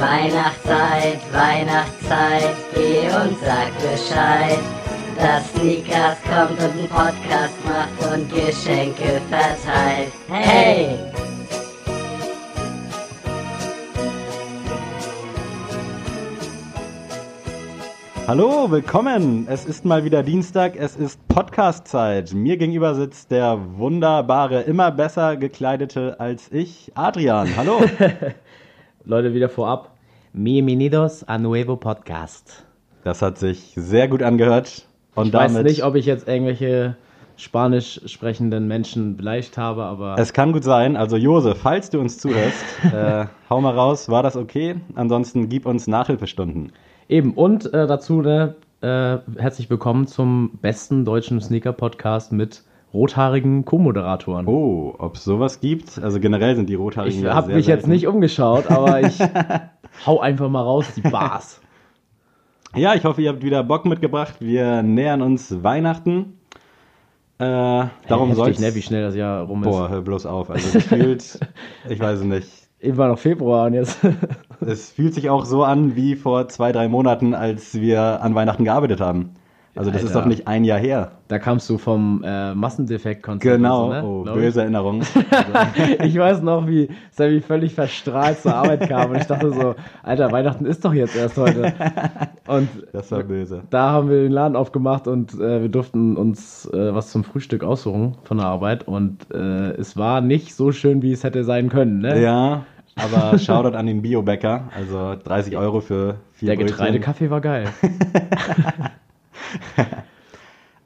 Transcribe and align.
Weihnachtszeit, 0.00 1.18
Weihnachtszeit, 1.32 2.54
geh 2.72 3.06
und 3.08 3.36
sag 3.40 3.74
Bescheid. 3.78 4.58
Dass 5.16 5.50
Sneakers 5.50 6.18
kommt 6.22 6.52
und 6.52 6.70
einen 6.70 6.88
Podcast 6.88 7.56
macht 7.64 8.14
und 8.14 8.30
Geschenke 8.30 9.20
verteilt. 9.28 10.12
Hey! 10.28 10.96
Hallo, 18.28 18.70
willkommen. 18.70 19.48
Es 19.50 19.64
ist 19.64 19.84
mal 19.84 20.04
wieder 20.04 20.22
Dienstag, 20.22 20.76
es 20.76 20.94
ist 20.94 21.26
Podcast-Zeit. 21.26 22.34
Mir 22.34 22.56
gegenüber 22.56 22.94
sitzt 22.94 23.32
der 23.32 23.58
wunderbare, 23.76 24.60
immer 24.60 24.92
besser 24.92 25.36
gekleidete 25.36 26.20
als 26.20 26.52
ich, 26.52 26.92
Adrian. 26.94 27.56
Hallo. 27.56 27.80
Leute, 29.04 29.34
wieder 29.34 29.48
vorab. 29.48 29.97
Bienvenidos 30.40 31.24
a 31.24 31.36
nuevo 31.36 31.74
podcast. 31.74 32.64
Das 33.02 33.22
hat 33.22 33.38
sich 33.38 33.72
sehr 33.74 34.06
gut 34.06 34.22
angehört. 34.22 34.86
Und 35.16 35.26
ich 35.26 35.32
damit, 35.32 35.56
weiß 35.56 35.64
nicht, 35.64 35.82
ob 35.82 35.96
ich 35.96 36.06
jetzt 36.06 36.28
irgendwelche 36.28 36.94
spanisch 37.36 38.00
sprechenden 38.06 38.68
Menschen 38.68 39.16
beleidigt 39.16 39.58
habe, 39.58 39.82
aber 39.82 40.14
Es 40.16 40.32
kann 40.32 40.52
gut 40.52 40.62
sein. 40.62 40.94
Also 40.94 41.16
Jose, 41.16 41.56
falls 41.56 41.90
du 41.90 41.98
uns 41.98 42.18
zuhörst, 42.18 42.64
äh, 42.94 43.26
hau 43.50 43.60
mal 43.60 43.74
raus. 43.74 44.08
War 44.10 44.22
das 44.22 44.36
okay? 44.36 44.76
Ansonsten 44.94 45.48
gib 45.48 45.66
uns 45.66 45.88
Nachhilfestunden. 45.88 46.70
eben. 47.08 47.34
Und 47.34 47.74
äh, 47.74 47.88
dazu 47.88 48.22
ne, 48.22 48.54
äh, 48.80 49.18
herzlich 49.40 49.68
willkommen 49.70 50.06
zum 50.06 50.52
besten 50.62 51.04
deutschen 51.04 51.40
Sneaker-Podcast 51.40 52.30
mit 52.30 52.62
rothaarigen 52.94 53.64
Co-Moderatoren. 53.64 54.46
Oh, 54.46 54.94
ob 54.98 55.16
es 55.16 55.24
sowas 55.24 55.58
gibt? 55.58 55.98
Also 56.00 56.20
generell 56.20 56.54
sind 56.54 56.68
die 56.68 56.74
ich 56.74 56.78
Rothaarigen 56.78 57.24
ja 57.24 57.34
habe 57.34 57.54
mich 57.54 57.66
jetzt 57.66 57.80
selten. 57.80 57.90
nicht 57.90 58.06
umgeschaut, 58.06 58.70
aber 58.70 59.00
ich 59.00 59.18
hau 60.06 60.20
einfach 60.20 60.48
mal 60.48 60.62
raus, 60.62 60.86
die 60.96 61.02
Bars. 61.02 61.60
Ja, 62.76 62.94
ich 62.94 63.04
hoffe, 63.04 63.22
ihr 63.22 63.30
habt 63.30 63.42
wieder 63.42 63.64
Bock 63.64 63.86
mitgebracht. 63.86 64.34
Wir 64.40 64.82
nähern 64.82 65.22
uns 65.22 65.62
Weihnachten. 65.62 66.38
Äh, 67.38 67.86
darum 68.08 68.34
soll 68.34 68.48
Heftig, 68.48 68.60
ne, 68.66 68.74
wie 68.74 68.82
schnell 68.82 69.02
das 69.02 69.14
Jahr 69.14 69.44
rum 69.44 69.62
ist. 69.62 69.70
Boah, 69.70 69.88
hör 69.88 70.02
bloß 70.02 70.26
auf. 70.26 70.50
Also 70.50 70.72
gefühlt, 70.72 71.40
ich 71.88 71.98
weiß 71.98 72.18
es 72.18 72.24
nicht. 72.24 72.48
Eben 72.80 72.96
war 72.98 73.08
noch 73.08 73.18
Februar 73.18 73.66
und 73.66 73.74
jetzt. 73.74 73.98
Es 74.60 74.90
fühlt 74.90 75.14
sich 75.14 75.30
auch 75.30 75.44
so 75.44 75.62
an 75.62 75.94
wie 75.94 76.16
vor 76.16 76.48
zwei, 76.48 76.72
drei 76.72 76.88
Monaten, 76.88 77.32
als 77.32 77.80
wir 77.80 78.20
an 78.22 78.34
Weihnachten 78.34 78.64
gearbeitet 78.64 79.00
haben. 79.00 79.34
Also 79.78 79.90
das 79.92 80.02
ist 80.02 80.08
Alter. 80.08 80.20
doch 80.22 80.26
nicht 80.26 80.48
ein 80.48 80.64
Jahr 80.64 80.78
her. 80.78 81.12
da 81.28 81.38
kamst 81.38 81.70
du 81.70 81.78
vom 81.78 82.24
äh, 82.26 82.54
Massendefekt-Konzert. 82.54 83.56
Genau. 83.58 83.86
und 83.90 84.00
so, 84.02 84.24
ne? 84.24 84.30
Oh, 84.32 84.34
böse 84.34 84.62
Erinnerung. 84.62 85.02
Ich 86.02 86.18
weiß 86.18 86.42
noch, 86.42 86.66
wie 86.66 86.88
Sammy 87.12 87.40
völlig 87.40 87.74
verstrahlt 87.74 88.40
zur 88.40 88.54
Arbeit 88.54 88.88
kam 88.88 89.10
und 89.10 89.18
ich 89.18 89.26
dachte 89.26 89.52
so, 89.52 89.74
Alter, 90.02 90.32
Weihnachten 90.32 90.66
ist 90.66 90.84
doch 90.84 90.92
jetzt 90.92 91.14
erst 91.16 91.36
heute. 91.36 91.72
Und 92.46 92.68
Das 92.92 93.12
war 93.12 93.22
böse. 93.22 93.62
da 93.70 93.90
haben 93.92 94.08
wir 94.10 94.22
den 94.22 94.32
Laden 94.32 94.56
aufgemacht 94.56 95.06
und 95.06 95.34
äh, 95.34 95.62
wir 95.62 95.68
durften 95.68 96.16
uns 96.16 96.66
äh, 96.72 96.94
was 96.94 97.10
zum 97.10 97.22
Frühstück 97.24 97.62
aussuchen 97.62 98.16
von 98.24 98.38
der 98.38 98.46
Arbeit 98.46 98.88
und 98.88 99.30
äh, 99.32 99.70
es 99.72 99.96
war 99.96 100.20
nicht 100.20 100.54
so 100.54 100.72
schön, 100.72 101.02
wie 101.02 101.12
es 101.12 101.22
hätte 101.24 101.44
sein 101.44 101.68
können. 101.68 102.00
Ne? 102.00 102.20
Ja, 102.20 102.64
aber 102.96 103.38
Shoutout 103.38 103.76
an 103.76 103.86
den 103.86 104.02
Biobäcker. 104.02 104.64
Also 104.76 105.14
30 105.22 105.56
Euro 105.56 105.80
für 105.80 106.16
vier 106.32 106.48
Der. 106.48 106.56
Getreidekaffee 106.56 107.30
war 107.30 107.40
geil. 107.40 107.68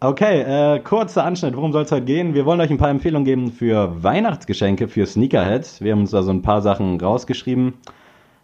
Okay, 0.05 0.41
äh, 0.41 0.81
kurzer 0.81 1.25
Anschnitt. 1.25 1.55
Worum 1.55 1.71
soll 1.71 1.85
es 1.85 1.93
heute 1.93 2.05
gehen? 2.05 2.35
Wir 2.35 2.45
wollen 2.45 2.61
euch 2.61 2.71
ein 2.71 2.77
paar 2.77 2.91
Empfehlungen 2.91 3.25
geben 3.25 3.53
für 3.53 4.03
Weihnachtsgeschenke 4.03 4.89
für 4.89 5.07
Sneakerheads. 5.07 5.81
Wir 5.81 5.93
haben 5.93 6.01
uns 6.01 6.11
da 6.11 6.25
so 6.25 6.33
ein 6.33 6.43
paar 6.43 6.61
Sachen 6.61 7.01
rausgeschrieben. 7.01 7.75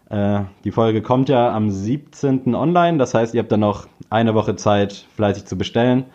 Äh, 0.09 0.43
die 0.63 0.71
Folge 0.71 1.01
kommt 1.01 1.27
ja 1.27 1.53
am 1.53 1.69
17. 1.69 2.55
online. 2.55 2.97
Das 2.97 3.13
heißt, 3.13 3.33
ihr 3.33 3.41
habt 3.41 3.51
dann 3.51 3.59
noch 3.59 3.87
eine 4.09 4.35
Woche 4.35 4.55
Zeit, 4.55 5.05
fleißig 5.17 5.47
zu 5.47 5.57
bestellen. 5.57 6.05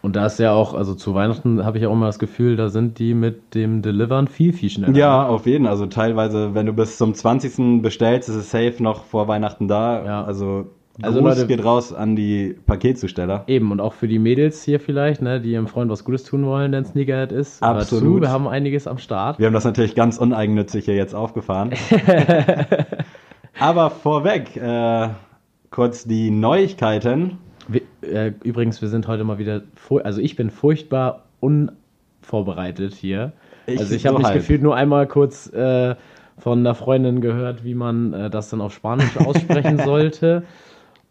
Und 0.00 0.16
da 0.16 0.24
ist 0.24 0.38
ja 0.38 0.54
auch, 0.54 0.72
also 0.72 0.94
zu 0.94 1.14
Weihnachten 1.14 1.64
habe 1.66 1.76
ich 1.76 1.82
ja 1.82 1.90
auch 1.90 1.92
immer 1.92 2.06
das 2.06 2.18
Gefühl, 2.18 2.56
da 2.56 2.70
sind 2.70 2.98
die 2.98 3.12
mit 3.12 3.54
dem 3.54 3.82
Delivern 3.82 4.26
viel, 4.26 4.54
viel 4.54 4.70
schneller. 4.70 4.96
Ja, 4.96 5.26
auf 5.26 5.44
jeden. 5.44 5.66
Also 5.66 5.84
teilweise, 5.84 6.54
wenn 6.54 6.64
du 6.64 6.72
bis 6.72 6.96
zum 6.96 7.12
20. 7.12 7.82
bestellst, 7.82 8.30
ist 8.30 8.36
es 8.36 8.50
safe 8.50 8.82
noch 8.82 9.04
vor 9.04 9.28
Weihnachten 9.28 9.68
da. 9.68 10.02
Ja. 10.02 10.24
Also, 10.24 10.68
Also, 11.00 11.20
Gruß 11.20 11.36
Leute- 11.36 11.46
geht 11.46 11.64
raus 11.64 11.92
an 11.92 12.16
die 12.16 12.56
Paketzusteller. 12.66 13.44
Eben, 13.46 13.70
und 13.70 13.80
auch 13.80 13.92
für 13.92 14.08
die 14.08 14.18
Mädels 14.18 14.62
hier 14.62 14.80
vielleicht, 14.80 15.22
ne, 15.22 15.40
die 15.40 15.52
ihrem 15.52 15.68
Freund 15.68 15.90
was 15.90 16.04
Gutes 16.04 16.24
tun 16.24 16.44
wollen, 16.44 16.72
der 16.72 16.80
ein 16.80 16.84
Sneakerhead 16.84 17.30
ist. 17.30 17.62
Absolut. 17.62 18.16
Zu, 18.16 18.20
wir 18.22 18.30
haben 18.30 18.48
einiges 18.48 18.86
am 18.88 18.98
Start. 18.98 19.38
Wir 19.38 19.46
haben 19.46 19.54
das 19.54 19.64
natürlich 19.64 19.94
ganz 19.94 20.18
uneigennützig 20.18 20.84
hier 20.86 20.96
jetzt 20.96 21.14
aufgefahren. 21.14 21.70
Aber 23.60 23.90
vorweg, 23.90 24.56
äh, 24.56 25.08
kurz 25.70 26.04
die 26.04 26.30
Neuigkeiten. 26.30 27.38
Wir, 27.68 27.82
äh, 28.02 28.32
übrigens, 28.42 28.80
wir 28.80 28.88
sind 28.88 29.08
heute 29.08 29.24
mal 29.24 29.38
wieder, 29.38 29.62
also 30.02 30.20
ich 30.20 30.36
bin 30.36 30.50
furchtbar 30.50 31.24
unvorbereitet 31.40 32.94
hier. 32.94 33.32
Ich 33.66 33.78
also 33.78 33.94
ich 33.94 34.02
so 34.02 34.08
habe 34.08 34.18
mich 34.18 34.32
gefühlt 34.32 34.62
nur 34.62 34.74
einmal 34.74 35.06
kurz 35.06 35.52
äh, 35.52 35.94
von 36.38 36.60
einer 36.60 36.74
Freundin 36.74 37.20
gehört, 37.20 37.64
wie 37.64 37.74
man 37.74 38.12
äh, 38.12 38.30
das 38.30 38.48
dann 38.50 38.60
auf 38.60 38.72
Spanisch 38.72 39.16
aussprechen 39.18 39.78
sollte. 39.84 40.44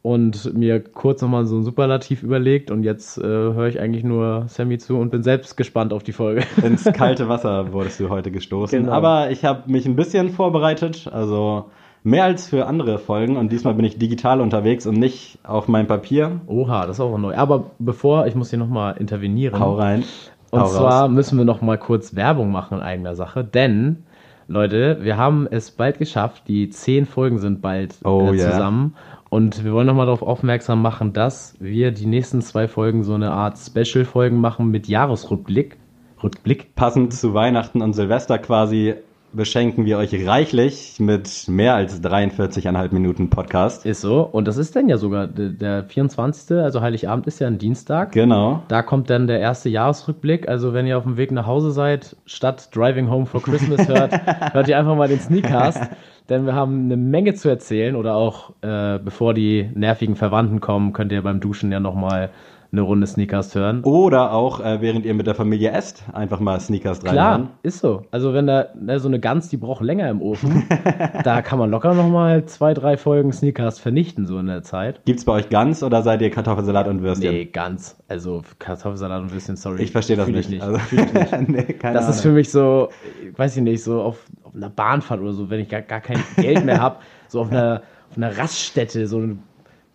Und 0.08 0.54
mir 0.54 0.80
kurz 0.82 1.22
nochmal 1.22 1.46
so 1.46 1.58
ein 1.58 1.64
Superlativ 1.66 2.24
überlegt 2.24 2.72
und 2.72 2.84
jetzt 2.84 3.18
äh, 3.18 3.24
höre 3.24 3.68
ich 3.68 3.82
eigentlich 3.82 4.06
nur 4.06 4.46
Sammy 4.48 4.78
zu 4.78 4.98
und 4.98 5.10
bin 5.12 5.22
selbst 5.22 5.58
gespannt 5.58 5.92
auf 5.92 6.02
die 6.02 6.14
Folge. 6.14 6.44
Ins 6.64 6.86
kalte 6.86 7.28
Wasser 7.30 7.74
wurdest 7.74 8.00
du 8.00 8.08
heute 8.08 8.32
gestoßen. 8.32 8.84
Genau. 8.84 8.94
Aber 8.94 9.32
ich 9.32 9.44
habe 9.44 9.70
mich 9.70 9.86
ein 9.86 9.98
bisschen 9.98 10.30
vorbereitet, 10.30 11.10
also 11.12 11.66
mehr 12.04 12.24
als 12.24 12.48
für 12.48 12.68
andere 12.68 13.00
Folgen. 13.00 13.36
Und 13.36 13.52
diesmal 13.52 13.74
bin 13.74 13.84
ich 13.84 13.98
digital 13.98 14.40
unterwegs 14.40 14.88
und 14.88 14.96
nicht 14.98 15.40
auf 15.44 15.68
meinem 15.68 15.88
Papier. 15.88 16.40
Oha, 16.48 16.88
das 16.88 16.96
ist 16.96 17.02
auch 17.02 17.18
neu. 17.18 17.36
Aber 17.36 17.72
bevor, 17.78 18.28
ich 18.28 18.36
muss 18.36 18.50
hier 18.50 18.60
nochmal 18.60 18.96
intervenieren. 19.00 19.60
Hau 19.60 19.74
rein. 19.76 20.06
Und 20.52 20.62
Hau 20.62 20.68
zwar 20.68 21.02
raus. 21.02 21.12
müssen 21.12 21.38
wir 21.38 21.44
noch 21.44 21.62
mal 21.62 21.78
kurz 21.78 22.16
Werbung 22.16 22.50
machen 22.50 22.78
in 22.78 22.84
eigener 22.86 23.16
Sache, 23.18 23.44
denn 23.44 24.04
Leute, 24.50 25.00
wir 25.02 25.18
haben 25.18 25.46
es 25.52 25.72
bald 25.72 25.98
geschafft. 25.98 26.44
Die 26.48 26.70
zehn 26.70 27.06
Folgen 27.06 27.40
sind 27.40 27.62
bald 27.62 27.96
Oh, 28.06 28.32
äh, 28.32 28.38
zusammen. 28.38 28.96
Und 29.30 29.64
wir 29.64 29.74
wollen 29.74 29.88
noch 29.88 29.94
mal 29.94 30.06
darauf 30.06 30.22
aufmerksam 30.22 30.82
machen, 30.82 31.14
dass 31.14 31.56
wir 31.60 31.92
die 31.92 32.06
nächsten 32.06 32.42
zwei 32.42 32.68
Folgen 32.68 33.04
so 33.04 33.14
eine 33.14 33.32
Art 33.32 33.58
Special-Folgen 33.58 34.40
machen 34.40 34.70
mit 34.72 34.88
Jahresrückblick. 34.88 35.78
Rückblick. 36.24 36.76
Passend 36.76 37.14
zu 37.14 37.34
Weihnachten 37.34 37.82
und 37.82 37.94
Silvester 37.94 38.40
quasi 38.40 38.96
beschenken 39.34 39.86
wir 39.86 39.98
euch 39.98 40.26
reichlich 40.26 41.00
mit 41.00 41.48
mehr 41.48 41.76
als 41.76 42.02
43,5 42.02 42.94
Minuten 42.94 43.30
Podcast. 43.30 43.86
Ist 43.86 44.02
so. 44.02 44.22
Und 44.22 44.48
das 44.48 44.58
ist 44.58 44.76
dann 44.76 44.88
ja 44.90 44.98
sogar 44.98 45.28
der, 45.28 45.50
der 45.50 45.84
24., 45.84 46.58
also 46.58 46.82
Heiligabend 46.82 47.28
ist 47.28 47.40
ja 47.40 47.48
ein 47.48 47.58
Dienstag. 47.58 48.14
Genau. 48.14 48.64
Da 48.68 48.82
kommt 48.82 49.10
dann 49.10 49.28
der 49.28 49.40
erste 49.40 49.70
Jahresrückblick. 49.70 50.48
Also 50.48 50.74
wenn 50.74 50.88
ihr 50.88 50.98
auf 50.98 51.04
dem 51.04 51.18
Weg 51.18 51.32
nach 51.32 51.46
Hause 51.46 51.72
seid, 51.72 52.16
statt 52.26 52.70
Driving 52.74 53.10
Home 53.10 53.26
for 53.26 53.42
Christmas 53.42 53.88
hört, 53.88 54.14
hört 54.54 54.68
ihr 54.68 54.78
einfach 54.78 54.96
mal 54.96 55.08
den 55.08 55.20
Sneakcast. 55.20 55.90
Denn 56.30 56.46
wir 56.46 56.54
haben 56.54 56.86
eine 56.86 56.98
Menge 56.98 57.34
zu 57.34 57.50
erzählen. 57.50 57.96
Oder 57.96 58.16
auch, 58.16 58.52
äh, 58.62 59.00
bevor 59.00 59.34
die 59.34 59.70
nervigen 59.74 60.16
Verwandten 60.16 60.60
kommen, 60.60 60.94
könnt 60.94 61.12
ihr 61.12 61.22
beim 61.22 61.40
Duschen 61.40 61.72
ja 61.72 61.80
nochmal 61.80 62.32
eine 62.72 62.82
Runde 62.82 63.08
Sneakcast 63.08 63.56
hören. 63.56 63.84
Oder 63.84 64.34
auch, 64.34 64.60
äh, 64.60 64.82
während 64.82 65.06
ihr 65.06 65.14
mit 65.14 65.28
der 65.28 65.36
Familie 65.36 65.72
esst, 65.72 66.04
einfach 66.14 66.40
mal 66.40 66.60
Sneakers 66.60 67.00
reinhauen. 67.00 67.16
Klar, 67.16 67.50
ist 67.64 67.80
so. 67.80 68.04
Also 68.12 68.34
wenn 68.34 68.48
da 68.48 68.68
ne, 68.76 69.00
so 69.00 69.08
eine 69.08 69.20
Gans, 69.20 69.50
die 69.50 69.58
braucht 69.58 69.82
länger 69.82 70.10
im 70.10 70.22
Ofen, 70.22 70.66
da 71.24 71.42
kann 71.42 71.60
man 71.60 71.70
locker 71.72 71.94
nochmal 71.94 72.46
zwei, 72.46 72.74
drei 72.74 72.98
Folgen 72.98 73.32
Sneakcast 73.32 73.80
vernichten, 73.80 74.26
so 74.26 74.38
in 74.38 74.48
der 74.48 74.64
Zeit. 74.64 75.02
Gibt's 75.06 75.26
bei 75.26 75.34
euch 75.34 75.50
Gans 75.50 75.82
oder 75.82 76.02
seid 76.02 76.22
ihr 76.22 76.30
Kartoffelsalat 76.30 76.88
und 76.88 77.02
Würstchen? 77.02 77.34
Nee, 77.34 77.46
ganz. 77.46 77.98
Also 78.10 78.42
Kartoffelsalat 78.60 79.22
und 79.22 79.32
Würstchen, 79.32 79.56
sorry. 79.56 79.84
Ich 79.84 79.92
verstehe 79.92 80.18
das 80.18 80.28
nicht. 80.28 80.40
ich 80.40 80.50
nicht. 80.50 80.62
Also, 80.62 80.78
ich 80.92 81.14
nicht. 81.14 81.32
nee, 81.50 81.74
keine 81.74 81.94
Das 81.94 82.04
Ahnung. 82.04 82.16
ist 82.16 82.22
für 82.22 82.32
mich 82.32 82.52
so, 82.52 82.90
weiß 83.38 83.56
ich 83.56 83.64
nicht, 83.64 83.82
so 83.82 84.02
auf 84.02 84.26
einer 84.58 84.70
Bahnfahrt 84.70 85.22
oder 85.22 85.34
so, 85.34 85.50
wenn 85.50 85.60
ich 85.60 85.70
gar, 85.70 85.82
gar 85.82 86.02
kein 86.02 86.22
Geld 86.36 86.66
mehr 86.66 86.82
habe, 86.82 86.98
so 87.28 87.42
auf 87.42 87.52
einer, 87.52 87.84
auf 88.10 88.18
einer 88.18 88.38
Raststätte, 88.38 89.08
so 89.08 89.20
ein, 89.20 89.44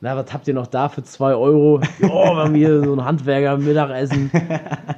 na, 0.00 0.16
was 0.16 0.32
habt 0.32 0.48
ihr 0.48 0.54
noch 0.54 0.66
da 0.66 0.88
für 0.88 1.04
zwei 1.04 1.34
Euro? 1.34 1.80
Wir 2.00 2.10
haben 2.10 2.56
hier 2.56 2.82
so 2.82 2.92
ein 2.92 3.04
Handwerker-Mittagessen. 3.04 4.32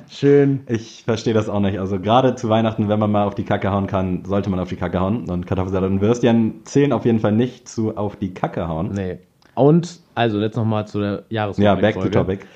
Schön. 0.09 0.61
Ich 0.67 1.03
verstehe 1.05 1.35
das 1.35 1.51
auch 1.51 1.61
nicht. 1.61 1.79
Also 1.79 2.01
gerade 2.01 2.37
zu 2.37 2.49
Weihnachten, 2.49 2.89
wenn 2.89 2.99
man 2.99 3.13
mal 3.13 3.27
auf 3.27 3.35
die 3.35 3.45
Kacke 3.45 3.71
hauen 3.71 3.87
kann, 3.87 4.25
sollte 4.25 4.49
man 4.49 4.61
auf 4.61 4.71
die 4.71 4.77
Kacke 4.77 5.01
hauen. 5.01 5.29
Und 5.29 5.47
Kartoffelsalat 5.47 5.91
und 5.91 6.01
Würstchen 6.01 6.65
zählen 6.65 6.93
auf 6.95 7.05
jeden 7.05 7.21
Fall 7.21 7.33
nicht 7.33 7.69
zu 7.69 7.99
auf 7.99 8.17
die 8.17 8.33
Kacke 8.33 8.67
hauen. 8.67 8.93
Nee. 8.95 9.19
Und, 9.55 10.01
also 10.15 10.41
jetzt 10.41 10.57
nochmal 10.57 10.87
zu 10.87 11.01
der 11.01 11.25
Jahresrückblick. 11.29 11.67
Ja, 11.67 11.75
back 11.75 12.01
to 12.01 12.09
topic. 12.09 12.47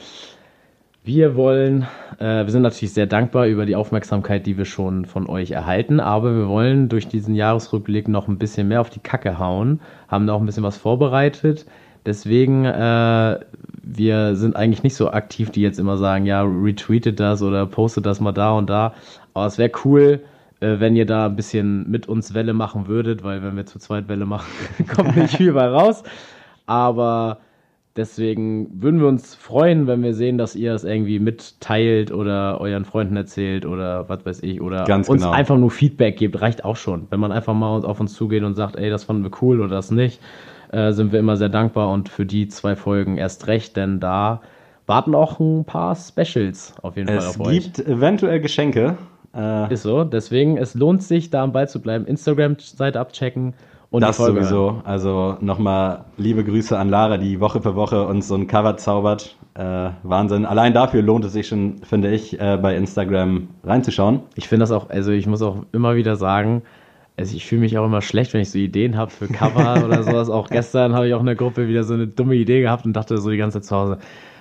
Wir 1.09 1.37
wollen, 1.37 1.87
äh, 2.19 2.45
wir 2.45 2.51
sind 2.51 2.61
natürlich 2.61 2.93
sehr 2.93 3.07
dankbar 3.07 3.47
über 3.47 3.65
die 3.65 3.77
Aufmerksamkeit, 3.77 4.45
die 4.45 4.59
wir 4.59 4.67
schon 4.67 5.07
von 5.07 5.27
euch 5.27 5.53
erhalten, 5.53 6.01
aber 6.01 6.37
wir 6.37 6.49
wollen 6.49 6.91
durch 6.91 7.09
diesen 7.09 7.35
Jahresrückblick 7.35 8.09
noch 8.09 8.29
ein 8.29 8.37
bisschen 8.37 8.69
mehr 8.69 8.83
auf 8.83 8.91
die 8.91 9.01
Kacke 9.01 9.39
hauen, 9.39 9.81
haben 10.09 10.27
da 10.27 10.35
auch 10.35 10.41
ein 10.41 10.45
bisschen 10.45 10.65
was 10.65 10.77
vorbereitet. 10.77 11.65
Deswegen, 12.05 12.67
äh, 12.67 13.41
wir 13.83 14.37
sind 14.37 14.55
eigentlich 14.55 14.83
nicht 14.83 14.97
so 14.97 15.11
aktiv, 15.11 15.49
die 15.49 15.63
jetzt 15.63 15.79
immer 15.79 15.97
sagen, 15.97 16.27
ja, 16.27 16.43
retweetet 16.43 17.19
das 17.21 17.41
oder 17.41 17.65
postet 17.65 18.05
das 18.05 18.21
mal 18.21 18.33
da 18.33 18.53
und 18.53 18.69
da. 18.69 18.93
Aber 19.33 19.47
es 19.47 19.57
wäre 19.57 19.73
cool, 19.87 20.21
äh, 20.61 20.79
wenn 20.79 20.95
ihr 20.95 21.07
da 21.07 21.25
ein 21.25 21.37
bisschen 21.37 21.91
mit 21.91 22.07
uns 22.07 22.35
Welle 22.35 22.53
machen 22.53 22.87
würdet, 22.87 23.25
weil 23.25 23.43
wenn 23.43 23.57
wir 23.57 23.65
zu 23.65 23.79
zweit 23.79 24.11
Welle 24.11 24.27
machen, 24.27 24.53
kommt 24.95 25.17
nicht 25.17 25.37
viel 25.39 25.55
bei 25.55 25.69
raus. 25.69 26.03
Aber 26.67 27.39
deswegen 27.99 28.83
würden 28.83 29.01
wir 29.01 29.09
uns 29.09 29.35
freuen, 29.35 29.87
wenn 29.87 30.03
wir 30.03 30.15
sehen, 30.15 30.39
dass 30.39 30.57
ihr 30.57 30.73
es 30.73 30.85
irgendwie 30.85 31.19
mitteilt 31.19 32.11
oder 32.13 32.61
euren 32.61 32.85
Freunden 32.87 33.17
erzählt 33.17 33.67
oder 33.67 34.09
was 34.09 34.25
weiß 34.25 34.43
ich 34.43 34.61
oder 34.63 34.85
Ganz 34.85 35.09
uns 35.09 35.23
genau. 35.23 35.35
einfach 35.35 35.59
nur 35.59 35.71
Feedback 35.71 36.17
gibt, 36.17 36.41
reicht 36.41 36.65
auch 36.65 36.77
schon. 36.77 37.07
Wenn 37.11 37.21
man 37.21 37.33
einfach 37.33 37.53
mal 37.53 37.85
auf 37.85 38.01
uns 38.01 38.15
zugeht 38.15 38.45
und 38.45 38.55
sagt, 38.55 38.77
ey, 38.77 38.89
das 38.89 39.05
fanden 39.05 39.25
wir 39.25 39.31
cool 39.43 39.61
oder 39.61 39.75
das 39.77 39.91
nicht, 39.91 40.21
äh, 40.73 40.93
sind 40.93 41.13
wir 41.13 41.19
immer 41.19 41.37
sehr 41.37 41.51
dankbar 41.51 41.91
und 41.91 42.09
für 42.09 42.25
die 42.25 42.49
zwei 42.49 42.77
Folgen 42.77 43.19
erst 43.19 43.47
recht, 43.49 43.77
denn 43.77 44.01
da 44.01 44.41
warten 44.87 45.15
auch 45.15 45.39
ein 45.39 45.65
paar 45.67 45.95
Specials 45.97 46.75
auf 46.83 46.97
jeden 46.97 47.09
Fall 47.09 47.19
Es 47.19 47.27
auf 47.27 47.41
euch. 47.41 47.65
gibt 47.65 47.79
eventuell 47.87 48.41
Geschenke. 48.41 48.97
Äh, 49.35 49.73
Ist 49.73 49.83
so, 49.83 50.05
deswegen, 50.05 50.57
es 50.57 50.75
lohnt 50.75 51.03
sich, 51.03 51.29
da 51.31 51.43
am 51.43 51.53
Ball 51.53 51.69
zu 51.69 51.83
bleiben. 51.83 52.07
Instagram-Seite 52.07 52.99
abchecken 52.99 53.53
und 53.91 54.03
das 54.03 54.19
sowieso. 54.19 54.83
Also 54.85 55.37
nochmal 55.41 56.05
liebe 56.17 56.45
Grüße 56.45 56.79
an 56.79 56.91
Lara, 56.91 57.17
die 57.17 57.41
Woche 57.41 57.63
für 57.63 57.75
Woche 57.75 58.07
uns 58.07 58.29
so 58.29 58.35
ein 58.35 58.47
Cover 58.47 58.77
zaubert. 58.77 59.37
Äh, 59.55 59.91
Wahnsinn. 60.03 60.45
Allein 60.45 60.75
dafür 60.75 61.03
lohnt 61.03 61.25
es 61.25 61.33
sich 61.33 61.49
schon, 61.49 61.79
finde 61.79 62.11
ich, 62.13 62.39
äh, 62.39 62.59
bei 62.61 62.77
Instagram 62.77 63.49
reinzuschauen. 63.65 64.21
Ich 64.37 64.47
finde 64.47 64.65
das 64.65 64.71
auch, 64.71 64.91
also 64.91 65.11
ich 65.11 65.27
muss 65.27 65.43
auch 65.43 65.65
immer 65.73 65.97
wieder 65.97 66.17
sagen, 66.17 66.63
also 67.17 67.35
ich 67.35 67.47
fühle 67.47 67.63
mich 67.63 67.77
auch 67.77 67.85
immer 67.85 68.03
schlecht, 68.03 68.33
wenn 68.35 68.43
ich 68.43 68.51
so 68.51 68.59
Ideen 68.59 68.97
habe 68.97 69.11
für 69.11 69.27
Cover 69.27 69.85
oder 69.85 70.03
sowas. 70.03 70.31
Auch 70.31 70.49
gestern 70.49 70.95
habe 70.95 71.09
ich 71.09 71.15
auch 71.15 71.21
in 71.21 71.27
der 71.27 71.35
Gruppe 71.35 71.67
wieder 71.67 71.83
so 71.83 71.95
eine 71.95 72.07
dumme 72.07 72.37
Idee 72.37 72.61
gehabt 72.61 72.87
und 72.87 72.93
dachte 72.93 73.19
so 73.19 73.31
die 73.31 73.37
ganze 73.37 73.61
Zeit 73.61 73.69
zu 73.69 73.77
Hause, 73.77 73.99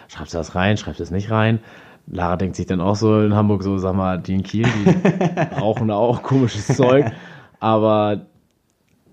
schreibst 0.07 0.33
du 0.33 0.37
das 0.37 0.55
rein, 0.55 0.77
schreibst 0.77 0.99
du 0.99 1.03
das 1.03 1.11
nicht 1.11 1.31
rein? 1.31 1.59
Lara 2.05 2.35
denkt 2.35 2.55
sich 2.55 2.67
dann 2.67 2.79
auch 2.79 2.95
so 2.95 3.19
in 3.21 3.33
Hamburg 3.33 3.63
so, 3.63 3.77
sag 3.77 3.95
mal, 3.95 4.19
die 4.19 4.35
in 4.35 4.43
Kiel, 4.43 4.65
die 4.65 5.55
brauchen 5.55 5.87
da 5.87 5.95
auch 5.95 6.21
komisches 6.21 6.67
Zeug. 6.67 7.11
Aber 7.59 8.27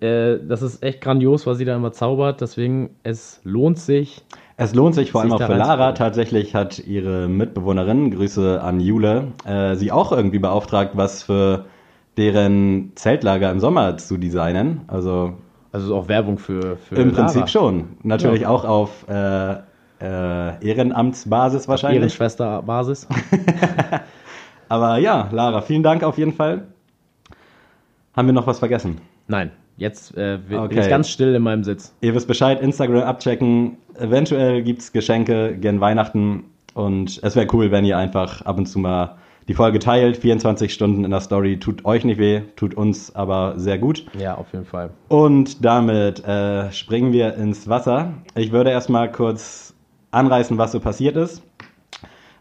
äh, 0.05 0.39
das 0.47 0.62
ist 0.62 0.83
echt 0.83 1.01
grandios, 1.01 1.47
was 1.47 1.59
sie 1.59 1.65
da 1.65 1.75
immer 1.75 1.93
zaubert. 1.93 2.41
Deswegen, 2.41 2.91
es 3.03 3.41
lohnt 3.45 3.79
sich. 3.79 4.23
Es 4.56 4.75
lohnt 4.75 4.95
sich 4.95 5.11
vor 5.11 5.23
allem 5.23 5.31
Sich 5.33 5.41
auch 5.43 5.47
für 5.47 5.55
Lara. 5.56 5.93
Tatsächlich 5.93 6.55
hat 6.55 6.79
ihre 6.79 7.27
Mitbewohnerin, 7.29 8.11
Grüße 8.12 8.62
an 8.62 8.79
Jule, 8.81 9.33
äh, 9.45 9.75
sie 9.75 9.91
auch 9.91 10.12
irgendwie 10.12 10.39
beauftragt, 10.39 10.91
was 10.95 11.23
für 11.25 11.65
deren 12.17 12.93
Zeltlager 12.95 13.51
im 13.51 13.59
Sommer 13.59 13.97
zu 13.97 14.17
designen. 14.17 14.83
Also 14.87 15.35
Also 15.73 15.97
auch 15.97 16.06
Werbung 16.06 16.39
für, 16.39 16.77
für 16.77 16.95
im 16.95 17.11
Lara. 17.11 17.23
Prinzip 17.25 17.49
schon. 17.49 17.97
Natürlich 18.05 18.43
Ja. 18.43 18.49
auch 18.51 18.65
auf 18.65 19.05
äh, 19.09 19.55
äh, 20.01 20.65
Ehrenamtsbasis 20.65 21.67
wahrscheinlich. 21.67 21.99
Ehrenschwesterbasis. 22.03 23.09
Aber 24.69 24.99
ja, 24.99 25.29
Lara, 25.33 25.62
vielen 25.62 25.83
Dank 25.83 26.05
auf 26.05 26.17
jeden 26.19 26.33
Fall. 26.33 26.62
Haben 28.17 28.29
wir 28.29 28.33
noch 28.33 28.47
was 28.47 28.61
vergessen? 28.61 29.01
Nein, 29.27 29.51
jetzt 29.76 30.17
äh, 30.17 30.38
bin 30.49 30.59
Okay. 30.59 30.81
ich 30.81 30.88
ganz 30.88 31.09
still 31.09 31.35
in 31.35 31.43
meinem 31.43 31.65
Sitz. 31.65 31.94
Ihr 32.00 32.15
wisst 32.15 32.29
Bescheid, 32.29 32.61
Instagram 32.61 33.03
abchecken. 33.03 33.76
Eventuell 33.99 34.62
gibt's 34.62 34.93
Geschenke 34.93 35.56
gen 35.56 35.81
Weihnachten. 35.81 36.44
Und 36.75 37.21
es 37.23 37.37
wäre 37.37 37.47
cool, 37.53 37.71
wenn 37.71 37.85
ihr 37.85 37.97
einfach 37.99 38.43
ab 38.43 38.59
und 38.59 38.67
zu 38.67 38.79
mal 38.81 39.17
die 39.47 39.55
Folge 39.55 39.79
teilt. 39.79 40.17
24 40.17 40.73
Stunden 40.73 41.05
in 41.05 41.11
der 41.11 41.21
Story 41.21 41.59
tut 41.59 41.85
euch 41.85 42.05
nicht 42.05 42.19
weh, 42.19 42.41
tut 42.56 42.75
uns 42.75 43.15
aber 43.15 43.55
sehr 43.56 43.79
gut. 43.79 44.05
Ja, 44.19 44.35
auf 44.37 44.47
jeden 44.53 44.65
Fall. 44.65 44.91
Und 45.09 45.65
damit 45.65 46.25
äh, 46.25 46.73
springen 46.73 47.12
wir 47.12 47.35
ins 47.35 47.69
Wasser. 47.69 48.15
Ich 48.35 48.53
würde 48.53 48.70
erstmal 48.70 49.12
kurz 49.12 49.75
anreißen, 50.12 50.56
was 50.59 50.73
so 50.73 50.81
passiert 50.81 51.17
ist. 51.17 51.43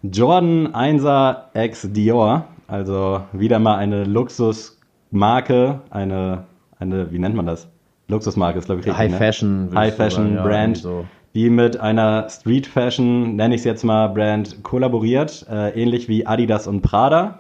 Jordan 0.02 0.70
1er 0.74 1.38
X 1.54 1.88
Dior, 1.92 2.46
also 2.68 3.22
wieder 3.34 3.60
mal 3.60 3.76
eine 3.78 4.04
Luxusmarke, 4.06 5.82
eine, 5.90 6.44
eine, 6.84 7.12
wie 7.12 7.20
nennt 7.20 7.36
man 7.36 7.46
das? 7.46 7.68
Luxusmarke 8.08 8.60
ist, 8.60 8.66
glaube 8.66 8.82
ich, 8.82 8.88
richtig. 8.88 9.00
High 9.00 9.12
ne? 9.12 9.18
Fashion. 9.18 9.70
High 9.74 9.96
Fashion 9.96 10.24
sagen, 10.24 10.36
ja, 10.36 10.44
Brand, 10.44 10.78
irgendwie 10.78 10.82
so. 10.82 11.06
die 11.34 11.50
mit 11.50 11.80
einer 11.80 12.30
Street 12.30 12.68
Fashion, 12.68 13.36
nenne 13.36 13.56
ich 13.56 13.62
es 13.62 13.66
jetzt 13.66 13.84
mal, 13.84 14.08
Brand 14.08 14.64
kollaboriert, 14.64 15.46
äh, 15.50 15.70
ähnlich 15.82 16.08
wie 16.08 16.28
Adidas 16.28 16.68
und 16.68 16.82
Prada. 16.82 17.40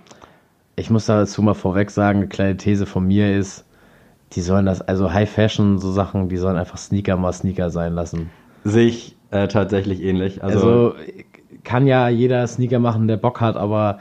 Ich 0.76 0.90
muss 0.90 1.06
dazu 1.06 1.42
mal 1.42 1.54
vorweg 1.54 1.92
sagen, 1.92 2.20
eine 2.20 2.28
kleine 2.28 2.58
These 2.58 2.86
von 2.86 3.06
mir 3.06 3.38
ist, 3.38 3.66
die 4.34 4.42
sollen 4.42 4.66
das, 4.66 4.82
also 4.82 5.14
High 5.14 5.30
Fashion, 5.30 5.78
so 5.78 5.92
Sachen, 5.92 6.30
die 6.30 6.38
sollen 6.38 6.58
einfach 6.58 6.78
Sneaker 6.78 7.18
mal 7.18 7.34
Sneaker 7.34 7.70
sein 7.70 7.94
lassen. 7.94 8.32
Sehe 8.64 8.88
ich 8.88 9.16
äh, 9.30 9.48
tatsächlich 9.48 10.02
ähnlich. 10.02 10.44
Also, 10.44 10.60
Also, 10.60 10.96
kann 11.64 11.88
ja 11.88 12.10
jeder 12.10 12.46
Sneaker 12.48 12.80
machen, 12.80 13.08
der 13.08 13.18
Bock 13.18 13.42
hat, 13.42 13.56
aber 13.56 14.00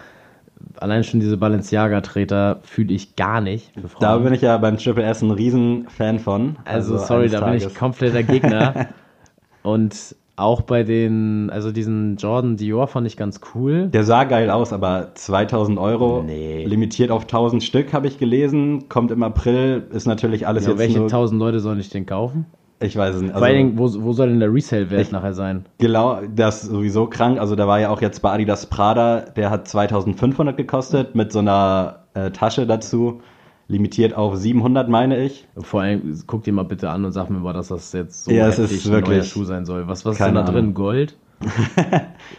allein 0.78 1.04
schon 1.04 1.20
diese 1.20 1.36
Balenciaga-Treter 1.36 2.60
fühle 2.62 2.92
ich 2.94 3.16
gar 3.16 3.40
nicht. 3.40 3.72
Da 4.00 4.18
bin 4.18 4.32
ich 4.34 4.42
ja 4.42 4.56
beim 4.58 4.76
Triple 4.78 5.04
S 5.04 5.22
ein 5.22 5.30
Riesenfan 5.30 6.18
von. 6.18 6.56
Also, 6.64 6.96
sorry, 6.98 7.22
eines 7.22 7.32
da 7.32 7.40
bin 7.44 7.54
ich 7.54 7.62
Tages. 7.64 7.78
kompletter 7.78 8.22
Gegner. 8.22 8.88
Und 9.62 10.16
auch 10.34 10.62
bei 10.62 10.82
den, 10.82 11.50
also 11.50 11.70
diesen 11.72 12.16
Jordan 12.16 12.56
Dior 12.56 12.88
fand 12.88 13.06
ich 13.06 13.16
ganz 13.16 13.40
cool. 13.54 13.88
Der 13.88 14.02
sah 14.02 14.24
geil 14.24 14.50
aus, 14.50 14.72
aber 14.72 15.10
2000 15.14 15.78
Euro, 15.78 16.22
Nee. 16.26 16.64
limitiert 16.64 17.10
auf 17.10 17.22
1000 17.24 17.62
Stück, 17.62 17.92
habe 17.92 18.06
ich 18.08 18.18
gelesen. 18.18 18.88
Kommt 18.88 19.10
im 19.10 19.22
April, 19.22 19.86
ist 19.92 20.06
natürlich 20.06 20.46
alles 20.46 20.64
Ja, 20.64 20.70
jetzt 20.70 20.78
welche 20.78 20.98
nur, 20.98 21.08
tausend 21.08 21.38
Leute 21.38 21.60
sollen 21.60 21.78
ich 21.78 21.90
den 21.90 22.06
kaufen? 22.06 22.46
Ich 22.82 22.96
weiß 22.96 23.16
es 23.16 23.22
nicht. 23.22 23.32
Vor 23.32 23.42
allen 23.42 23.56
Dingen, 23.56 23.78
Also, 23.80 24.00
wo, 24.02 24.04
wo 24.06 24.12
soll 24.12 24.28
denn 24.28 24.40
der 24.40 24.52
Resale-Wert 24.52 25.12
nachher 25.12 25.34
sein? 25.34 25.66
genau, 25.78 26.20
das 26.34 26.64
ist 26.64 26.70
sowieso 26.70 27.06
krank. 27.06 27.38
Also 27.38 27.56
da 27.56 27.66
war 27.66 27.80
ja 27.80 27.90
auch 27.90 28.00
jetzt 28.02 28.20
bei 28.22 28.30
Adidas 28.32 28.66
Prada, 28.66 29.20
der 29.20 29.50
hat 29.50 29.68
2500 29.68 30.56
gekostet 30.56 31.14
mit 31.14 31.32
so 31.32 31.38
einer 31.40 32.00
äh, 32.14 32.30
Tasche 32.30 32.66
dazu. 32.66 33.20
Limitiert 33.68 34.14
auf 34.14 34.36
700, 34.36 34.88
meine 34.88 35.22
ich. 35.24 35.46
Vor 35.56 35.80
allem, 35.80 36.20
guck 36.26 36.42
dir 36.44 36.52
mal 36.52 36.64
bitte 36.64 36.90
an 36.90 37.04
und 37.04 37.12
sag 37.12 37.30
mir 37.30 37.38
mal, 37.38 37.54
dass 37.54 37.68
das 37.68 37.92
jetzt 37.92 38.24
so 38.24 38.30
Ja, 38.30 38.46
heftig 38.46 38.72
ist 38.84 38.90
ein 38.92 39.00
neuer 39.02 39.22
Schuh 39.22 39.44
sein 39.44 39.64
soll. 39.64 39.88
Was, 39.88 40.04
was 40.04 40.18
ist 40.18 40.26
denn 40.26 40.34
da 40.34 40.42
drin? 40.42 40.74
Gold? 40.74 41.16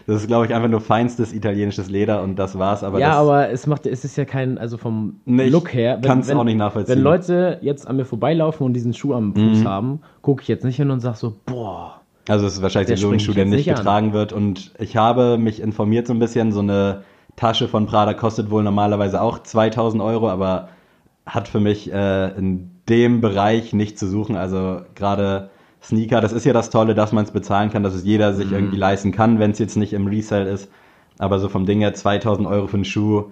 Das 0.07 0.21
ist, 0.21 0.27
glaube 0.27 0.45
ich, 0.45 0.53
einfach 0.53 0.69
nur 0.69 0.81
feinstes 0.81 1.33
italienisches 1.33 1.89
Leder 1.89 2.21
und 2.23 2.35
das 2.37 2.57
war's. 2.57 2.83
Aber 2.83 2.99
ja, 2.99 3.09
das, 3.09 3.17
aber 3.17 3.49
es 3.49 3.67
macht, 3.67 3.85
es 3.85 4.03
ist 4.03 4.15
ja 4.17 4.25
kein, 4.25 4.57
also 4.57 4.77
vom 4.77 5.19
Nee, 5.25 5.47
Look 5.49 5.73
her. 5.73 5.99
kann's 6.03 6.29
auch 6.29 6.43
nicht 6.43 6.57
nachvollziehen. 6.57 6.95
Wenn 6.97 7.03
Leute 7.03 7.59
jetzt 7.61 7.87
an 7.87 7.95
mir 7.97 8.05
vorbeilaufen 8.05 8.65
und 8.65 8.73
diesen 8.73 8.93
Schuh 8.93 9.13
am 9.13 9.33
Fuß 9.33 9.59
Mhm. 9.59 9.67
haben, 9.67 10.01
gucke 10.21 10.41
ich 10.41 10.47
jetzt 10.47 10.63
nicht 10.65 10.75
hin 10.77 10.91
und 10.91 10.99
sag 10.99 11.15
so, 11.15 11.35
boah. 11.45 12.01
Also 12.27 12.45
es 12.45 12.53
ist 12.53 12.61
wahrscheinlich 12.61 12.87
Der 12.87 12.97
so 12.97 13.07
ein 13.07 13.19
springt 13.19 13.21
Schuh, 13.23 13.33
der 13.33 13.45
nicht 13.45 13.55
nicht 13.67 13.69
an. 13.71 13.75
getragen 13.75 14.13
wird. 14.13 14.33
Und 14.33 14.71
ich 14.79 14.95
habe 14.97 15.37
mich 15.37 15.61
informiert 15.61 16.07
so 16.07 16.13
ein 16.13 16.19
bisschen. 16.19 16.51
So 16.51 16.61
eine 16.61 17.03
Tasche 17.35 17.67
von 17.67 17.85
Prada 17.85 18.13
kostet 18.13 18.49
wohl 18.49 18.63
normalerweise 18.63 19.21
auch 19.21 19.39
2000 19.39 20.01
Euro, 20.01 20.29
aber 20.29 20.69
hat 21.25 21.47
für 21.47 21.59
mich 21.59 21.91
äh, 21.91 22.29
in 22.37 22.71
dem 22.89 23.21
Bereich 23.21 23.73
nicht 23.73 23.97
zu 23.99 24.07
suchen. 24.07 24.35
Also 24.37 24.81
gerade 24.95 25.49
Sneaker, 25.83 26.21
das 26.21 26.31
ist 26.31 26.45
ja 26.45 26.53
das 26.53 26.69
Tolle, 26.69 26.95
dass 26.95 27.11
man 27.11 27.25
es 27.25 27.31
bezahlen 27.31 27.69
kann, 27.69 27.83
dass 27.83 27.93
es 27.93 28.03
jeder 28.05 28.31
Mhm. 28.31 28.35
sich 28.35 28.51
irgendwie 28.51 28.77
leisten 28.77 29.11
kann, 29.11 29.39
wenn 29.39 29.51
es 29.51 29.59
jetzt 29.59 29.75
nicht 29.75 29.93
im 29.93 30.07
Resale 30.07 30.49
ist. 30.49 30.69
Aber 31.19 31.39
so 31.39 31.49
vom 31.49 31.65
Ding 31.65 31.79
her 31.81 31.93
2000 31.93 32.47
Euro 32.47 32.67
für 32.67 32.75
einen 32.77 32.85
Schuh. 32.85 33.25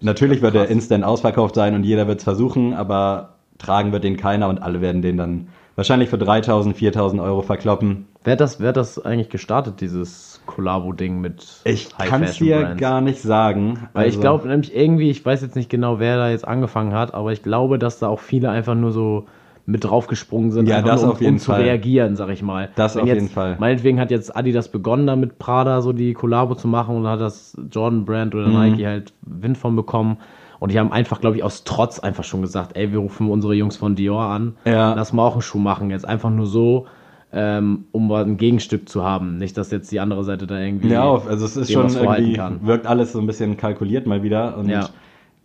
Natürlich 0.00 0.42
wird 0.42 0.54
er 0.54 0.68
instant 0.68 1.04
ausverkauft 1.04 1.54
sein 1.54 1.74
und 1.74 1.82
jeder 1.84 2.06
wird 2.06 2.18
es 2.18 2.24
versuchen, 2.24 2.74
aber 2.74 3.30
tragen 3.58 3.92
wird 3.92 4.04
den 4.04 4.16
keiner 4.16 4.48
und 4.48 4.62
alle 4.62 4.80
werden 4.80 5.02
den 5.02 5.16
dann 5.16 5.48
wahrscheinlich 5.74 6.08
für 6.10 6.18
3000, 6.18 6.76
4000 6.76 7.20
Euro 7.20 7.42
verkloppen. 7.42 8.06
Wer 8.24 8.32
hat 8.32 8.40
das, 8.40 8.60
wer 8.60 8.68
hat 8.68 8.76
das 8.76 9.04
eigentlich 9.04 9.28
gestartet, 9.28 9.80
dieses 9.80 10.42
Collabo-Ding 10.46 11.20
mit 11.20 11.46
Ich 11.64 11.96
kann 11.96 12.22
es 12.22 12.38
dir 12.38 12.74
gar 12.74 13.00
nicht 13.00 13.20
sagen. 13.20 13.88
Weil 13.92 14.08
ich 14.08 14.14
Also, 14.16 14.20
glaube 14.20 14.48
nämlich 14.48 14.74
irgendwie, 14.74 15.10
ich 15.10 15.24
weiß 15.24 15.42
jetzt 15.42 15.56
nicht 15.56 15.70
genau, 15.70 15.98
wer 15.98 16.16
da 16.16 16.30
jetzt 16.30 16.46
angefangen 16.46 16.92
hat, 16.94 17.14
aber 17.14 17.32
ich 17.32 17.42
glaube, 17.42 17.78
dass 17.78 17.98
da 17.98 18.08
auch 18.08 18.20
viele 18.20 18.50
einfach 18.50 18.74
nur 18.74 18.92
so 18.92 19.26
mit 19.66 19.82
draufgesprungen 19.84 20.52
sind, 20.52 20.68
Ja, 20.68 20.80
das 20.80 21.00
nur, 21.02 21.10
um, 21.10 21.14
auf 21.16 21.20
jeden 21.20 21.34
um 21.34 21.38
zu 21.38 21.50
Fall. 21.50 21.62
reagieren, 21.62 22.14
sag 22.16 22.28
ich 22.30 22.42
mal. 22.42 22.68
Das 22.76 22.94
Wenn 22.94 23.02
auf 23.02 23.08
jetzt, 23.08 23.16
jeden 23.16 23.28
Fall. 23.28 23.56
Meinetwegen 23.58 23.98
hat 23.98 24.10
jetzt 24.12 24.34
Adidas 24.36 24.68
begonnen, 24.68 25.06
da 25.06 25.16
mit 25.16 25.38
Prada 25.38 25.82
so 25.82 25.92
die 25.92 26.14
Kollabo 26.14 26.54
zu 26.54 26.68
machen 26.68 26.96
und 26.96 27.06
hat 27.08 27.20
das 27.20 27.56
Jordan 27.72 28.04
Brand 28.04 28.34
oder 28.34 28.46
Mhm. 28.48 28.54
Nike 28.54 28.86
halt 28.86 29.12
Wind 29.22 29.58
von 29.58 29.74
bekommen. 29.74 30.18
Und 30.60 30.72
die 30.72 30.78
haben 30.78 30.90
einfach, 30.92 31.20
glaube 31.20 31.36
ich, 31.36 31.42
aus 31.42 31.64
Trotz 31.64 31.98
einfach 31.98 32.24
schon 32.24 32.40
gesagt, 32.40 32.76
ey, 32.76 32.90
wir 32.92 33.00
rufen 33.00 33.28
unsere 33.28 33.54
Jungs 33.54 33.76
von 33.76 33.94
Dior 33.94 34.22
an, 34.22 34.54
Ja. 34.64 34.94
lass 34.94 35.12
mal 35.12 35.24
auch 35.26 35.32
einen 35.32 35.42
Schuh 35.42 35.58
machen. 35.58 35.90
Jetzt 35.90 36.06
einfach 36.08 36.30
nur 36.30 36.46
so, 36.46 36.86
ähm, 37.32 37.86
um 37.92 38.10
ein 38.12 38.36
Gegenstück 38.38 38.88
zu 38.88 39.04
haben. 39.04 39.36
Nicht, 39.36 39.58
dass 39.58 39.70
jetzt 39.70 39.90
die 39.92 40.00
andere 40.00 40.22
Seite 40.24 40.46
da 40.46 40.58
irgendwie 40.58 40.88
Ja, 40.90 41.02
auf. 41.02 41.26
Also 41.28 41.44
es 41.44 41.56
ist 41.56 41.72
schon 41.72 41.90
irgendwie, 41.94 42.40
wirkt 42.62 42.86
alles 42.86 43.12
so 43.12 43.18
ein 43.18 43.26
bisschen 43.26 43.56
kalkuliert 43.56 44.06
mal 44.06 44.22
wieder. 44.22 44.56
Und 44.56 44.68
Ja. 44.68 44.88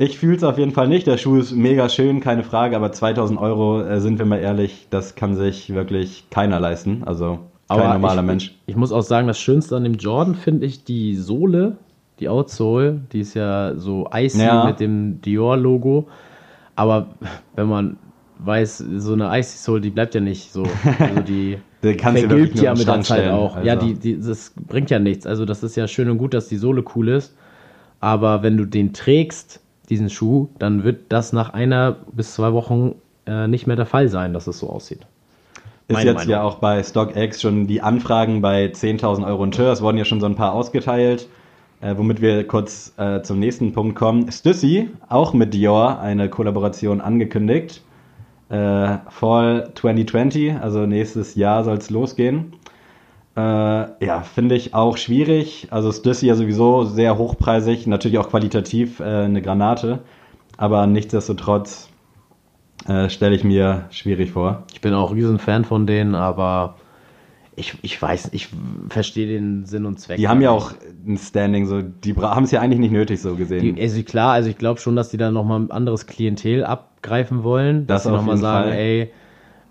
Ich 0.01 0.17
fühle 0.17 0.36
es 0.36 0.43
auf 0.43 0.58
jeden 0.58 0.72
Fall 0.72 0.88
nicht. 0.88 1.05
Der 1.08 1.17
Schuh 1.17 1.38
ist 1.38 1.51
mega 1.51 1.88
schön, 1.89 2.20
keine 2.22 2.43
Frage, 2.43 2.75
aber 2.75 2.91
2000 2.91 3.39
Euro, 3.39 3.81
äh, 3.81 4.00
sind 4.01 4.17
wir 4.17 4.25
mal 4.25 4.39
ehrlich, 4.39 4.88
das 4.89 5.15
kann 5.15 5.36
sich 5.36 5.74
wirklich 5.74 6.25
keiner 6.29 6.60
leisten. 6.60 7.03
Also 7.05 7.39
kein 7.70 7.93
normaler 7.93 8.22
ich, 8.22 8.27
Mensch. 8.27 8.55
Ich 8.65 8.75
muss 8.75 8.91
auch 8.91 9.03
sagen, 9.03 9.27
das 9.27 9.39
Schönste 9.39 9.75
an 9.75 9.84
dem 9.84 9.96
Jordan 9.96 10.36
finde 10.36 10.65
ich 10.65 10.84
die 10.84 11.15
Sohle, 11.15 11.77
die 12.20 12.29
Outsole, 12.29 13.01
die 13.13 13.20
ist 13.20 13.34
ja 13.34 13.75
so 13.75 14.10
icy 14.13 14.41
Ja. 14.43 14.65
mit 14.65 14.79
dem 14.79 15.22
Dior-Logo. 15.22 16.08
Aber 16.75 17.08
wenn 17.55 17.67
man 17.67 17.98
weiß, 18.39 18.84
so 18.98 19.13
eine 19.13 19.38
icy 19.38 19.58
Sohle, 19.58 19.81
die 19.81 19.91
bleibt 19.91 20.15
ja 20.15 20.22
nicht 20.22 20.51
so. 20.51 20.63
Also 21.00 21.22
die 21.22 21.60
vergilbt 21.81 22.60
ja 22.60 22.74
mit 22.74 22.88
der 22.88 23.01
Zeit 23.01 23.29
auch. 23.29 23.55
Also, 23.55 23.67
Ja, 23.67 23.75
die, 23.75 23.93
die, 23.93 24.20
das 24.20 24.53
bringt 24.67 24.89
ja 24.89 25.00
nichts. 25.00 25.27
Also 25.27 25.46
das 25.46 25.63
ist 25.63 25.75
ja 25.75 25.88
schön 25.88 26.10
und 26.10 26.17
gut, 26.17 26.34
dass 26.34 26.48
die 26.48 26.58
Sohle 26.58 26.84
cool 26.96 27.10
ist. 27.10 27.36
Aber 28.00 28.41
wenn 28.41 28.58
du 28.58 28.65
den 28.65 28.93
trägst, 28.93 29.61
diesen 29.91 30.10
Schuh, 30.10 30.48
dann 30.57 30.83
wird 30.83 31.03
das 31.10 31.33
nach 31.33 31.53
einer 31.53 31.98
bis 32.13 32.33
zwei 32.33 32.53
Wochen 32.53 32.95
äh, 33.27 33.48
nicht 33.48 33.67
mehr 33.67 33.75
der 33.75 33.86
Fall 33.86 34.07
sein, 34.07 34.33
dass 34.33 34.48
es 34.48 34.57
so 34.57 34.69
aussieht. 34.69 35.01
Ist 35.88 35.95
Meine 35.95 36.10
jetzt 36.10 36.15
Meinung. 36.19 36.31
ja 36.31 36.41
auch 36.41 36.55
bei 36.55 36.81
StockX 36.81 37.41
schon 37.41 37.67
die 37.67 37.81
Anfragen 37.81 38.41
bei 38.41 38.65
10.000 38.67 39.27
Euro 39.27 39.43
und 39.43 39.57
höher. 39.57 39.71
Es 39.71 39.81
wurden 39.81 39.98
ja 39.98 40.05
schon 40.05 40.21
so 40.21 40.25
ein 40.25 40.36
paar 40.36 40.53
ausgeteilt. 40.53 41.27
Äh, 41.81 41.98
womit 41.98 42.21
wir 42.21 42.48
kurz 42.48 42.93
äh, 42.98 43.21
zum 43.24 43.39
nächsten 43.39 43.74
Punkt 43.74 43.95
kommen. 43.95 44.31
Stussy, 44.31 44.89
auch 45.10 45.33
mit 45.33 45.53
Dior, 45.53 46.00
eine 46.00 46.29
Kollaboration 46.29 47.01
angekündigt. 47.01 47.81
Äh, 48.50 48.98
Fall 49.10 49.71
2020, 49.74 50.53
also 50.55 50.86
nächstes 50.86 51.36
Jahr 51.36 51.63
soll 51.63 51.77
es 51.77 51.89
losgehen. 51.89 52.53
Äh, 53.36 54.06
ja, 54.06 54.22
finde 54.22 54.56
ich 54.56 54.74
auch 54.74 54.98
schwierig. 54.98 55.68
Also 55.72 55.92
Stussy 55.92 56.28
ja 56.28 56.36
sowieso 56.36 56.84
sehr 56.84 57.18
hochpreisig, 57.18 57.88
natürlich 57.88 58.18
auch 58.18 58.30
qualitativ 58.30 59.00
äh, 59.00 59.04
eine 59.04 59.42
Granate. 59.42 60.00
Aber 60.58 60.86
nichtsdestotrotz 60.86 61.90
äh, 62.88 63.10
stelle 63.10 63.36
ich 63.36 63.44
mir 63.44 63.86
schwierig 63.90 64.32
vor. 64.32 64.64
Ich 64.74 64.82
bin 64.82 64.94
auch 64.94 65.14
riesen 65.14 65.40
Fan 65.40 65.64
von 65.64 65.88
denen, 65.88 66.14
aber 66.14 66.76
ich, 67.56 67.78
ich 67.82 68.02
weiß, 68.02 68.30
ich 68.34 68.50
verstehe 68.90 69.28
den 69.28 69.66
Sinn 69.66 69.86
und 69.86 70.00
Zweck. 70.00 70.18
Die 70.18 70.28
haben 70.28 70.42
ja 70.42 70.54
nicht. 70.54 70.64
auch 70.64 70.74
ein 71.08 71.18
Standing, 71.18 71.68
so 71.68 71.82
die 71.82 72.16
haben 72.16 72.44
es 72.44 72.52
ja 72.52 72.62
eigentlich 72.62 72.80
nicht 72.80 72.92
nötig 72.92 73.22
so 73.22 73.36
gesehen. 73.36 73.76
Die, 73.76 73.82
also 73.82 74.02
klar, 74.04 74.34
also 74.34 74.50
ich 74.50 74.58
glaube 74.58 74.80
schon, 74.80 74.96
dass 74.96 75.10
die 75.10 75.18
da 75.18 75.32
nochmal 75.32 75.60
ein 75.60 75.72
anderes 75.72 76.08
Klientel 76.08 76.64
abgreifen 76.64 77.44
wollen. 77.44 77.88
Das 77.88 78.04
dass 78.04 78.12
sie 78.12 78.18
nochmal 78.18 78.38
sagen, 78.38 78.70
Fall. 78.70 78.78
ey, 78.78 79.12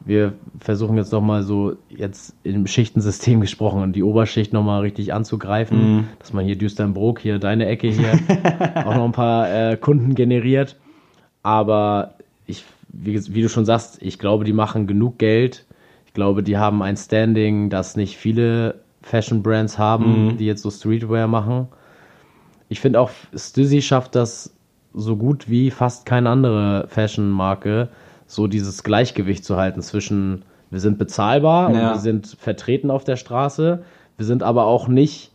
wir 0.05 0.33
versuchen 0.61 0.97
jetzt 0.97 1.13
nochmal 1.13 1.43
so, 1.43 1.75
jetzt 1.89 2.35
im 2.43 2.67
Schichtensystem 2.67 3.41
gesprochen, 3.41 3.93
die 3.93 4.03
Oberschicht 4.03 4.53
nochmal 4.53 4.81
richtig 4.81 5.13
anzugreifen, 5.13 5.97
Mhm. 5.97 6.05
dass 6.19 6.33
man 6.33 6.45
hier 6.45 6.57
Düsternbrook, 6.57 7.19
hier 7.21 7.39
deine 7.39 7.67
Ecke 7.67 7.89
hier, 7.89 8.13
auch 8.87 8.95
noch 8.95 9.05
ein 9.05 9.13
paar 9.13 9.51
äh, 9.53 9.77
Kunden 9.77 10.15
generiert. 10.15 10.77
Aber 11.43 12.15
ich, 12.47 12.65
wie, 12.89 13.19
wie 13.35 13.43
du 13.43 13.49
schon 13.49 13.65
sagst, 13.65 13.99
ich 14.03 14.19
glaube, 14.19 14.45
die 14.45 14.53
machen 14.53 14.87
genug 14.87 15.19
Geld. 15.19 15.65
Ich 16.07 16.13
glaube, 16.15 16.43
die 16.43 16.57
haben 16.59 16.83
ein 16.83 16.97
Standing, 16.97 17.71
das 17.71 17.97
nicht 17.97 18.17
viele 18.17 18.81
Fashion-Brands 19.03 19.79
haben, 19.79 20.29
Mhm. 20.33 20.37
die 20.39 20.47
jetzt 20.47 20.63
so 20.63 20.71
Streetwear 20.71 21.29
machen. 21.29 21.69
Ich 22.69 22.81
finde 22.81 23.01
auch, 23.01 23.11
Stüssi 23.35 23.83
schafft 23.83 24.15
das 24.15 24.55
so 24.93 25.17
gut 25.17 25.49
wie 25.49 25.71
fast 25.71 26.05
keine 26.07 26.31
andere 26.31 26.87
Fashion-Marke, 26.89 27.89
so 28.31 28.47
dieses 28.47 28.85
Gleichgewicht 28.85 29.45
zu 29.45 29.57
halten 29.57 29.83
zwischen, 29.83 30.45
wir 30.71 30.79
sind 30.79 30.99
bezahlbar 30.99 31.73
Ja. 31.73 31.89
und 31.89 31.95
wir 31.97 32.01
sind 32.01 32.29
vertreten 32.39 32.91
auf 32.91 33.03
der 33.03 33.17
Straße, 33.17 33.83
wir 34.17 34.27
sind 34.27 34.43
aber 34.45 34.67
auch 34.67 34.87
nicht 34.87 35.33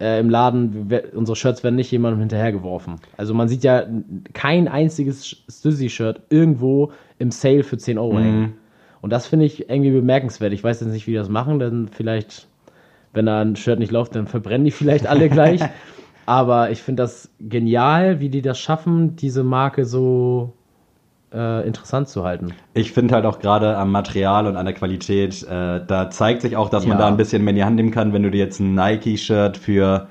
äh, 0.00 0.18
im 0.20 0.30
Laden, 0.30 0.88
wir, 0.90 1.12
unsere 1.14 1.36
Shirts 1.36 1.62
werden 1.62 1.76
nicht 1.76 1.90
jemandem 1.90 2.20
hinterhergeworfen. 2.20 2.96
Also 3.18 3.34
man 3.34 3.48
sieht 3.48 3.64
ja 3.64 3.84
kein 4.32 4.66
einziges 4.66 5.26
Stüssi-Shirt 5.48 6.22
irgendwo 6.30 6.92
im 7.18 7.30
Sale 7.30 7.62
für 7.64 7.76
10 7.76 7.98
Euro 7.98 8.18
hängen. 8.18 8.54
Und 9.02 9.10
das 9.10 9.26
finde 9.26 9.44
ich 9.44 9.68
irgendwie 9.68 9.90
bemerkenswert. 9.90 10.52
Ich 10.54 10.64
weiß 10.64 10.80
jetzt 10.80 10.90
nicht, 10.90 11.06
wie 11.06 11.12
die 11.12 11.16
das 11.18 11.28
machen, 11.28 11.58
denn 11.58 11.88
vielleicht, 11.88 12.48
wenn 13.12 13.26
da 13.26 13.40
ein 13.42 13.56
Shirt 13.56 13.78
nicht 13.78 13.92
läuft, 13.92 14.16
dann 14.16 14.26
verbrennen 14.26 14.64
die 14.64 14.70
vielleicht 14.70 15.06
alle 15.06 15.28
gleich. 15.30 15.60
Aber 16.24 16.70
ich 16.70 16.82
finde 16.82 17.02
das 17.02 17.30
genial, 17.40 18.20
wie 18.20 18.30
die 18.30 18.42
das 18.42 18.58
schaffen, 18.58 19.16
diese 19.16 19.44
Marke 19.44 19.84
so 19.84 20.54
äh, 21.36 21.66
interessant 21.66 22.08
zu 22.08 22.24
halten. 22.24 22.54
Ich 22.74 22.92
finde 22.92 23.14
halt 23.14 23.26
auch 23.26 23.38
gerade 23.38 23.76
am 23.76 23.92
Material 23.92 24.46
und 24.46 24.56
an 24.56 24.64
der 24.64 24.74
Qualität, 24.74 25.42
äh, 25.44 25.80
da 25.86 26.08
zeigt 26.10 26.40
sich 26.42 26.56
auch, 26.56 26.70
dass 26.70 26.86
man 26.86 26.96
Ja. 26.98 27.04
da 27.04 27.08
ein 27.08 27.16
bisschen 27.18 27.44
mehr 27.44 27.50
in 27.50 27.56
die 27.56 27.64
Hand 27.64 27.76
nehmen 27.76 27.90
kann, 27.90 28.12
wenn 28.12 28.22
du 28.22 28.30
dir 28.30 28.38
jetzt 28.38 28.58
ein 28.60 28.74
Nike-Shirt 28.74 29.56
für 29.56 30.06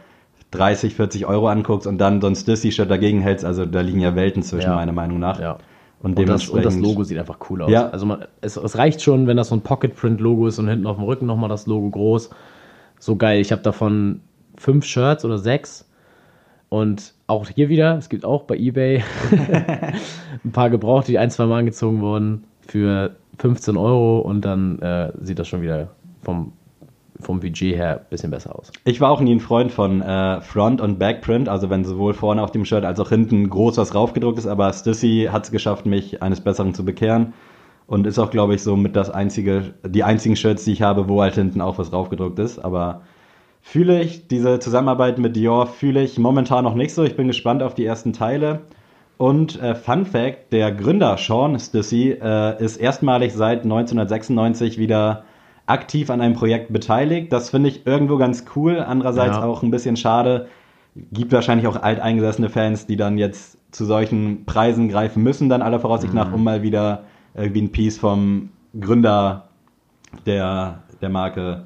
30, 0.51 0.93
40 0.95 1.25
Euro 1.25 1.47
anguckst 1.49 1.87
und 1.87 1.97
dann 1.97 2.21
so 2.21 2.27
ein 2.27 2.35
Stussy-Shirt 2.35 2.89
dagegen 2.89 3.21
hältst. 3.21 3.43
Also 3.43 3.65
da 3.65 3.81
liegen 3.81 3.99
ja 3.99 4.15
Welten 4.15 4.43
zwischen, 4.43 4.69
Ja. 4.69 4.75
meiner 4.75 4.93
Meinung 4.93 5.19
nach. 5.19 5.39
Ja. 5.39 5.57
Und, 6.01 6.19
Und 6.19 6.29
das, 6.29 6.47
und 6.49 6.63
das 6.63 6.77
Logo 6.77 7.03
sieht 7.03 7.17
einfach 7.17 7.37
cool 7.49 7.63
aus. 7.63 7.71
Ja. 7.71 7.89
Also 7.89 8.05
man, 8.05 8.25
es, 8.41 8.57
es 8.57 8.77
reicht 8.77 9.01
schon, 9.01 9.25
wenn 9.27 9.37
das 9.37 9.47
so 9.49 9.55
ein 9.55 9.61
Pocket-Print-Logo 9.61 10.47
ist 10.47 10.59
und 10.59 10.67
hinten 10.67 10.85
auf 10.85 10.97
dem 10.97 11.05
Rücken 11.05 11.25
nochmal 11.25 11.49
das 11.49 11.65
Logo 11.65 11.89
groß. 11.89 12.29
So 12.99 13.15
geil. 13.15 13.41
Ich 13.41 13.51
habe 13.51 13.63
davon 13.63 14.21
fünf 14.57 14.85
Shirts 14.85 15.25
oder 15.25 15.37
sechs. 15.39 15.89
Und 16.69 17.13
auch 17.27 17.47
hier 17.47 17.69
wieder, 17.69 17.97
es 17.97 18.09
gibt 18.09 18.25
auch 18.25 18.43
bei 18.43 18.57
Ebay 18.57 19.03
ein 20.43 20.51
paar 20.51 20.69
gebraucht, 20.69 21.07
die 21.07 21.17
ein, 21.17 21.31
zwei 21.31 21.45
Mal 21.45 21.59
angezogen 21.59 22.01
wurden 22.01 22.45
für 22.61 23.15
15 23.39 23.77
Euro. 23.77 24.19
Und 24.19 24.41
dann 24.43 24.79
äh, 24.79 25.11
sieht 25.21 25.39
das 25.39 25.47
schon 25.47 25.61
wieder 25.61 25.89
vom, 26.21 26.53
vom 27.19 27.39
Budget 27.39 27.75
her 27.75 27.99
ein 27.99 28.05
bisschen 28.09 28.31
besser 28.31 28.57
aus. 28.57 28.71
Ich 28.83 28.99
war 28.99 29.11
auch 29.11 29.21
nie 29.21 29.35
ein 29.35 29.39
Freund 29.39 29.71
von 29.71 30.01
äh, 30.01 30.41
Front- 30.41 30.81
und 30.81 30.99
Backprint, 30.99 31.47
also 31.47 31.69
wenn 31.69 31.85
sowohl 31.85 32.13
vorne 32.13 32.41
auf 32.41 32.51
dem 32.51 32.65
Shirt 32.65 32.83
als 32.83 32.99
auch 32.99 33.09
hinten 33.09 33.49
groß 33.49 33.77
was 33.77 33.93
raufgedruckt 33.93 34.39
ist, 34.39 34.47
aber 34.47 34.73
Stussy 34.73 35.29
hat 35.31 35.45
es 35.45 35.51
geschafft, 35.51 35.85
mich 35.85 36.21
eines 36.21 36.41
Besseren 36.41 36.73
zu 36.73 36.83
bekehren. 36.83 37.33
Und 37.87 38.07
ist 38.07 38.17
auch, 38.17 38.31
glaube 38.31 38.55
ich, 38.55 38.63
so 38.63 38.75
mit 38.75 38.95
das 38.95 39.11
einzige, 39.11 39.75
die 39.87 40.03
einzigen 40.03 40.35
Shirts, 40.35 40.65
die 40.65 40.71
ich 40.71 40.81
habe, 40.81 41.07
wo 41.07 41.21
halt 41.21 41.35
hinten 41.35 41.61
auch 41.61 41.77
was 41.77 41.93
raufgedruckt 41.93 42.39
ist, 42.39 42.57
aber 42.57 43.03
fühle 43.67 43.99
ich 43.99 44.27
diese 44.27 44.59
Zusammenarbeit 44.59 45.17
mit 45.17 45.35
Dior, 45.35 45.65
fühle 45.65 46.03
ich 46.03 46.19
momentan 46.19 46.63
noch 46.63 46.75
nicht 46.75 46.93
so. 46.93 47.03
Ich 47.03 47.17
bin 47.17 47.27
gespannt 47.27 47.63
auf 47.63 47.73
die 47.73 47.83
ersten 47.83 48.13
Teile. 48.13 48.61
Und 49.17 49.59
äh, 49.59 49.73
Fun 49.73 50.05
Fact, 50.05 50.53
der 50.53 50.71
Gründer 50.71 51.17
Sean 51.17 51.57
Stussy 51.59 52.11
äh, 52.11 52.63
ist 52.63 52.77
erstmalig 52.77 53.33
seit 53.33 53.63
1996 53.63 54.77
wieder 54.77 55.23
aktiv 55.65 56.11
an 56.11 56.21
einem 56.21 56.35
Projekt 56.35 56.71
beteiligt. 56.71 57.33
Das 57.33 57.49
finde 57.49 57.69
ich 57.69 57.87
irgendwo 57.87 58.17
ganz 58.17 58.45
cool, 58.55 58.79
andererseits 58.79 59.37
Ja. 59.37 59.43
auch 59.43 59.63
ein 59.63 59.71
bisschen 59.71 59.97
schade. 59.97 60.47
Gibt 61.11 61.31
wahrscheinlich 61.33 61.65
auch 61.67 61.81
alteingesessene 61.81 62.49
Fans, 62.49 62.85
die 62.85 62.97
dann 62.97 63.17
jetzt 63.17 63.57
zu 63.71 63.83
solchen 63.83 64.45
Preisen 64.45 64.89
greifen 64.89 65.23
müssen, 65.23 65.49
dann 65.49 65.63
aller 65.63 65.79
Voraussicht 65.79 66.13
nach, 66.13 66.31
um 66.31 66.43
mal 66.43 66.61
wieder 66.61 67.03
irgendwie 67.33 67.63
ein 67.63 67.71
Piece 67.71 67.97
vom 67.97 68.49
Gründer 68.79 69.47
der, 70.27 70.83
der 71.01 71.09
Marke 71.09 71.63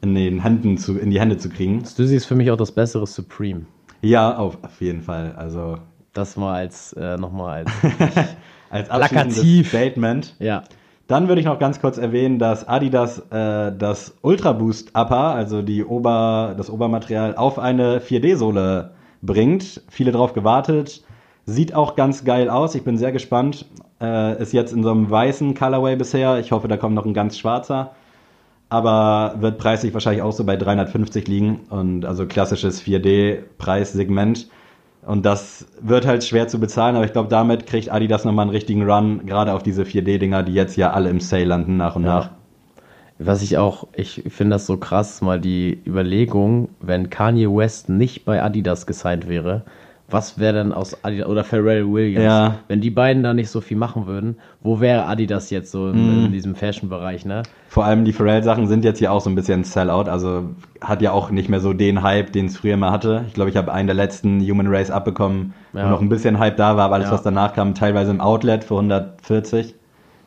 in, 0.00 0.14
den 0.14 0.42
Händen 0.42 0.78
zu, 0.78 0.98
in 0.98 1.10
die 1.10 1.20
Hände 1.20 1.38
zu 1.38 1.48
kriegen. 1.48 1.84
Stussy 1.84 2.16
ist 2.16 2.26
für 2.26 2.34
mich 2.34 2.50
auch 2.50 2.56
das 2.56 2.72
bessere 2.72 3.06
Supreme. 3.06 3.66
Ja, 4.02 4.36
auf, 4.36 4.58
auf 4.62 4.80
jeden 4.80 5.02
Fall. 5.02 5.34
Also 5.36 5.78
Das 6.12 6.36
mal 6.36 6.54
als 6.54 6.92
äh, 6.94 7.16
nochmal 7.16 7.64
als 7.64 7.70
als 8.70 8.88
Plakativ. 8.88 9.68
Statement. 9.68 10.34
ja. 10.38 10.64
Dann 11.08 11.26
würde 11.26 11.40
ich 11.40 11.46
noch 11.46 11.58
ganz 11.58 11.80
kurz 11.80 11.96
erwähnen, 11.96 12.38
dass 12.38 12.68
Adidas 12.68 13.18
äh, 13.30 13.72
das 13.74 14.14
Ultra 14.20 14.52
Boost 14.52 14.90
Upper, 14.94 15.34
also 15.34 15.62
die 15.62 15.82
Ober, 15.82 16.54
das 16.54 16.68
Obermaterial, 16.68 17.34
auf 17.34 17.58
eine 17.58 18.00
4D-Sohle 18.00 18.90
bringt. 19.22 19.80
Viele 19.88 20.12
drauf 20.12 20.34
gewartet. 20.34 21.02
Sieht 21.46 21.74
auch 21.74 21.96
ganz 21.96 22.24
geil 22.24 22.50
aus. 22.50 22.74
Ich 22.74 22.82
bin 22.84 22.98
sehr 22.98 23.10
gespannt. 23.10 23.64
Äh, 24.02 24.42
ist 24.42 24.52
jetzt 24.52 24.74
in 24.74 24.82
so 24.82 24.90
einem 24.90 25.08
weißen 25.08 25.54
Colorway 25.54 25.96
bisher. 25.96 26.38
Ich 26.40 26.52
hoffe, 26.52 26.68
da 26.68 26.76
kommt 26.76 26.94
noch 26.94 27.06
ein 27.06 27.14
ganz 27.14 27.38
schwarzer. 27.38 27.92
Aber 28.70 29.36
wird 29.40 29.58
preislich 29.58 29.94
wahrscheinlich 29.94 30.22
auch 30.22 30.32
so 30.32 30.44
bei 30.44 30.56
350 30.56 31.26
liegen. 31.26 31.60
Und 31.70 32.04
also 32.04 32.26
klassisches 32.26 32.82
4D-Preissegment. 32.82 34.48
Und 35.08 35.24
das 35.24 35.66
wird 35.80 36.06
halt 36.06 36.22
schwer 36.22 36.48
zu 36.48 36.60
bezahlen, 36.60 36.94
aber 36.94 37.06
ich 37.06 37.12
glaube, 37.12 37.30
damit 37.30 37.66
kriegt 37.66 37.90
Adidas 37.90 38.24
nochmal 38.26 38.42
einen 38.42 38.50
richtigen 38.50 38.82
Run, 38.90 39.24
gerade 39.24 39.54
auf 39.54 39.62
diese 39.62 39.84
4D-Dinger, 39.84 40.42
die 40.42 40.52
jetzt 40.52 40.76
ja 40.76 40.90
alle 40.92 41.08
im 41.08 41.20
Sale 41.20 41.46
landen 41.46 41.78
nach 41.78 41.96
und 41.96 42.02
nach. 42.02 42.30
Was 43.18 43.42
ich 43.42 43.56
auch, 43.56 43.88
ich 43.94 44.24
finde 44.28 44.56
das 44.56 44.66
so 44.66 44.76
krass, 44.76 45.22
mal 45.22 45.40
die 45.40 45.80
Überlegung, 45.86 46.68
wenn 46.80 47.08
Kanye 47.08 47.48
West 47.48 47.88
nicht 47.88 48.24
bei 48.24 48.42
Adidas 48.42 48.86
gesigned 48.86 49.28
wäre, 49.28 49.62
was 50.10 50.38
wäre 50.38 50.54
denn 50.54 50.72
aus 50.72 51.04
Adidas 51.04 51.28
oder 51.28 51.44
Pharrell 51.44 51.86
Williams, 51.92 52.24
Ja. 52.24 52.54
wenn 52.68 52.80
die 52.80 52.90
beiden 52.90 53.22
da 53.22 53.34
nicht 53.34 53.50
so 53.50 53.60
viel 53.60 53.76
machen 53.76 54.06
würden, 54.06 54.36
wo 54.62 54.80
wäre 54.80 55.04
Adidas 55.04 55.50
jetzt 55.50 55.70
so 55.70 55.90
in, 55.90 56.24
in 56.26 56.32
diesem 56.32 56.54
Fashion-Bereich, 56.54 57.26
ne? 57.26 57.42
Vor 57.68 57.84
allem 57.84 58.04
die 58.06 58.14
Pharrell-Sachen 58.14 58.66
sind 58.68 58.84
jetzt 58.84 59.00
ja 59.00 59.10
auch 59.10 59.20
so 59.20 59.28
ein 59.28 59.34
bisschen 59.34 59.64
Sellout, 59.64 60.08
also 60.10 60.50
hat 60.80 61.02
ja 61.02 61.12
auch 61.12 61.30
nicht 61.30 61.50
mehr 61.50 61.60
so 61.60 61.74
den 61.74 62.02
Hype, 62.02 62.32
den 62.32 62.46
es 62.46 62.56
früher 62.56 62.78
mal 62.78 62.90
hatte. 62.90 63.24
Ich 63.28 63.34
glaube, 63.34 63.50
ich 63.50 63.56
habe 63.58 63.70
einen 63.72 63.86
der 63.86 63.94
letzten 63.96 64.40
Human 64.40 64.68
Race 64.68 64.90
abbekommen, 64.90 65.52
Ja. 65.74 65.84
wo 65.84 65.88
noch 65.90 66.00
ein 66.00 66.08
bisschen 66.08 66.38
Hype 66.38 66.56
da 66.56 66.76
war, 66.78 66.86
aber 66.86 66.94
alles, 66.94 67.08
Ja. 67.08 67.12
was 67.14 67.22
danach 67.22 67.52
kam, 67.52 67.74
teilweise 67.74 68.10
im 68.10 68.22
Outlet 68.22 68.64
für 68.64 68.76
140 68.76 69.74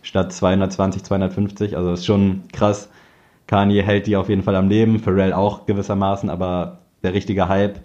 statt 0.04 0.32
220, 0.32 1.04
250. 1.04 1.76
Also 1.76 1.90
das 1.90 2.02
ist 2.02 2.06
schon 2.06 2.44
krass. 2.54 2.90
Kanye 3.48 3.82
hält 3.82 4.08
die 4.08 4.16
auf 4.16 4.30
jeden 4.30 4.44
Fall 4.44 4.56
am 4.56 4.70
Leben, 4.70 5.00
Pharrell 5.00 5.34
auch 5.34 5.66
gewissermaßen, 5.66 6.30
aber 6.30 6.80
der 7.04 7.14
richtige 7.14 7.50
Hype, 7.50 7.80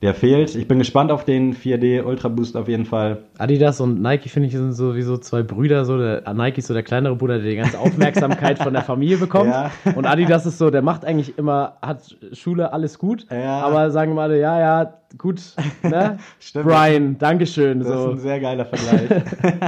der 0.00 0.14
fehlt. 0.14 0.54
Ich 0.54 0.68
bin 0.68 0.78
gespannt 0.78 1.10
auf 1.10 1.24
den 1.24 1.54
4D 1.56 2.04
Ultra 2.04 2.28
Boost 2.28 2.56
auf 2.56 2.68
jeden 2.68 2.84
Fall. 2.84 3.18
Adidas 3.36 3.80
und 3.80 4.00
Nike, 4.00 4.28
finde 4.28 4.48
ich, 4.48 4.54
sind 4.54 4.72
so 4.72 4.94
wie 4.94 5.02
so 5.02 5.18
zwei 5.18 5.42
Brüder. 5.42 5.84
So 5.84 5.98
der, 5.98 6.22
Nike 6.34 6.58
ist 6.58 6.68
so 6.68 6.74
der 6.74 6.84
kleinere 6.84 7.16
Bruder, 7.16 7.38
der 7.38 7.50
die 7.50 7.56
ganze 7.56 7.80
Aufmerksamkeit 7.80 8.58
von 8.58 8.72
der 8.72 8.82
Familie 8.82 9.16
bekommt. 9.16 9.50
Ja. 9.50 9.72
Und 9.96 10.06
Adidas 10.06 10.46
ist 10.46 10.58
so, 10.58 10.70
der 10.70 10.82
macht 10.82 11.04
eigentlich 11.04 11.36
immer, 11.36 11.78
hat 11.82 12.16
Schule, 12.32 12.72
alles 12.72 12.98
gut. 12.98 13.26
Ja. 13.30 13.60
Aber 13.60 13.90
sagen 13.90 14.14
wir 14.14 14.22
alle, 14.22 14.38
ja, 14.38 14.60
ja, 14.60 14.94
gut, 15.16 15.40
ne? 15.82 16.18
Stimmt. 16.38 16.66
Brian, 16.66 17.18
Dankeschön. 17.18 17.80
Das 17.80 17.88
ist 17.88 17.94
So. 17.94 18.10
ein 18.12 18.18
sehr 18.18 18.38
geiler 18.38 18.66
Vergleich. 18.66 19.22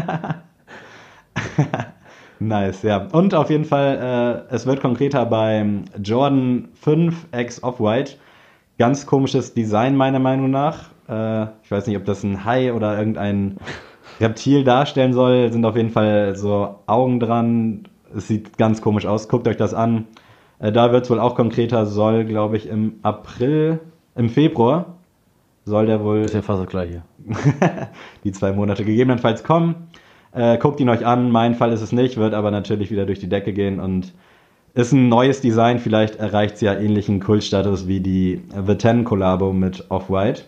nice, 2.39 2.83
ja. 2.83 3.09
Und 3.11 3.35
auf 3.35 3.51
jeden 3.51 3.65
Fall, 3.65 4.45
äh, 4.49 4.55
es 4.55 4.65
wird 4.65 4.81
konkreter 4.81 5.27
beim 5.27 5.87
Jordan 6.01 6.69
5 6.81 7.27
X 7.37 7.63
Off-White. 7.65 8.13
Ganz 8.81 9.05
komisches 9.05 9.53
Design 9.53 9.95
meiner 9.95 10.21
Meinung 10.21 10.51
nach. 10.51 10.89
Äh, 11.07 11.49
ich 11.63 11.71
weiß 11.71 11.87
nicht, 11.87 11.99
ob 11.99 12.07
das 12.07 12.25
ein 12.25 12.47
Hai 12.47 12.73
oder 12.73 12.99
irgendein 12.99 13.59
Reptil 14.19 14.65
darstellen 14.65 15.13
soll. 15.13 15.53
Sind 15.53 15.67
auf 15.67 15.77
jeden 15.77 15.91
Fall 15.91 16.35
so 16.35 16.77
Augen 16.87 17.21
dran. 17.21 17.83
Es 18.17 18.29
sieht 18.29 18.57
ganz 18.57 18.81
komisch 18.81 19.05
aus. 19.05 19.29
Guckt 19.29 19.47
euch 19.49 19.59
das 19.59 19.75
an. 19.75 20.07
Äh, 20.61 20.73
da 20.73 20.93
wird 20.93 21.05
es 21.05 21.11
wohl 21.11 21.21
auch 21.21 21.35
konkreter. 21.35 21.85
Soll, 21.85 22.25
glaube 22.25 22.57
ich, 22.57 22.71
im 22.71 22.95
April, 23.03 23.81
im 24.15 24.31
Februar 24.31 24.87
soll 25.67 25.85
der 25.85 26.03
wohl 26.03 26.21
Ist 26.21 26.33
ja 26.33 26.41
fast 26.41 26.63
das 26.63 26.71
gleiche. 26.71 27.03
die 28.25 28.33
zwei 28.33 28.53
Monate 28.53 28.87
gegebenenfalls 28.87 29.45
kommen. 29.45 29.91
Äh, 30.33 30.57
guckt 30.57 30.81
ihn 30.81 30.89
euch 30.89 31.05
an. 31.05 31.31
Mein 31.31 31.55
Fall 31.55 31.75
ist 31.75 31.83
es 31.83 31.93
nicht, 31.93 32.17
wird 32.17 32.33
aber 32.33 32.51
natürlich 32.51 32.91
wieder 32.91 33.05
durch 33.05 33.19
die 33.19 33.29
Decke 33.29 33.53
gehen 33.53 33.79
und 33.79 34.15
ist 34.75 34.93
ein 34.93 35.09
neues 35.09 35.41
Design. 35.41 35.79
Vielleicht 35.79 36.17
erreicht 36.17 36.57
es 36.57 36.61
ja 36.61 36.75
ähnlichen 36.75 37.21
Kultstatus 37.21 37.87
wie 37.89 38.00
die 38.00 38.43
The 38.67 38.75
Ten 38.77 39.05
Collabo 39.05 39.53
mit 39.53 39.85
Off-White. 39.91 40.43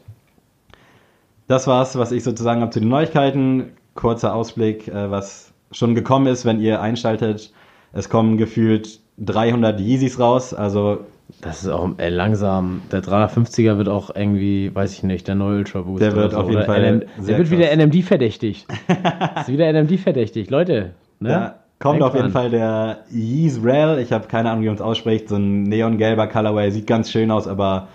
Das 1.48 1.66
war's, 1.66 1.96
was 1.98 2.12
ich 2.12 2.22
sozusagen 2.24 2.60
habe 2.60 2.70
zu 2.70 2.80
den 2.80 2.88
Neuigkeiten. 2.88 3.72
Kurzer 3.94 4.34
Ausblick, 4.34 4.88
äh, 4.88 5.10
was 5.10 5.52
schon 5.70 5.94
gekommen 5.94 6.26
ist, 6.26 6.44
wenn 6.44 6.60
ihr 6.60 6.80
einschaltet. 6.80 7.52
Es 7.92 8.08
kommen 8.08 8.38
gefühlt 8.38 9.00
300 9.18 9.78
Yeezys 9.80 10.18
raus, 10.18 10.54
also 10.54 11.00
Das 11.42 11.62
ist 11.62 11.68
auch 11.68 11.90
ey, 11.98 12.08
langsam. 12.08 12.80
Der 12.90 13.02
350er 13.02 13.76
wird 13.76 13.88
auch 13.88 14.14
irgendwie, 14.14 14.74
weiß 14.74 14.92
ich 14.94 15.02
nicht, 15.02 15.28
der 15.28 15.34
neue 15.34 15.58
Ultra 15.58 15.82
Boost. 15.82 16.02
Der 16.02 16.14
wird 16.16 16.32
so. 16.32 16.38
auf 16.38 16.48
jeden 16.50 16.64
Fall 16.64 16.80
sehr 17.18 17.26
Der 17.26 17.38
wird 17.38 17.48
krass. 17.48 17.58
wieder 17.58 17.76
NMD 17.76 18.02
verdächtigt. 18.02 18.66
ist 19.40 19.48
wieder 19.48 19.70
NMD 19.72 19.98
verdächtigt. 19.98 20.50
Leute, 20.50 20.92
ne? 21.20 21.28
Da 21.28 21.61
kommt 21.82 21.94
Denkt 21.94 22.04
auf 22.06 22.14
jeden 22.14 22.32
dran. 22.32 22.42
Fall 22.42 22.50
der 22.50 22.98
Yeez 23.10 23.58
Rail. 23.62 23.98
Ich 23.98 24.12
habe 24.12 24.28
keine 24.28 24.50
Ahnung, 24.50 24.62
wie 24.62 24.68
man 24.68 24.76
es 24.76 24.80
ausspricht. 24.80 25.28
So 25.28 25.36
ein 25.36 25.64
neongelber 25.64 26.28
Colorway. 26.28 26.70
Sieht 26.70 26.86
ganz 26.86 27.10
schön 27.10 27.30
aus, 27.32 27.48
aber 27.48 27.88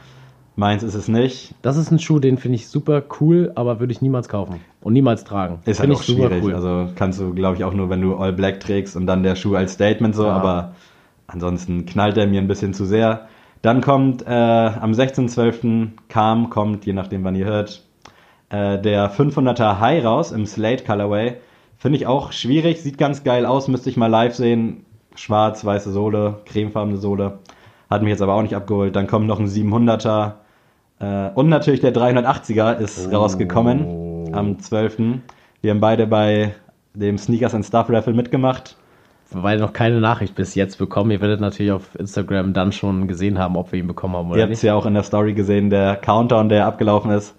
meins 0.58 0.84
ist 0.84 0.94
es 0.94 1.08
nicht. 1.08 1.56
Das 1.62 1.77
ist 1.77 1.89
ein 1.89 1.98
Schuh, 1.98 2.20
den 2.20 2.38
finde 2.38 2.56
ich 2.56 2.67
super 2.67 3.01
cool, 3.22 3.53
aber 3.56 3.79
würde 3.79 3.94
ich 3.94 4.01
niemals 4.01 4.27
kaufen 4.27 4.60
und 4.82 4.91
niemals 4.91 5.24
tragen. 5.24 5.60
Ist 5.65 5.79
halt 5.79 5.91
auch 5.91 6.03
schwierig. 6.03 6.44
Also, 6.53 6.67
Also 6.67 6.91
kannst 6.96 7.22
du, 7.22 7.34
glaube 7.34 7.56
ich, 7.56 7.63
auch 7.63 7.74
nur, 7.74 7.89
wenn 7.89 8.01
du 8.01 8.17
All 8.17 8.34
Black 8.34 8.60
trägst 8.60 8.98
und 8.98 9.08
dann 9.08 9.24
der 9.24 9.36
Schuh 9.36 9.56
als 9.56 9.74
Statement 9.74 10.15
so. 10.15 10.25
Ja. 10.25 10.34
Aber 10.34 10.74
ansonsten 11.27 11.86
knallt 11.86 12.17
er 12.17 12.27
mir 12.27 12.41
ein 12.41 12.48
bisschen 12.50 12.74
zu 12.74 12.86
sehr. 12.86 13.27
Dann 13.62 13.82
kommt 13.82 14.22
äh, 14.27 14.29
am 14.29 14.91
16.12. 14.91 15.89
kam, 16.10 16.50
kommt, 16.50 16.86
je 16.86 16.94
nachdem 16.94 17.24
wann 17.24 17.36
ihr 17.36 17.46
hört, 17.46 17.84
äh, 18.50 18.79
der 18.79 19.12
500er 19.12 19.79
High 19.79 20.03
raus 20.03 20.32
im 20.34 20.46
Slate 20.46 20.84
Colorway. 20.84 21.38
Finde 21.77 21.98
ich 21.98 22.07
auch 22.07 22.31
schwierig, 22.31 22.81
sieht 22.81 22.98
ganz 22.98 23.24
geil 23.24 23.46
aus, 23.46 23.67
müsste 23.67 23.89
ich 23.89 23.98
mal 23.98 24.07
live 24.07 24.36
sehen. 24.36 24.86
Schwarz, 25.15 25.63
weiße 25.65 25.91
Sohle, 25.91 26.41
cremefarbene 26.46 26.98
Sohle. 26.98 27.39
Hat 27.89 28.01
mich 28.01 28.10
jetzt 28.12 28.22
aber 28.22 28.34
auch 28.34 28.41
nicht 28.41 28.55
abgeholt. 28.55 28.96
Dann 28.96 29.07
kommt 29.07 29.27
noch 29.27 29.39
ein 29.39 29.48
700er. 29.48 30.34
Äh, 31.00 31.29
und 31.36 31.50
natürlich 31.50 31.79
der 31.81 31.93
380er 31.93 32.77
ist 32.77 33.07
Oh. 33.12 33.15
rausgekommen 33.15 34.34
am 34.34 34.60
12. 34.60 34.98
Wir 35.62 35.72
haben 35.72 35.79
beide 35.79 36.05
bei 36.07 36.53
dem 36.93 37.17
Sneakers 37.17 37.53
and 37.55 37.65
Stuff 37.65 37.89
Raffle 37.89 38.13
mitgemacht. 38.13 38.75
weil 39.31 39.60
noch 39.60 39.74
keine 39.74 40.00
Nachricht 40.00 40.36
bis 40.36 40.55
jetzt 40.55 40.77
bekommen. 40.77 41.12
Ihr 41.12 41.19
werdet 41.22 41.41
natürlich 41.41 41.72
auf 41.72 41.96
Instagram 42.00 42.53
dann 42.53 42.72
schon 42.72 43.07
gesehen 43.07 43.38
haben, 43.38 43.55
ob 43.57 43.72
wir 43.72 43.79
ihn 43.79 43.88
bekommen 43.88 44.15
haben 44.15 44.27
Ihr 44.29 44.34
oder 44.36 44.43
habt 44.43 44.53
es 44.53 44.62
ja 44.62 44.74
auch 44.74 44.86
in 44.86 44.93
der 44.93 45.03
Story 45.03 45.34
gesehen, 45.34 45.69
der 45.69 45.96
Countdown, 45.98 46.48
der 46.50 46.65
abgelaufen 46.65 47.12
ist. 47.12 47.36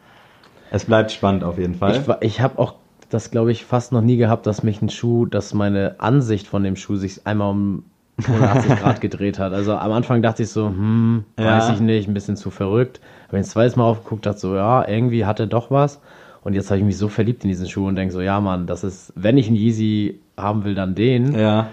Es 0.71 0.85
bleibt 0.85 1.11
spannend 1.13 1.45
auf 1.45 1.59
jeden 1.59 1.75
Fall. 1.75 1.97
Ich, 2.21 2.27
ich 2.35 2.41
habe 2.43 2.59
auch 2.59 2.75
das, 3.11 3.31
glaube 3.31 3.53
ich, 3.53 3.65
fast 3.65 3.93
noch 3.93 4.03
nie 4.03 4.17
gehabt, 4.17 4.47
dass 4.47 4.63
mich 4.63 4.83
ein 4.83 4.89
Schuh, 4.91 5.27
dass 5.27 5.55
meine 5.55 5.97
Ansicht 5.99 6.47
von 6.47 6.63
dem 6.63 6.77
Schuh 6.77 6.97
sich 6.97 7.27
einmal 7.27 7.51
um 7.51 7.85
180 8.19 8.77
Grad 8.81 9.01
gedreht 9.01 9.39
hat. 9.39 9.53
Also 9.53 9.75
am 9.77 9.93
Anfang 9.93 10.23
dachte 10.23 10.43
ich 10.43 10.51
so, 10.51 10.67
hm, 10.69 11.25
weiß 11.37 11.69
Ja. 11.69 11.75
ich 11.75 11.81
nicht, 11.81 12.09
ein 12.09 12.15
bisschen 12.15 12.37
zu 12.37 12.51
verrückt. 12.51 13.01
Aber 13.29 13.39
das 13.39 13.51
zweite 13.51 13.79
Mal 13.79 13.85
aufgeguckt, 13.85 14.27
dachte 14.27 14.41
so, 14.41 14.55
ja, 14.55 14.87
irgendwie 14.89 15.25
hat 15.25 15.41
er 15.41 15.47
doch 15.47 15.71
was. 15.71 16.01
Und 16.43 16.55
jetzt 16.55 16.71
habe 16.71 16.79
ich 16.79 16.85
mich 16.87 16.97
so 16.99 17.09
verliebt 17.09 17.45
in 17.45 17.49
diesen 17.51 17.69
Schuh 17.69 17.87
und 17.87 17.97
denke 17.97 18.13
so, 18.13 18.21
ja, 18.21 18.41
Mann, 18.41 18.67
das 18.67 18.85
ist, 18.85 19.13
wenn 19.17 19.37
ich 19.39 19.49
einen 19.49 19.57
Yeezy 19.57 20.21
haben 20.37 20.65
will, 20.65 20.75
dann 20.75 20.95
den. 20.95 21.35
ja, 21.35 21.69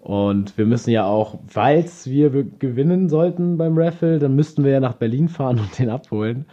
Und 0.00 0.56
wir 0.58 0.66
müssen 0.66 0.90
ja 0.90 1.04
auch, 1.04 1.38
falls 1.48 2.08
wir 2.08 2.30
gewinnen 2.58 3.08
sollten 3.08 3.56
beim 3.58 3.76
Raffle, 3.78 4.18
dann 4.18 4.34
müssten 4.34 4.64
wir 4.64 4.72
ja 4.72 4.80
nach 4.80 4.94
Berlin 4.94 5.28
fahren 5.28 5.58
und 5.60 5.78
den 5.78 5.90
abholen. 5.90 6.46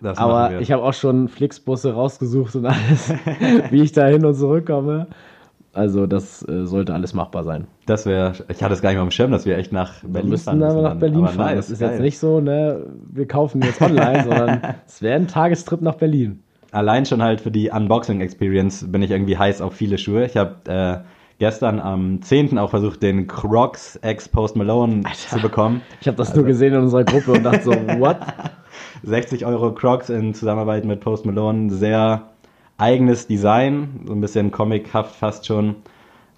Das 0.00 0.18
Aber 0.18 0.50
wir. 0.50 0.60
ich 0.60 0.72
habe 0.72 0.82
auch 0.82 0.94
schon 0.94 1.28
Flixbusse 1.28 1.92
rausgesucht 1.94 2.54
und 2.56 2.66
alles, 2.66 3.12
wie 3.70 3.82
ich 3.82 3.92
da 3.92 4.06
hin 4.06 4.24
und 4.24 4.34
zurückkomme. 4.34 5.06
Also 5.72 6.06
das 6.06 6.42
äh, 6.48 6.64
sollte 6.64 6.94
alles 6.94 7.12
machbar 7.12 7.44
sein. 7.44 7.66
das 7.84 8.06
wäre, 8.06 8.32
ich 8.48 8.62
hatte 8.62 8.72
es 8.72 8.80
gar 8.80 8.88
nicht 8.90 8.96
mal 8.96 9.02
am 9.02 9.10
Schirm, 9.10 9.30
dass 9.30 9.44
wir 9.44 9.58
echt 9.58 9.72
nach 9.72 10.02
Wir 10.02 10.08
Berlin 10.08 10.30
müssten 10.30 10.58
fahren 10.58 10.62
aber 10.62 10.72
müssen 10.72 10.82
nach. 10.84 10.94
Berlin 10.98 11.18
Aber 11.18 11.28
fahren. 11.28 11.46
nice, 11.54 11.56
das 11.56 11.70
ist 11.70 11.78
geil. 11.80 11.90
jetzt 11.90 12.00
nicht 12.00 12.18
so, 12.18 12.40
ne, 12.40 12.86
wir 13.12 13.28
kaufen 13.28 13.60
jetzt 13.62 13.82
online, 13.82 14.24
sondern 14.24 14.62
es 14.86 15.02
wäre 15.02 15.16
ein 15.16 15.28
Tagestrip 15.28 15.82
nach 15.82 15.96
Berlin. 15.96 16.42
Allein 16.72 17.04
schon 17.04 17.22
halt 17.22 17.42
für 17.42 17.50
die 17.50 17.70
Unboxing-Experience 17.70 18.90
bin 18.90 19.02
ich 19.02 19.10
irgendwie 19.10 19.36
heiß 19.36 19.60
auf 19.60 19.74
viele 19.74 19.98
Schuhe. 19.98 20.24
Ich 20.24 20.36
habe 20.38 20.54
äh, 20.66 20.98
gestern 21.38 21.78
am 21.78 22.22
10. 22.22 22.58
auch 22.58 22.70
versucht, 22.70 23.02
den 23.02 23.26
Crocs 23.26 24.00
X 24.02 24.28
Post 24.30 24.56
Malone 24.56 25.02
zu 25.28 25.40
bekommen. 25.40 25.82
Ich 26.00 26.06
habe 26.08 26.16
das 26.16 26.34
nur 26.34 26.44
gesehen 26.46 26.72
in 26.74 26.80
unserer 26.80 27.04
Gruppe 27.04 27.32
und 27.32 27.42
dachte 27.44 27.62
so, 27.64 27.70
what? 27.98 28.16
60 29.02 29.46
Euro 29.46 29.72
Crocs 29.72 30.10
in 30.10 30.34
Zusammenarbeit 30.34 30.84
mit 30.84 31.00
Post 31.00 31.26
Malone. 31.26 31.70
Sehr 31.70 32.30
eigenes 32.78 33.26
Design, 33.26 34.00
so 34.06 34.12
ein 34.12 34.20
bisschen 34.20 34.50
comichaft 34.50 35.16
fast 35.16 35.46
schon. 35.46 35.76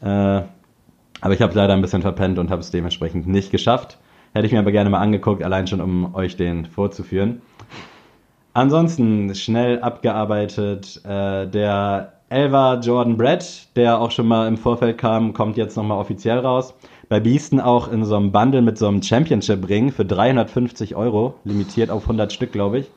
Äh, 0.00 0.42
aber 1.20 1.34
ich 1.34 1.42
habe 1.42 1.54
leider 1.54 1.74
ein 1.74 1.82
bisschen 1.82 2.02
verpennt 2.02 2.38
und 2.38 2.50
habe 2.50 2.60
es 2.60 2.70
dementsprechend 2.70 3.26
nicht 3.26 3.50
geschafft. 3.50 3.98
Hätte 4.34 4.46
ich 4.46 4.52
mir 4.52 4.60
aber 4.60 4.72
gerne 4.72 4.90
mal 4.90 5.00
angeguckt, 5.00 5.42
allein 5.42 5.66
schon 5.66 5.80
um 5.80 6.14
euch 6.14 6.36
den 6.36 6.66
vorzuführen. 6.66 7.42
Ansonsten 8.52 9.34
schnell 9.34 9.80
abgearbeitet 9.80 11.00
äh, 11.04 11.46
der 11.46 12.12
Elva 12.28 12.74
Jordan 12.74 13.16
Brett, 13.16 13.68
der 13.76 13.98
auch 13.98 14.10
schon 14.10 14.28
mal 14.28 14.46
im 14.48 14.58
Vorfeld 14.58 14.98
kam, 14.98 15.32
kommt 15.32 15.56
jetzt 15.56 15.76
nochmal 15.76 15.98
offiziell 15.98 16.38
raus. 16.38 16.74
Bei 17.08 17.20
Beasten 17.20 17.60
auch 17.60 17.90
in 17.90 18.04
so 18.04 18.16
einem 18.16 18.32
Bundle 18.32 18.60
mit 18.62 18.76
so 18.76 18.86
einem 18.86 19.02
Championship-Ring 19.02 19.92
für 19.92 20.04
350 20.04 20.94
Euro, 20.94 21.34
limitiert 21.44 21.90
auf 21.90 22.02
100 22.02 22.32
Stück, 22.32 22.52
glaube 22.52 22.80
ich. 22.80 22.90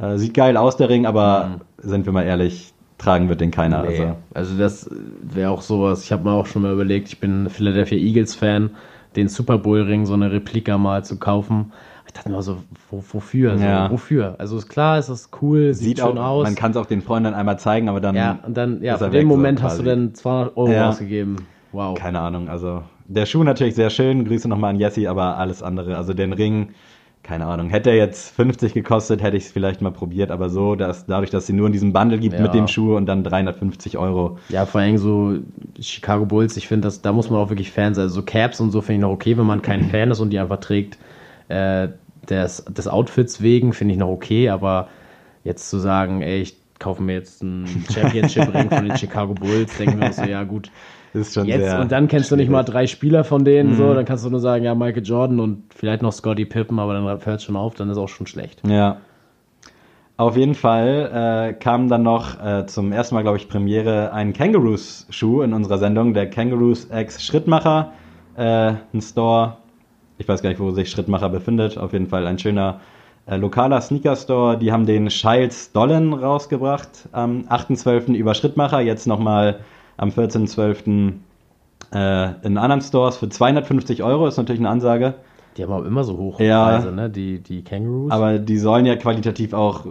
Äh, 0.00 0.18
sieht 0.18 0.34
geil 0.34 0.56
aus, 0.56 0.76
der 0.76 0.88
Ring, 0.88 1.06
aber 1.06 1.60
sind 1.78 2.04
wir 2.04 2.12
mal 2.12 2.24
ehrlich, 2.24 2.74
tragen 2.98 3.28
wird 3.28 3.40
den 3.40 3.50
keiner. 3.50 3.82
Nee. 3.82 3.88
Also, 3.88 4.16
Also 4.34 4.58
das 4.58 4.90
wäre 5.22 5.50
auch 5.50 5.62
sowas, 5.62 6.04
ich 6.04 6.12
habe 6.12 6.24
mir 6.24 6.32
auch 6.32 6.46
schon 6.46 6.62
mal 6.62 6.72
überlegt, 6.72 7.08
ich 7.08 7.20
bin 7.20 7.48
Philadelphia 7.48 7.98
Eagles 7.98 8.34
Fan, 8.34 8.70
den 9.16 9.28
Super 9.28 9.58
Bowl 9.58 9.82
Ring, 9.82 10.04
so 10.06 10.14
eine 10.14 10.30
Replika 10.30 10.76
mal 10.76 11.04
zu 11.04 11.18
kaufen. 11.18 11.72
Ich 12.06 12.12
dachte 12.12 12.30
mir 12.30 12.42
so, 12.42 12.58
wo, 12.90 13.02
wofür? 13.12 13.56
So, 13.56 13.64
Ja. 13.64 13.90
Wofür? 13.90 14.34
Also 14.38 14.58
ist 14.58 14.68
klar, 14.68 14.98
es 14.98 15.08
ist 15.08 15.30
cool, 15.40 15.72
sieht, 15.72 15.96
sieht 15.96 15.98
schön 16.00 16.18
auch, 16.18 16.40
aus. 16.40 16.42
man 16.44 16.54
kann 16.54 16.72
es 16.72 16.76
auch 16.76 16.84
den 16.86 17.00
Freunden 17.00 17.32
einmal 17.32 17.58
zeigen, 17.58 17.88
aber 17.88 18.00
dann, 18.02 18.14
ja, 18.14 18.38
und 18.46 18.54
dann, 18.56 18.82
ja, 18.82 18.98
für 18.98 19.04
den 19.04 19.12
weg, 19.14 19.22
so 19.22 19.26
Moment 19.28 19.62
hast 19.62 19.78
du 19.78 19.82
dann 19.82 20.14
200 20.14 20.56
Euro 20.56 20.70
Ja. 20.70 20.88
ausgegeben. 20.90 21.36
Wow. 21.74 21.98
keine 21.98 22.20
Ahnung, 22.20 22.50
also 22.50 22.82
der 23.06 23.26
Schuh 23.26 23.42
natürlich 23.44 23.74
sehr 23.74 23.90
schön, 23.90 24.24
Grüße 24.24 24.48
nochmal 24.48 24.70
an 24.70 24.78
Jessie, 24.80 25.08
aber 25.08 25.36
alles 25.38 25.62
andere, 25.62 25.96
also 25.96 26.14
den 26.14 26.32
Ring, 26.32 26.70
keine 27.22 27.46
Ahnung, 27.46 27.70
hätte 27.70 27.90
er 27.90 27.96
jetzt 27.96 28.34
50 28.34 28.74
gekostet, 28.74 29.22
hätte 29.22 29.36
ich 29.36 29.44
es 29.44 29.52
vielleicht 29.52 29.80
mal 29.80 29.92
probiert, 29.92 30.30
aber 30.30 30.48
so, 30.50 30.74
dass 30.74 31.06
dadurch, 31.06 31.30
dass 31.30 31.46
sie 31.46 31.52
nur 31.52 31.68
in 31.68 31.72
diesem 31.72 31.92
Bundle 31.92 32.18
gibt 32.18 32.34
Ja. 32.34 32.42
mit 32.42 32.52
dem 32.52 32.66
Schuh 32.66 32.96
und 32.96 33.06
dann 33.06 33.22
350 33.22 33.96
Euro, 33.96 34.38
Ja, 34.48 34.66
vor 34.66 34.80
allem 34.80 34.98
so 34.98 35.34
Chicago 35.80 36.26
Bulls, 36.26 36.56
ich 36.56 36.66
finde, 36.66 36.92
da 37.02 37.12
muss 37.12 37.30
man 37.30 37.38
auch 37.38 37.48
wirklich 37.48 37.70
Fan 37.70 37.94
sein. 37.94 38.02
Also 38.04 38.16
so 38.16 38.22
Caps 38.22 38.60
und 38.60 38.72
so 38.72 38.80
finde 38.80 38.94
ich 38.94 39.00
noch 39.02 39.12
okay, 39.12 39.36
wenn 39.38 39.46
man 39.46 39.62
kein 39.62 39.84
Fan 39.84 40.10
ist 40.10 40.18
und 40.20 40.30
die 40.30 40.38
einfach 40.38 40.58
trägt. 40.60 40.98
Äh, 41.48 41.88
des, 42.28 42.64
des 42.68 42.86
Outfits 42.88 43.42
wegen 43.42 43.72
finde 43.72 43.94
ich 43.94 43.98
noch 43.98 44.08
okay, 44.08 44.48
aber 44.48 44.88
jetzt 45.44 45.68
zu 45.70 45.78
sagen, 45.78 46.22
ey, 46.22 46.40
ich 46.42 46.56
kaufe 46.78 47.02
mir 47.02 47.14
jetzt 47.14 47.42
einen 47.42 47.84
Championship-Ring 47.92 48.68
von 48.68 48.84
den 48.88 48.96
Chicago 48.96 49.34
Bulls, 49.34 49.76
denke 49.76 49.96
mir 49.96 50.12
so, 50.12 50.24
ja 50.24 50.42
gut, 50.44 50.70
ist 51.14 51.34
schon 51.34 51.46
jetzt 51.46 51.74
und 51.74 51.92
dann 51.92 52.08
kennst 52.08 52.30
du 52.30 52.36
nicht 52.36 52.48
mal 52.50 52.58
schwierig. 52.62 52.72
drei 52.72 52.86
Spieler 52.86 53.24
von 53.24 53.44
denen, 53.44 53.70
Mhm. 53.70 53.74
so, 53.74 53.94
dann 53.94 54.04
kannst 54.04 54.24
du 54.24 54.30
nur 54.30 54.40
sagen, 54.40 54.64
ja, 54.64 54.74
Michael 54.74 55.02
Jordan 55.04 55.40
und 55.40 55.64
vielleicht 55.74 56.02
noch 56.02 56.12
Scottie 56.12 56.44
Pippen, 56.46 56.78
aber 56.78 56.94
dann 56.94 57.04
hört 57.04 57.26
es 57.26 57.44
schon 57.44 57.56
auf, 57.56 57.74
dann 57.74 57.90
ist 57.90 57.98
auch 57.98 58.08
schon 58.08 58.26
schlecht. 58.26 58.62
Ja. 58.66 58.98
Auf 60.16 60.36
jeden 60.36 60.54
Fall 60.54 61.50
äh, 61.50 61.52
kam 61.54 61.88
dann 61.88 62.02
noch 62.02 62.40
äh, 62.44 62.66
zum 62.66 62.92
ersten 62.92 63.14
Mal, 63.14 63.22
glaube 63.22 63.38
ich, 63.38 63.48
Premiere 63.48 64.12
ein 64.12 64.32
Kangaroos-Schuh 64.32 65.42
in 65.42 65.52
unserer 65.52 65.78
Sendung, 65.78 66.14
der 66.14 66.28
Kangaroos 66.30 66.88
X 66.94 67.24
Schrittmacher. 67.24 67.92
Äh, 68.36 68.74
ein 68.94 69.00
Store, 69.00 69.56
ich 70.18 70.28
weiß 70.28 70.42
gar 70.42 70.50
nicht, 70.50 70.60
wo 70.60 70.70
sich 70.70 70.90
Schrittmacher 70.90 71.28
befindet, 71.28 71.76
auf 71.78 71.92
jeden 71.92 72.06
Fall 72.06 72.26
ein 72.26 72.38
schöner 72.38 72.80
äh, 73.26 73.36
lokaler 73.36 73.80
Sneaker-Store. 73.80 74.58
Die 74.58 74.70
haben 74.70 74.86
den 74.86 75.10
Shiles 75.10 75.72
Dollen 75.72 76.12
rausgebracht 76.12 77.08
am 77.12 77.44
8.12. 77.48 78.14
über 78.14 78.34
Schrittmacher, 78.34 78.80
jetzt 78.80 79.06
nochmal 79.06 79.60
am 79.96 80.10
14.12. 80.10 81.14
Äh, 81.92 82.46
in 82.46 82.56
anderen 82.58 82.80
Stores 82.80 83.16
für 83.16 83.28
250 83.28 84.02
Euro, 84.02 84.26
ist 84.26 84.36
natürlich 84.38 84.60
eine 84.60 84.70
Ansage. 84.70 85.14
Die 85.56 85.62
haben 85.62 85.72
auch 85.72 85.84
immer 85.84 86.04
so 86.04 86.16
hohe 86.16 86.42
Ja. 86.42 86.64
Preise, 86.64 86.92
ne, 86.92 87.10
die, 87.10 87.40
die 87.40 87.62
Kangaroos. 87.62 88.10
Aber 88.10 88.38
die 88.38 88.56
sollen 88.56 88.86
ja 88.86 88.96
qualitativ 88.96 89.52
auch 89.52 89.84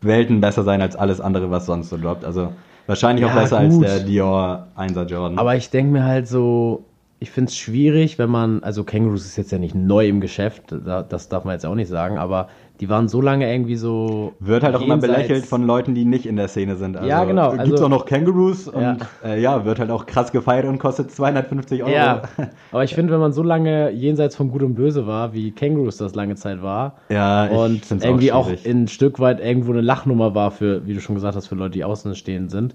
Welten 0.00 0.40
besser 0.40 0.64
sein 0.64 0.80
als 0.82 0.96
alles 0.96 1.20
andere, 1.20 1.50
was 1.50 1.66
sonst 1.66 1.90
so 1.90 1.96
droppt. 1.98 2.24
Also 2.24 2.52
wahrscheinlich 2.86 3.24
auch 3.24 3.30
Ja, 3.34 3.40
besser 3.42 3.58
als 3.58 3.74
gut. 3.74 3.84
der 3.84 4.00
Dior 4.00 4.66
1er 4.76 5.04
Jordan. 5.06 5.38
Aber 5.38 5.54
ich 5.54 5.70
denke 5.70 5.92
mir 5.92 6.04
halt 6.04 6.26
so, 6.26 6.84
ich 7.20 7.30
finde 7.30 7.50
es 7.50 7.56
schwierig, 7.56 8.18
wenn 8.18 8.30
man, 8.30 8.62
also 8.64 8.82
Kängurus 8.82 9.24
ist 9.26 9.36
jetzt 9.36 9.52
ja 9.52 9.58
nicht 9.58 9.74
neu 9.74 10.08
im 10.08 10.20
Geschäft, 10.20 10.64
da, 10.72 11.02
das 11.02 11.28
darf 11.28 11.44
man 11.44 11.52
jetzt 11.52 11.66
auch 11.66 11.74
nicht 11.74 11.88
sagen, 11.88 12.18
aber 12.18 12.48
die 12.80 12.88
waren 12.88 13.08
so 13.08 13.20
lange 13.20 13.50
irgendwie 13.52 13.76
so. 13.76 14.32
Wird 14.40 14.64
halt 14.64 14.74
auch 14.74 14.80
immer 14.80 14.96
belächelt 14.96 15.44
von 15.44 15.66
Leuten, 15.66 15.94
die 15.94 16.06
nicht 16.06 16.24
in 16.24 16.36
der 16.36 16.48
Szene 16.48 16.76
sind. 16.76 16.96
Also, 16.96 17.08
Ja, 17.08 17.24
genau, 17.24 17.50
Gibt 17.50 17.60
also- 17.60 17.84
auch 17.84 17.88
noch 17.90 18.06
Kängurus 18.06 18.68
und 18.68 18.82
Ja. 18.82 18.96
Äh, 19.22 19.40
ja, 19.40 19.64
wird 19.66 19.78
halt 19.78 19.90
auch 19.90 20.06
krass 20.06 20.32
gefeiert 20.32 20.64
und 20.64 20.78
kostet 20.78 21.10
250 21.10 21.82
Euro. 21.82 21.92
Ja, 21.92 22.22
aber 22.72 22.84
ich 22.84 22.94
finde, 22.94 23.12
wenn 23.12 23.20
man 23.20 23.32
so 23.32 23.42
lange 23.42 23.90
jenseits 23.90 24.34
von 24.34 24.50
Gut 24.50 24.62
und 24.62 24.74
Böse 24.74 25.06
war, 25.06 25.34
wie 25.34 25.50
Kängurus 25.50 25.98
das 25.98 26.14
lange 26.14 26.36
Zeit 26.36 26.62
war, 26.62 26.94
Ja, 27.10 27.46
und 27.46 27.82
irgendwie 27.90 28.32
auch 28.32 28.40
auch, 28.40 28.64
ein 28.64 28.88
Stück 28.88 29.20
weit 29.20 29.40
irgendwo 29.40 29.72
eine 29.72 29.82
Lachnummer 29.82 30.34
war 30.34 30.50
für, 30.50 30.86
wie 30.86 30.94
du 30.94 31.00
schon 31.00 31.14
gesagt 31.14 31.36
hast, 31.36 31.48
für 31.48 31.54
Leute, 31.56 31.72
die 31.72 31.84
außenstehend 31.84 32.50
sind. 32.50 32.74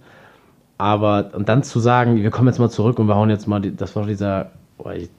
Aber 0.77 1.31
und 1.33 1.49
dann 1.49 1.63
zu 1.63 1.79
sagen, 1.79 2.17
wir 2.17 2.29
kommen 2.29 2.47
jetzt 2.47 2.59
mal 2.59 2.69
zurück 2.69 2.99
und 2.99 3.07
wir 3.07 3.15
hauen 3.15 3.29
jetzt 3.29 3.47
mal, 3.47 3.61
die, 3.61 3.75
das 3.75 3.95
war 3.95 4.05
dieser, 4.05 4.51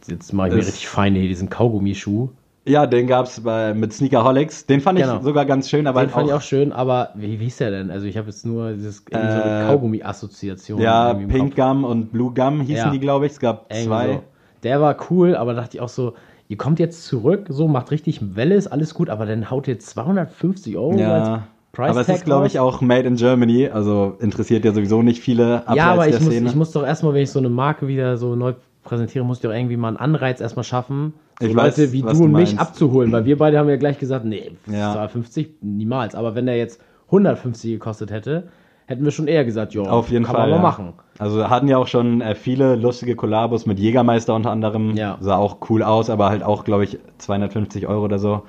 jetzt 0.07 0.33
mache 0.33 0.49
ich 0.49 0.55
mir 0.55 0.61
richtig 0.61 0.87
feine 0.87 1.19
hier, 1.19 1.29
diesen 1.29 1.51
Kaugummischuh. 1.51 2.29
Ja, 2.69 2.87
den 2.87 3.07
gab's 3.07 3.41
bei, 3.41 3.75
mit 3.75 3.93
Sneakerholics. 3.93 4.67
Den 4.67 4.81
fand 4.81 4.99
ich 4.99 5.05
Genau. 5.05 5.21
sogar 5.23 5.45
ganz 5.47 5.69
schön, 5.71 5.87
aber 5.87 6.01
Den 6.01 6.07
halt 6.07 6.15
fand 6.15 6.27
ich 6.27 6.33
auch, 6.33 6.39
auch 6.39 6.43
schön, 6.43 6.73
aber 6.73 7.11
wie, 7.15 7.39
wie 7.39 7.45
hieß 7.45 7.59
der 7.59 7.71
denn? 7.71 7.91
Also 7.91 8.07
ich 8.07 8.17
habe 8.17 8.27
jetzt 8.29 8.45
nur 8.45 8.73
dieses 8.73 9.05
irgendwie 9.09 9.31
so 9.31 9.39
Äh, 9.41 9.67
Kaugummi-Assoziation. 9.67 10.81
ja, 10.81 11.15
Pink. 11.15 11.55
Gum 11.55 11.85
und 11.85 12.13
Blue 12.13 12.33
Gum 12.35 12.61
hießen 12.61 12.87
Ja. 12.87 12.91
die, 12.91 12.99
glaube 13.01 13.27
ich. 13.27 13.33
Es 13.33 13.41
gab 13.41 13.67
Irgendwie 13.71 13.87
zwei. 13.89 14.13
So. 14.15 14.23
Der 14.65 14.81
war 14.81 14.97
cool, 15.11 15.37
aber 15.37 15.55
da 15.55 15.61
dachte 15.63 15.77
ich 15.77 15.81
auch 15.81 15.89
so, 15.89 16.15
ihr 16.49 16.57
kommt 16.57 16.79
jetzt 16.81 17.05
zurück, 17.07 17.47
so 17.51 17.69
macht 17.69 17.91
richtig 17.93 18.35
Welle, 18.37 18.57
ist 18.57 18.67
alles 18.67 18.95
gut, 18.95 19.11
aber 19.11 19.27
dann 19.27 19.49
haut 19.51 19.69
ihr 19.69 19.79
250 19.79 20.77
Euro 20.77 20.91
als 20.91 21.29
Ja, 21.29 21.47
Price 21.73 21.91
aber 21.91 22.01
es 22.01 22.09
ist, 22.09 22.25
glaube 22.25 22.47
ich, 22.47 22.59
auch 22.59 22.81
made 22.81 23.07
in 23.07 23.17
Germany. 23.17 23.69
Also 23.69 24.17
interessiert 24.19 24.65
ja 24.65 24.73
sowieso 24.73 25.03
nicht 25.03 25.21
viele 25.21 25.59
abseits 25.69 25.77
Ja, 25.77 25.93
aber 25.93 26.07
der 26.07 26.15
ich 26.15 26.21
muss, 26.21 26.33
Szene. 26.33 26.49
ich 26.49 26.55
muss 26.57 26.73
doch 26.73 26.85
erstmal, 26.85 27.15
wenn 27.15 27.23
ich 27.23 27.31
so 27.31 27.39
eine 27.39 27.49
Marke 27.51 27.87
wieder 27.87 28.17
so 28.17 28.35
neu 28.35 28.55
präsentiere, 28.87 29.25
muss 29.25 29.39
ich 29.39 29.43
doch 29.43 29.53
irgendwie 29.53 29.77
mal 29.77 29.89
einen 29.89 29.97
Anreiz 29.99 30.41
erstmal 30.41 30.65
schaffen, 30.65 31.13
so 31.41 31.47
Ich 31.47 31.53
Leute 31.53 31.83
weiß, 31.83 31.93
wie 31.93 32.01
du 32.03 32.09
und 32.09 32.19
du 32.19 32.29
mich 32.29 32.59
abzuholen, 32.59 33.13
weil 33.13 33.25
wir 33.27 33.37
beide 33.37 33.59
haben 33.59 33.69
ja 33.69 33.77
gleich 33.77 33.99
gesagt, 33.99 34.25
nee, 34.25 34.53
Ja. 34.67 34.93
250 34.93 35.57
niemals. 35.61 36.15
Aber 36.15 36.35
wenn 36.35 36.47
der 36.47 36.57
jetzt 36.57 36.81
150 37.07 37.73
gekostet 37.73 38.11
hätte, 38.11 38.49
hätten 38.87 39.05
wir 39.05 39.11
schon 39.11 39.27
eher 39.29 39.45
gesagt, 39.45 39.75
ja, 39.75 39.83
Auf 39.83 40.11
jeden 40.11 40.25
kann 40.25 40.35
Fall. 40.37 40.43
man 40.49 40.51
mal 40.51 40.57
ja. 40.57 40.63
machen. 40.63 40.93
Also 41.19 41.49
hatten 41.51 41.69
ja 41.69 41.77
auch 41.77 41.87
schon 41.89 42.21
äh, 42.21 42.35
viele 42.35 42.77
lustige 42.77 43.17
Kollabos 43.17 43.67
mit 43.67 43.79
Jägermeister 43.79 44.35
unter 44.35 44.51
anderem. 44.51 44.97
Ja. 44.97 45.19
Sah 45.21 45.37
auch 45.37 45.59
cool 45.69 45.83
aus, 45.83 46.09
aber 46.09 46.29
halt 46.31 46.43
auch, 46.43 46.65
glaube 46.65 46.85
ich, 46.85 46.99
250 47.19 47.87
Euro 47.87 48.05
oder 48.05 48.19
so. 48.19 48.43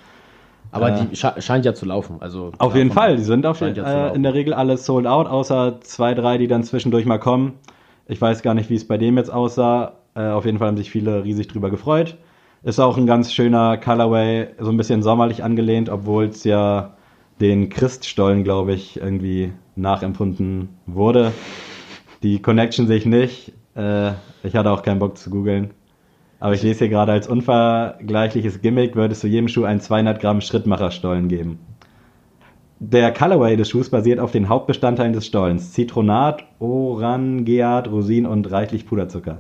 Aber 0.72 0.92
Äh, 0.92 1.06
die 1.06 1.16
sche 1.16 1.34
scheint 1.40 1.66
ja 1.66 1.74
zu 1.74 1.86
laufen. 1.86 2.18
Also 2.20 2.52
Auf 2.58 2.76
jeden 2.76 2.92
Fall, 2.92 3.18
die 3.18 3.24
sind 3.24 3.46
auf, 3.46 3.58
scheint 3.58 3.78
ja 3.78 4.10
äh, 4.10 4.16
in 4.16 4.24
der 4.24 4.34
Regel 4.34 4.54
alle 4.54 4.78
sold 4.78 5.08
out, 5.08 5.28
außer 5.28 5.80
zwei, 5.82 6.14
drei, 6.14 6.38
die 6.38 6.48
dann 6.48 6.64
zwischendurch 6.64 7.06
mal 7.06 7.20
kommen. 7.20 7.54
Ich 8.08 8.22
weiß 8.22 8.42
gar 8.42 8.54
nicht, 8.54 8.70
wie 8.70 8.76
es 8.76 8.88
bei 8.88 8.98
dem 8.98 9.18
jetzt 9.18 9.32
aussah. 9.32 9.97
Äh, 10.18 10.30
auf 10.32 10.46
jeden 10.46 10.58
Fall 10.58 10.68
haben 10.68 10.78
sich 10.78 10.90
viele 10.90 11.24
riesig 11.24 11.48
drüber 11.48 11.70
gefreut. 11.70 12.18
Ist 12.64 12.80
auch 12.80 12.98
ein 12.98 13.06
ganz 13.06 13.32
schöner 13.32 13.78
Colorway, 13.78 14.48
so 14.60 14.72
ein 14.72 14.78
bisschen 14.78 15.04
sommerlich 15.04 15.44
angelehnt, 15.44 15.90
obwohl 15.90 16.26
es 16.26 16.44
ja 16.44 16.96
den 17.40 17.70
Christstollen, 17.70 18.44
glaube 18.44 18.74
ich, 18.74 18.98
irgendwie 19.00 19.54
nachempfunden 19.76 20.70
wurde. 20.88 21.32
Die 22.24 22.42
Connection 22.42 22.88
sehe 22.88 22.98
ich 22.98 23.06
nicht. 23.06 23.54
Äh, 23.76 24.14
ich 24.44 24.56
hatte 24.56 24.72
auch 24.72 24.82
keinen 24.82 24.98
Bock 24.98 25.20
zu 25.20 25.30
googeln. 25.30 25.70
Aber 26.40 26.56
ich 26.56 26.64
lese 26.64 26.80
hier 26.80 26.90
gerade 26.90 27.12
als 27.12 27.28
unvergleichliches 27.28 28.62
Gimmick 28.62 28.96
würde 28.96 29.14
es 29.14 29.20
zu 29.20 29.28
jedem 29.28 29.48
Schuh 29.48 29.66
einen 29.66 29.82
200 29.82 30.20
Gramm 30.20 30.42
Schrittmacherstollen 30.42 31.28
geben. 31.28 31.60
Der 32.80 33.12
Colorway 33.14 33.56
des 33.56 33.70
Schuhs 33.70 33.90
basiert 33.90 34.20
auf 34.20 34.32
den 34.32 34.50
Hauptbestandteilen 34.50 35.14
des 35.14 35.28
Stollens. 35.28 35.74
Zitronat, 35.74 36.44
Orangeat, 36.60 37.88
Rosinen 37.88 38.30
und 38.30 38.52
reichlich 38.52 38.86
Puderzucker. 38.88 39.40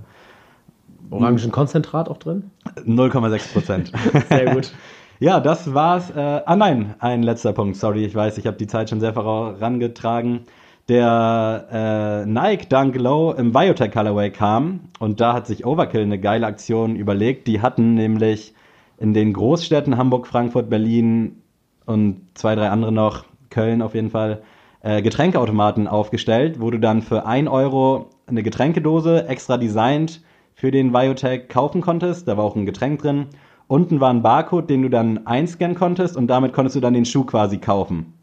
Orangenkonzentrat 1.10 2.10
auch 2.10 2.18
drin? 2.18 2.52
0,6 2.86 3.54
Prozent. 3.54 3.92
Sehr 4.30 4.54
gut. 4.54 4.74
ja, 5.20 5.40
das 5.40 5.74
war's. 5.74 6.10
Äh, 6.12 6.42
ah 6.46 6.56
nein, 6.56 6.96
ein 7.00 7.24
letzter 7.24 7.54
Punkt. 7.54 7.78
Sorry, 7.78 8.06
ich 8.06 8.16
weiß, 8.16 8.38
ich 8.38 8.48
habe 8.48 8.58
die 8.58 8.68
Zeit 8.68 8.90
schon 8.90 9.00
sehr 9.00 9.14
vorangetragen. 9.14 10.42
Der 10.90 11.68
äh, 11.72 12.26
Nike 12.26 12.70
Dunk 12.70 12.96
Low 12.96 13.34
im 13.34 13.52
Biotech 13.52 13.92
Colorway 13.92 14.32
kam 14.32 14.80
und 15.00 15.20
da 15.20 15.34
hat 15.34 15.46
sich 15.46 15.66
Overkill 15.66 16.04
eine 16.04 16.20
geile 16.20 16.48
Aktion 16.48 16.96
überlegt. 16.96 17.48
Die 17.48 17.62
hatten 17.62 17.96
nämlich 17.96 18.54
in 18.98 19.14
den 19.14 19.34
Großstädten 19.34 19.98
Hamburg, 19.98 20.28
Frankfurt, 20.28 20.70
Berlin 20.70 21.42
und 21.86 22.22
zwei, 22.36 22.56
drei 22.56 22.70
andere 22.70 22.94
noch, 22.94 23.26
Köln 23.50 23.82
auf 23.82 23.96
jeden 23.96 24.12
Fall, 24.12 24.44
äh, 24.82 25.02
Getränkeautomaten 25.02 25.88
aufgestellt, 25.88 26.62
wo 26.62 26.72
du 26.72 26.80
dann 26.80 27.02
für 27.02 27.26
1 27.26 27.50
Euro 27.50 28.10
eine 28.26 28.44
Getränkedose 28.44 29.28
extra 29.28 29.58
designt 29.58 30.22
für 30.60 30.72
den 30.72 30.92
Biotech 30.92 31.50
kaufen 31.50 31.82
konntest. 31.82 32.28
Da 32.28 32.36
war 32.36 32.44
auch 32.44 32.56
ein 32.56 32.66
Getränk 32.66 33.00
drin. 33.04 33.28
Unten 33.68 34.00
war 34.00 34.10
ein 34.10 34.24
Barcode, 34.24 34.68
den 34.72 34.82
du 34.82 34.90
dann 34.90 35.28
einscannen 35.28 35.76
konntest 35.78 36.18
und 36.18 36.26
damit 36.28 36.52
konntest 36.54 36.76
du 36.76 36.80
dann 36.80 36.96
den 36.96 37.06
Schuh 37.06 37.26
quasi 37.26 37.60
kaufen. 37.60 38.14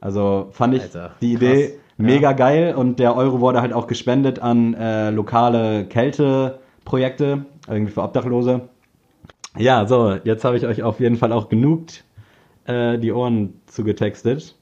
Also 0.00 0.48
fand 0.50 0.74
ich 0.74 0.82
Alter, 0.82 1.12
die 1.22 1.32
Idee 1.32 1.68
krass. 1.68 1.76
mega 1.96 2.32
geil 2.32 2.74
und 2.74 2.98
der 2.98 3.16
Euro 3.16 3.40
wurde 3.40 3.62
halt 3.62 3.72
auch 3.72 3.86
gespendet 3.86 4.38
an 4.38 4.74
äh, 4.74 5.08
lokale 5.10 5.86
Kälteprojekte, 5.86 7.46
irgendwie 7.66 7.92
für 7.92 8.02
Obdachlose. 8.02 8.68
Ja, 9.56 9.86
so, 9.86 10.14
jetzt 10.24 10.44
habe 10.44 10.58
ich 10.58 10.66
euch 10.66 10.82
auf 10.82 11.00
jeden 11.00 11.16
Fall 11.16 11.32
auch 11.32 11.48
genug 11.48 11.86
äh, 12.66 12.98
die 12.98 13.12
Ohren 13.12 13.54
zugetextet. 13.66 14.54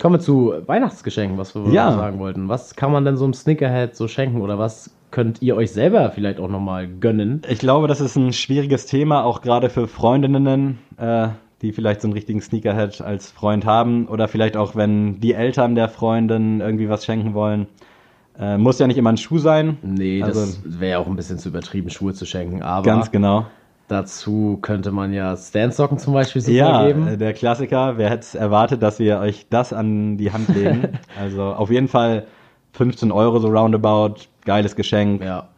Kommen 0.00 0.14
wir 0.16 0.20
zu 0.20 0.54
Weihnachtsgeschenken, 0.66 1.36
was 1.36 1.54
wir 1.54 1.70
Ja. 1.70 1.92
sagen 1.92 2.18
wollten. 2.20 2.48
Was 2.48 2.74
kann 2.74 2.90
man 2.90 3.04
denn 3.04 3.18
so 3.18 3.24
einem 3.24 3.34
Snickerhead 3.34 3.94
so 3.94 4.08
schenken 4.08 4.40
oder 4.40 4.58
was 4.58 4.90
könnt 5.14 5.40
ihr 5.42 5.54
euch 5.54 5.70
selber 5.70 6.10
vielleicht 6.10 6.40
auch 6.40 6.48
nochmal 6.48 6.88
gönnen? 6.88 7.42
Ich 7.48 7.60
glaube, 7.60 7.86
das 7.86 8.00
ist 8.00 8.16
ein 8.16 8.32
schwieriges 8.32 8.86
Thema, 8.86 9.22
auch 9.24 9.42
gerade 9.42 9.70
für 9.70 9.86
Freundinnen, 9.86 10.78
äh, 10.96 11.28
die 11.62 11.70
vielleicht 11.70 12.00
so 12.00 12.08
einen 12.08 12.14
richtigen 12.14 12.40
Sneakerhead 12.40 13.00
als 13.00 13.30
Freund 13.30 13.64
haben 13.64 14.08
oder 14.08 14.26
vielleicht 14.26 14.56
auch, 14.56 14.74
wenn 14.74 15.20
die 15.20 15.32
Eltern 15.34 15.76
der 15.76 15.88
Freundin 15.88 16.60
irgendwie 16.60 16.88
was 16.88 17.04
schenken 17.04 17.32
wollen. 17.32 17.68
Äh, 18.36 18.58
muss 18.58 18.80
ja 18.80 18.88
nicht 18.88 18.96
immer 18.98 19.10
ein 19.12 19.16
Schuh 19.16 19.38
sein. 19.38 19.78
Nee, 19.82 20.18
das 20.18 20.36
Also- 20.36 20.58
wäre 20.64 20.90
ja 20.90 20.98
auch 20.98 21.06
ein 21.06 21.14
bisschen 21.14 21.38
zu 21.38 21.48
übertrieben, 21.50 21.90
Schuhe 21.90 22.12
zu 22.12 22.26
schenken. 22.26 22.62
Aber 22.64 22.84
Ganz 22.84 23.12
genau. 23.12 23.46
dazu 23.86 24.58
könnte 24.62 24.90
man 24.90 25.12
ja 25.12 25.36
Standsocken 25.36 25.98
zum 25.98 26.12
Beispiel 26.14 26.42
super 26.42 26.56
Ja, 26.56 26.86
geben. 26.88 27.06
äh, 27.06 27.16
der 27.16 27.34
Klassiker. 27.34 27.98
Wer 27.98 28.10
hätte 28.10 28.22
es 28.22 28.34
erwartet, 28.34 28.82
dass 28.82 28.98
wir 28.98 29.20
euch 29.20 29.46
das 29.48 29.72
an 29.72 30.16
die 30.16 30.32
Hand 30.32 30.48
legen? 30.48 30.88
also 31.20 31.44
auf 31.44 31.70
jeden 31.70 31.86
Fall 31.86 32.26
15 32.72 33.12
Euro 33.12 33.38
so 33.38 33.46
roundabout. 33.46 34.14
Geiles 34.44 34.76
Geschenk. 34.76 35.22
ja. 35.22 35.48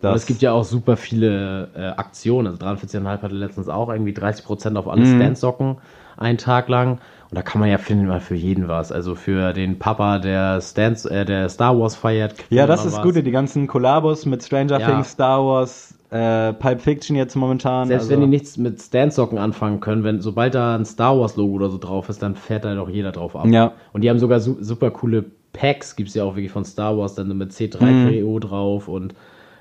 Das, 0.00 0.10
Und 0.10 0.16
es 0.16 0.26
gibt 0.26 0.42
ja 0.42 0.50
auch 0.50 0.64
super 0.64 0.96
viele 0.96 1.68
äh, 1.76 1.80
Aktionen. 1.96 2.48
Also 2.48 2.58
43,5 2.66 3.22
hatte 3.22 3.34
letztens 3.36 3.68
auch 3.68 3.88
irgendwie 3.88 4.10
30% 4.12 4.74
auf 4.76 4.88
alle 4.88 5.02
Mhm. 5.02 5.14
Standsocken 5.16 5.76
einen 6.16 6.38
Tag 6.38 6.68
lang. 6.68 6.98
Und 7.30 7.36
da 7.38 7.42
kann 7.42 7.60
man 7.60 7.70
ja 7.70 7.78
finden 7.78 8.08
mal 8.08 8.18
für 8.18 8.34
jeden 8.34 8.66
was. 8.66 8.90
Also 8.90 9.14
für 9.14 9.52
den 9.52 9.78
Papa, 9.78 10.18
der, 10.18 10.60
Stands, 10.60 11.04
äh, 11.04 11.24
der 11.24 11.48
Star 11.48 11.78
Wars 11.78 11.94
feiert. 11.94 12.34
ja, 12.50 12.66
das 12.66 12.84
ist 12.84 12.96
was. 12.96 13.02
gut. 13.02 13.14
Die 13.14 13.30
ganzen 13.30 13.68
Kollabos 13.68 14.26
mit 14.26 14.42
Stranger 14.42 14.80
Ja. 14.80 14.90
Things, 14.90 15.12
Star 15.12 15.44
Wars, 15.44 15.94
äh, 16.10 16.52
Pulp 16.52 16.80
Fiction 16.80 17.14
jetzt 17.14 17.36
momentan. 17.36 17.86
Selbst 17.86 18.04
also, 18.10 18.14
wenn 18.14 18.20
die 18.22 18.26
nichts 18.26 18.56
mit 18.58 18.82
Standsocken 18.82 19.38
anfangen 19.38 19.78
können, 19.78 20.02
wenn 20.02 20.20
sobald 20.20 20.56
da 20.56 20.74
ein 20.74 20.84
Star 20.84 21.16
Wars 21.16 21.36
Logo 21.36 21.52
oder 21.54 21.70
so 21.70 21.78
drauf 21.78 22.08
ist, 22.08 22.20
dann 22.22 22.34
fährt 22.34 22.64
da 22.64 22.74
doch 22.74 22.88
jeder 22.88 23.12
drauf 23.12 23.36
ab. 23.36 23.46
Ja. 23.46 23.70
Und 23.92 24.02
die 24.02 24.10
haben 24.10 24.18
sogar 24.18 24.40
su 24.40 24.56
super 24.60 24.90
coole 24.90 25.26
Packs, 25.52 25.96
gibt 25.96 26.08
es 26.08 26.14
ja 26.14 26.24
auch 26.24 26.34
wirklich 26.34 26.52
von 26.52 26.64
Star 26.64 26.96
Wars, 26.96 27.14
dann 27.14 27.28
mit 27.36 27.48
Mhm. 27.48 27.54
C3PO 27.54 28.40
drauf 28.40 28.88
und 28.88 29.14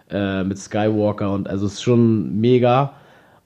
äh, 0.10 0.44
mit 0.44 0.58
Skywalker 0.58 1.32
und 1.34 1.50
also 1.50 1.66
es 1.66 1.74
ist 1.74 1.84
schon 1.84 2.40
mega. 2.40 2.94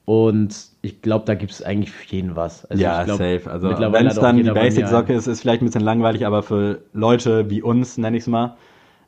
Und 0.04 0.54
ich 0.82 1.02
glaube, 1.02 1.24
da 1.24 1.34
gibt 1.34 1.50
es 1.50 1.62
eigentlich 1.62 1.90
für 1.90 2.14
jeden 2.14 2.36
was. 2.36 2.64
Also 2.66 2.80
ja, 2.80 3.02
glaub, 3.02 3.18
safe. 3.18 3.42
Also 3.50 3.68
wenn 3.68 4.06
es 4.06 4.14
dann 4.14 4.36
die 4.36 4.44
Basic-Socke 4.44 5.12
ist, 5.12 5.26
ist 5.26 5.40
vielleicht 5.40 5.62
ein 5.62 5.66
bisschen 5.66 5.82
langweilig, 5.82 6.24
aber 6.24 6.44
für 6.44 6.82
Leute 6.92 7.50
wie 7.50 7.60
uns, 7.60 7.98
nenne 7.98 8.16
ich 8.16 8.22
es 8.22 8.26
mal, 8.28 8.56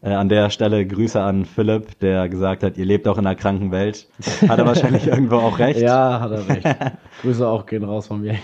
äh, 0.03 0.11
an 0.13 0.29
der 0.29 0.51
Stelle 0.51 0.85
Grüße 0.85 1.21
an 1.21 1.45
Philipp, 1.45 2.01
der 2.01 2.29
gesagt 2.29 2.65
hat, 2.65 2.77
ihr 2.77 2.85
lebt 2.85 3.07
auch 3.07 3.17
in 3.17 3.27
einer 3.27 3.37
kranken 3.37 3.71
Welt. 3.71 4.09
Hat 4.49 4.59
er 4.59 4.67
wahrscheinlich 4.67 5.07
irgendwo 5.07 5.37
auch 5.37 5.61
recht. 5.61 5.81
Ja, 5.81 6.19
hat 6.21 6.33
er 6.33 6.49
recht. 6.49 6.67
Grüße 7.23 7.47
auch 7.47 7.65
gehen 7.67 7.85
raus 7.85 8.09
von 8.09 8.21
mir. 8.21 8.35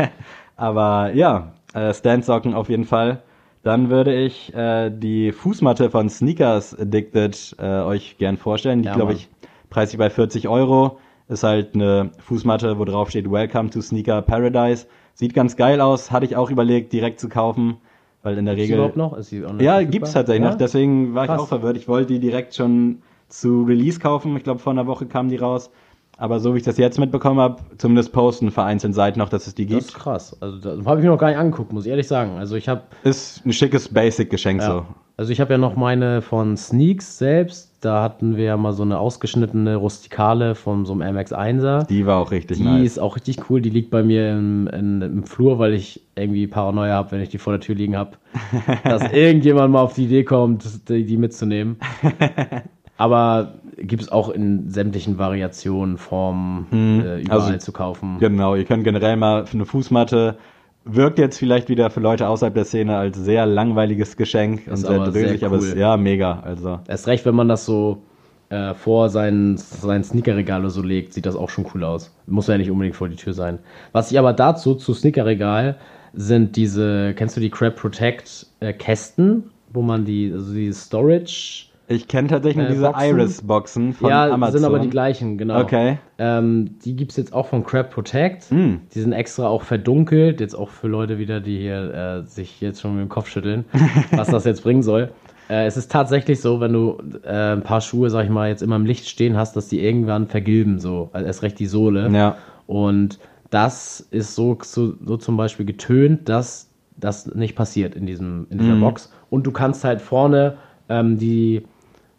Aber 0.56 1.10
ja, 1.14 1.52
äh, 1.72 1.92
Stand-Socken 1.92 2.52
auf 2.54 2.68
jeden 2.68 2.84
Fall. 2.84 3.22
Dann 3.64 3.88
würde 3.90 4.14
ich 4.14 4.54
äh, 4.54 4.90
die 4.90 5.32
Fußmatte 5.32 5.90
von 5.90 6.10
Sneakers 6.10 6.78
Addicted 6.78 7.56
äh, 7.58 7.80
euch 7.80 8.18
gern 8.18 8.36
vorstellen. 8.36 8.82
Die 8.82 8.88
Ja, 8.88 8.94
glaube 8.94 9.14
ich 9.14 9.28
preislich 9.70 9.98
bei 9.98 10.10
40 10.10 10.48
Euro. 10.48 10.98
Ist 11.28 11.42
halt 11.42 11.74
eine 11.74 12.10
Fußmatte, 12.18 12.78
wo 12.78 12.84
drauf 12.84 13.08
steht 13.08 13.30
Welcome 13.30 13.70
to 13.70 13.80
Sneaker 13.80 14.20
Paradise. 14.20 14.86
Sieht 15.14 15.32
ganz 15.32 15.56
geil 15.56 15.80
aus. 15.80 16.10
Hatte 16.10 16.26
ich 16.26 16.36
auch 16.36 16.50
überlegt, 16.50 16.92
direkt 16.92 17.18
zu 17.18 17.30
kaufen, 17.30 17.78
weil 18.22 18.36
in 18.36 18.44
der 18.44 18.54
Ist 18.54 18.60
Regel 18.60 18.74
überhaupt 18.76 18.96
noch? 18.98 19.16
Ist 19.16 19.32
die 19.32 19.42
online 19.42 19.62
ja, 19.64 19.72
verfügbar? 19.76 19.90
gibt's 19.92 20.12
tatsächlich 20.12 20.44
Ja? 20.44 20.50
noch. 20.50 20.58
Deswegen 20.58 21.14
war 21.14 21.24
Krass. 21.26 21.36
ich 21.36 21.42
auch 21.44 21.48
verwirrt. 21.48 21.76
Ich 21.78 21.88
wollte 21.88 22.12
die 22.12 22.20
direkt 22.20 22.54
schon 22.54 22.98
zu 23.28 23.62
Release 23.62 23.98
kaufen. 23.98 24.36
Ich 24.36 24.44
glaube, 24.44 24.60
vor 24.60 24.72
einer 24.72 24.86
Woche 24.86 25.06
kamen 25.06 25.30
die 25.30 25.36
raus. 25.36 25.70
Aber 26.16 26.38
so 26.40 26.54
wie 26.54 26.58
ich 26.58 26.64
das 26.64 26.78
jetzt 26.78 26.98
mitbekommen 26.98 27.40
habe, 27.40 27.56
zumindest 27.78 28.12
posten 28.12 28.50
vereinzelt 28.50 28.94
Seiten 28.94 29.18
noch, 29.18 29.28
dass 29.28 29.46
es 29.46 29.54
die 29.54 29.66
Das 29.66 29.70
gibt. 29.78 29.88
ist 29.90 29.94
krass. 29.94 30.36
Also 30.40 30.58
das 30.58 30.86
habe 30.86 31.00
ich 31.00 31.04
mir 31.04 31.10
noch 31.10 31.18
gar 31.18 31.28
nicht 31.28 31.38
angeguckt, 31.38 31.72
muss 31.72 31.84
ich 31.86 31.90
ehrlich 31.90 32.06
sagen. 32.06 32.38
Also 32.38 32.54
ich 32.56 32.68
habe 32.68 32.82
Ist 33.02 33.44
ein 33.44 33.52
schickes 33.52 33.88
Basic-Geschenk 33.88 34.60
ja, 34.60 34.66
so. 34.68 34.86
also 35.16 35.32
ich 35.32 35.40
habe 35.40 35.52
ja 35.54 35.58
noch 35.58 35.74
meine 35.76 36.22
von 36.22 36.56
Sneaks 36.56 37.18
selbst. 37.18 37.72
Da 37.80 38.02
hatten 38.02 38.36
wir 38.36 38.44
ja 38.44 38.56
mal 38.56 38.72
so 38.72 38.82
eine 38.82 38.98
ausgeschnittene 38.98 39.76
Rustikale 39.76 40.54
von 40.54 40.86
so 40.86 40.92
einem 40.94 41.16
MX1er. 41.16 41.86
Die 41.86 42.06
war 42.06 42.18
auch 42.18 42.30
richtig 42.30 42.56
Die 42.58 42.64
nice. 42.64 42.92
ist 42.92 42.98
auch 42.98 43.16
richtig 43.16 43.50
cool. 43.50 43.60
Die 43.60 43.68
liegt 43.70 43.90
bei 43.90 44.02
mir 44.02 44.32
im, 44.32 44.68
in, 44.68 45.02
im 45.02 45.24
Flur, 45.24 45.58
weil 45.58 45.74
ich 45.74 46.00
irgendwie 46.14 46.46
Paranoia 46.46 46.94
habe, 46.94 47.10
wenn 47.12 47.20
ich 47.20 47.28
die 47.28 47.38
vor 47.38 47.52
der 47.52 47.60
Tür 47.60 47.74
liegen 47.74 47.96
habe, 47.96 48.12
dass 48.84 49.02
irgendjemand 49.12 49.72
mal 49.72 49.82
auf 49.82 49.94
die 49.94 50.04
Idee 50.04 50.24
kommt, 50.24 50.88
die, 50.88 51.04
die 51.04 51.16
mitzunehmen. 51.18 51.76
Aber 52.96 53.54
gibt 53.86 54.02
es 54.02 54.10
auch 54.12 54.28
in 54.28 54.68
sämtlichen 54.70 55.18
Variationen, 55.18 55.98
Formen, 55.98 56.66
äh, 56.72 57.20
überall 57.20 57.40
also- 57.40 57.56
zu 57.58 57.72
kaufen. 57.72 58.18
Genau, 58.18 58.54
ihr 58.54 58.64
könnt 58.64 58.84
generell 58.84 59.16
mal 59.16 59.46
für 59.46 59.54
eine 59.54 59.66
Fußmatte 59.66 60.36
wirkt 60.84 61.18
jetzt 61.18 61.38
vielleicht 61.38 61.68
wieder 61.68 61.88
für 61.90 62.00
Leute 62.00 62.28
außerhalb 62.28 62.54
der 62.54 62.66
Szene 62.66 62.96
als 62.96 63.16
sehr 63.16 63.46
langweiliges 63.46 64.16
Geschenk 64.16 64.66
und 64.66 64.74
Ist 64.74 64.80
sehr 64.80 64.90
aber 64.90 65.12
sehr 65.12 65.22
drösig, 65.22 65.44
aber 65.44 65.56
es 65.56 65.62
cool. 65.62 65.68
ist 65.70 65.76
ja 65.78 65.96
mega. 65.96 66.40
Also 66.40 66.80
Erst 66.86 67.06
recht, 67.06 67.24
wenn 67.24 67.34
man 67.34 67.48
das 67.48 67.64
so 67.64 68.02
äh, 68.50 68.74
vor 68.74 69.08
sein, 69.08 69.56
sein 69.56 70.04
Sneakerregal 70.04 70.60
oder 70.60 70.70
so 70.70 70.82
legt, 70.82 71.14
sieht 71.14 71.24
das 71.24 71.36
auch 71.36 71.48
schon 71.48 71.64
cool 71.74 71.84
aus. 71.84 72.14
Muss 72.26 72.48
ja 72.48 72.58
nicht 72.58 72.70
unbedingt 72.70 72.96
vor 72.96 73.08
die 73.08 73.16
Tür 73.16 73.32
sein. 73.32 73.58
Was 73.92 74.10
ich 74.12 74.18
aber 74.18 74.34
dazu, 74.34 74.74
zu 74.74 74.92
Sneakerregal, 74.92 75.76
sind 76.12 76.54
diese, 76.56 77.14
kennst 77.14 77.36
du 77.36 77.40
die 77.40 77.50
Crab 77.50 77.76
Protect 77.76 78.46
äh, 78.60 78.72
Kästen, 78.74 79.44
wo 79.72 79.80
man 79.82 80.04
die, 80.04 80.30
also 80.32 80.52
die 80.52 80.72
Storage, 80.72 81.66
ich 81.88 82.08
kenne 82.08 82.28
tatsächlich 82.28 82.56
nur 82.56 82.66
Äh, 82.66 82.72
diese 82.72 82.86
Boxen? 82.86 83.10
Iris-Boxen 83.10 83.92
von 83.92 84.10
ja, 84.10 84.30
Amazon. 84.30 84.58
sind 84.58 84.66
aber 84.66 84.78
die 84.78 84.90
gleichen, 84.90 85.36
genau. 85.38 85.60
Okay. 85.60 85.98
Ähm, 86.18 86.78
die 86.84 86.96
gibt 86.96 87.10
es 87.10 87.16
jetzt 87.16 87.32
auch 87.32 87.46
von 87.46 87.64
Crab 87.64 87.90
Protect. 87.90 88.44
Hm. 88.50 88.80
Die 88.94 89.00
sind 89.00 89.12
extra 89.12 89.48
auch 89.48 89.62
verdunkelt, 89.62 90.40
jetzt 90.40 90.54
auch 90.54 90.70
für 90.70 90.88
Leute 90.88 91.18
wieder, 91.18 91.40
die 91.40 91.58
hier 91.58 91.94
äh, 91.94 92.26
sich 92.26 92.60
jetzt 92.60 92.80
schon 92.80 92.94
mit 92.96 93.02
dem 93.02 93.08
Kopf 93.08 93.28
schütteln, 93.28 93.64
was 94.12 94.28
das 94.28 94.44
jetzt 94.44 94.62
bringen 94.62 94.82
soll. 94.82 95.10
Äh, 95.50 95.66
es 95.66 95.76
ist 95.76 95.92
tatsächlich 95.92 96.40
so, 96.40 96.60
wenn 96.60 96.72
du 96.72 96.98
äh, 97.24 97.52
ein 97.52 97.62
paar 97.62 97.80
Schuhe, 97.80 98.08
sag 98.08 98.24
ich 98.24 98.30
mal, 98.30 98.48
jetzt 98.48 98.62
immer 98.62 98.76
im 98.76 98.86
Licht 98.86 99.08
stehen 99.08 99.36
hast, 99.36 99.54
dass 99.56 99.68
die 99.68 99.84
irgendwann 99.84 100.26
vergilben, 100.26 100.78
so. 100.78 101.10
Also 101.12 101.26
erst 101.26 101.42
recht 101.42 101.58
die 101.58 101.66
Sohle. 101.66 102.08
Ja. 102.10 102.36
Und 102.66 103.18
das 103.50 104.00
ist 104.00 104.34
so, 104.34 104.56
so, 104.62 104.94
so 105.04 105.16
zum 105.18 105.36
Beispiel 105.36 105.66
getönt, 105.66 106.28
dass 106.28 106.70
das 106.96 107.26
nicht 107.34 107.56
passiert 107.56 107.94
in, 107.94 108.06
diesem, 108.06 108.46
in 108.50 108.58
dieser 108.58 108.76
Box. 108.76 109.12
Und 109.28 109.46
du 109.46 109.52
kannst 109.52 109.84
halt 109.84 110.00
vorne 110.00 110.56
ähm, 110.88 111.18
die 111.18 111.64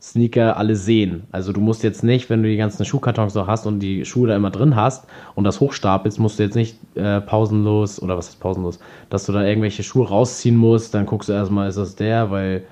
Sneaker 0.05 0.57
alle 0.57 0.75
sehen. 0.75 1.23
Also 1.31 1.51
du 1.51 1.59
musst 1.59 1.81
jetzt 1.81 2.03
nicht, 2.03 2.29
wenn 2.29 2.43
du 2.43 2.49
die 2.49 2.57
ganzen 2.57 2.85
Schuhkartons 2.85 3.33
noch 3.33 3.47
hast 3.47 3.65
und 3.65 3.79
die 3.79 4.05
Schuhe 4.05 4.27
da 4.27 4.35
immer 4.35 4.51
drin 4.51 4.75
hast 4.75 5.07
und 5.33 5.45
das 5.45 5.59
hochstapelst, 5.59 6.19
musst 6.19 6.37
du 6.37 6.43
jetzt 6.43 6.53
nicht 6.53 6.77
äh, 6.95 7.21
pausenlos, 7.21 7.99
oder 7.99 8.15
was 8.15 8.29
ist 8.29 8.39
pausenlos, 8.39 8.77
dass 9.09 9.25
du 9.25 9.31
da 9.31 9.43
irgendwelche 9.43 9.81
Schuhe 9.81 10.07
rausziehen 10.07 10.55
musst, 10.55 10.93
dann 10.93 11.07
guckst 11.07 11.27
du 11.27 11.33
erstmal, 11.33 11.67
ist 11.67 11.79
das 11.79 11.95
der, 11.95 12.29
weil 12.29 12.65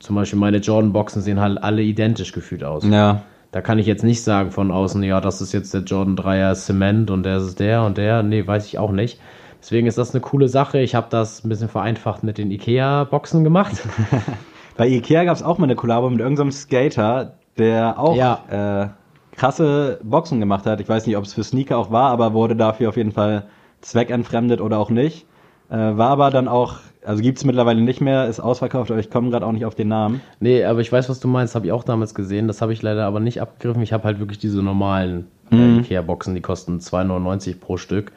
zum 0.00 0.16
Beispiel 0.16 0.40
meine 0.40 0.56
Jordan-Boxen 0.56 1.22
sehen 1.22 1.38
halt 1.38 1.62
alle 1.62 1.82
identisch 1.82 2.32
gefühlt 2.32 2.64
aus. 2.64 2.84
Ja. 2.84 3.22
Da 3.52 3.60
kann 3.60 3.78
ich 3.78 3.86
jetzt 3.86 4.02
nicht 4.02 4.24
sagen 4.24 4.50
von 4.50 4.72
außen, 4.72 5.04
ja, 5.04 5.20
das 5.20 5.40
ist 5.40 5.52
jetzt 5.52 5.72
der 5.72 5.82
Jordan 5.82 6.16
3er 6.16 6.54
Cement 6.54 7.12
und 7.12 7.22
der 7.22 7.36
ist 7.36 7.60
der 7.60 7.84
und 7.84 7.96
der. 7.96 8.24
Nee, 8.24 8.44
weiß 8.44 8.66
ich 8.66 8.78
auch 8.78 8.90
nicht. 8.90 9.20
Deswegen 9.60 9.86
ist 9.86 9.98
das 9.98 10.12
eine 10.14 10.20
coole 10.20 10.48
Sache. 10.48 10.80
Ich 10.80 10.96
habe 10.96 11.06
das 11.10 11.44
ein 11.44 11.48
bisschen 11.48 11.68
vereinfacht 11.68 12.24
mit 12.24 12.38
den 12.38 12.50
IKEA-Boxen 12.50 13.44
gemacht. 13.44 13.76
Bei 14.76 14.86
Ikea 14.86 15.24
gab 15.24 15.36
es 15.36 15.42
auch 15.42 15.58
mal 15.58 15.64
eine 15.64 15.76
Kollabo 15.76 16.10
mit 16.10 16.20
irgendeinem 16.20 16.52
Skater, 16.52 17.34
der 17.58 17.98
auch 17.98 18.16
Ja. 18.16 18.92
äh, 18.92 19.36
krasse 19.36 19.98
Boxen 20.02 20.40
gemacht 20.40 20.66
hat. 20.66 20.80
Ich 20.80 20.88
weiß 20.88 21.06
nicht, 21.06 21.16
ob 21.16 21.24
es 21.24 21.34
für 21.34 21.44
Sneaker 21.44 21.78
auch 21.78 21.90
war, 21.90 22.10
aber 22.10 22.32
wurde 22.34 22.56
dafür 22.56 22.88
auf 22.90 22.96
jeden 22.96 23.12
Fall 23.12 23.44
zweckentfremdet 23.80 24.60
oder 24.60 24.78
auch 24.78 24.90
nicht. 24.90 25.26
Äh, 25.70 25.76
war 25.76 26.10
aber 26.10 26.30
dann 26.30 26.46
auch, 26.46 26.76
also 27.04 27.22
gibt 27.22 27.38
es 27.38 27.44
mittlerweile 27.44 27.80
nicht 27.80 28.00
mehr, 28.00 28.26
ist 28.28 28.38
ausverkauft, 28.40 28.90
aber 28.90 29.00
ich 29.00 29.10
komme 29.10 29.30
gerade 29.30 29.44
auch 29.46 29.52
nicht 29.52 29.64
auf 29.64 29.74
den 29.74 29.88
Namen. 29.88 30.20
nee, 30.40 30.62
aber 30.64 30.80
ich 30.80 30.92
weiß, 30.92 31.08
was 31.08 31.20
du 31.20 31.28
meinst. 31.28 31.54
Habe 31.54 31.66
ich 31.66 31.72
auch 31.72 31.82
damals 31.84 32.14
gesehen. 32.14 32.46
Das 32.46 32.62
habe 32.62 32.72
ich 32.72 32.82
leider 32.82 33.04
aber 33.06 33.20
nicht 33.20 33.40
abgegriffen. 33.40 33.82
Ich 33.82 33.92
habe 33.92 34.04
halt 34.04 34.18
wirklich 34.20 34.38
diese 34.38 34.62
normalen 34.62 35.26
äh, 35.50 35.78
IKEA-Boxen, 35.78 36.34
die 36.34 36.40
kosten 36.40 36.78
2,99 36.78 37.58
pro 37.60 37.76
Stück. 37.78 38.12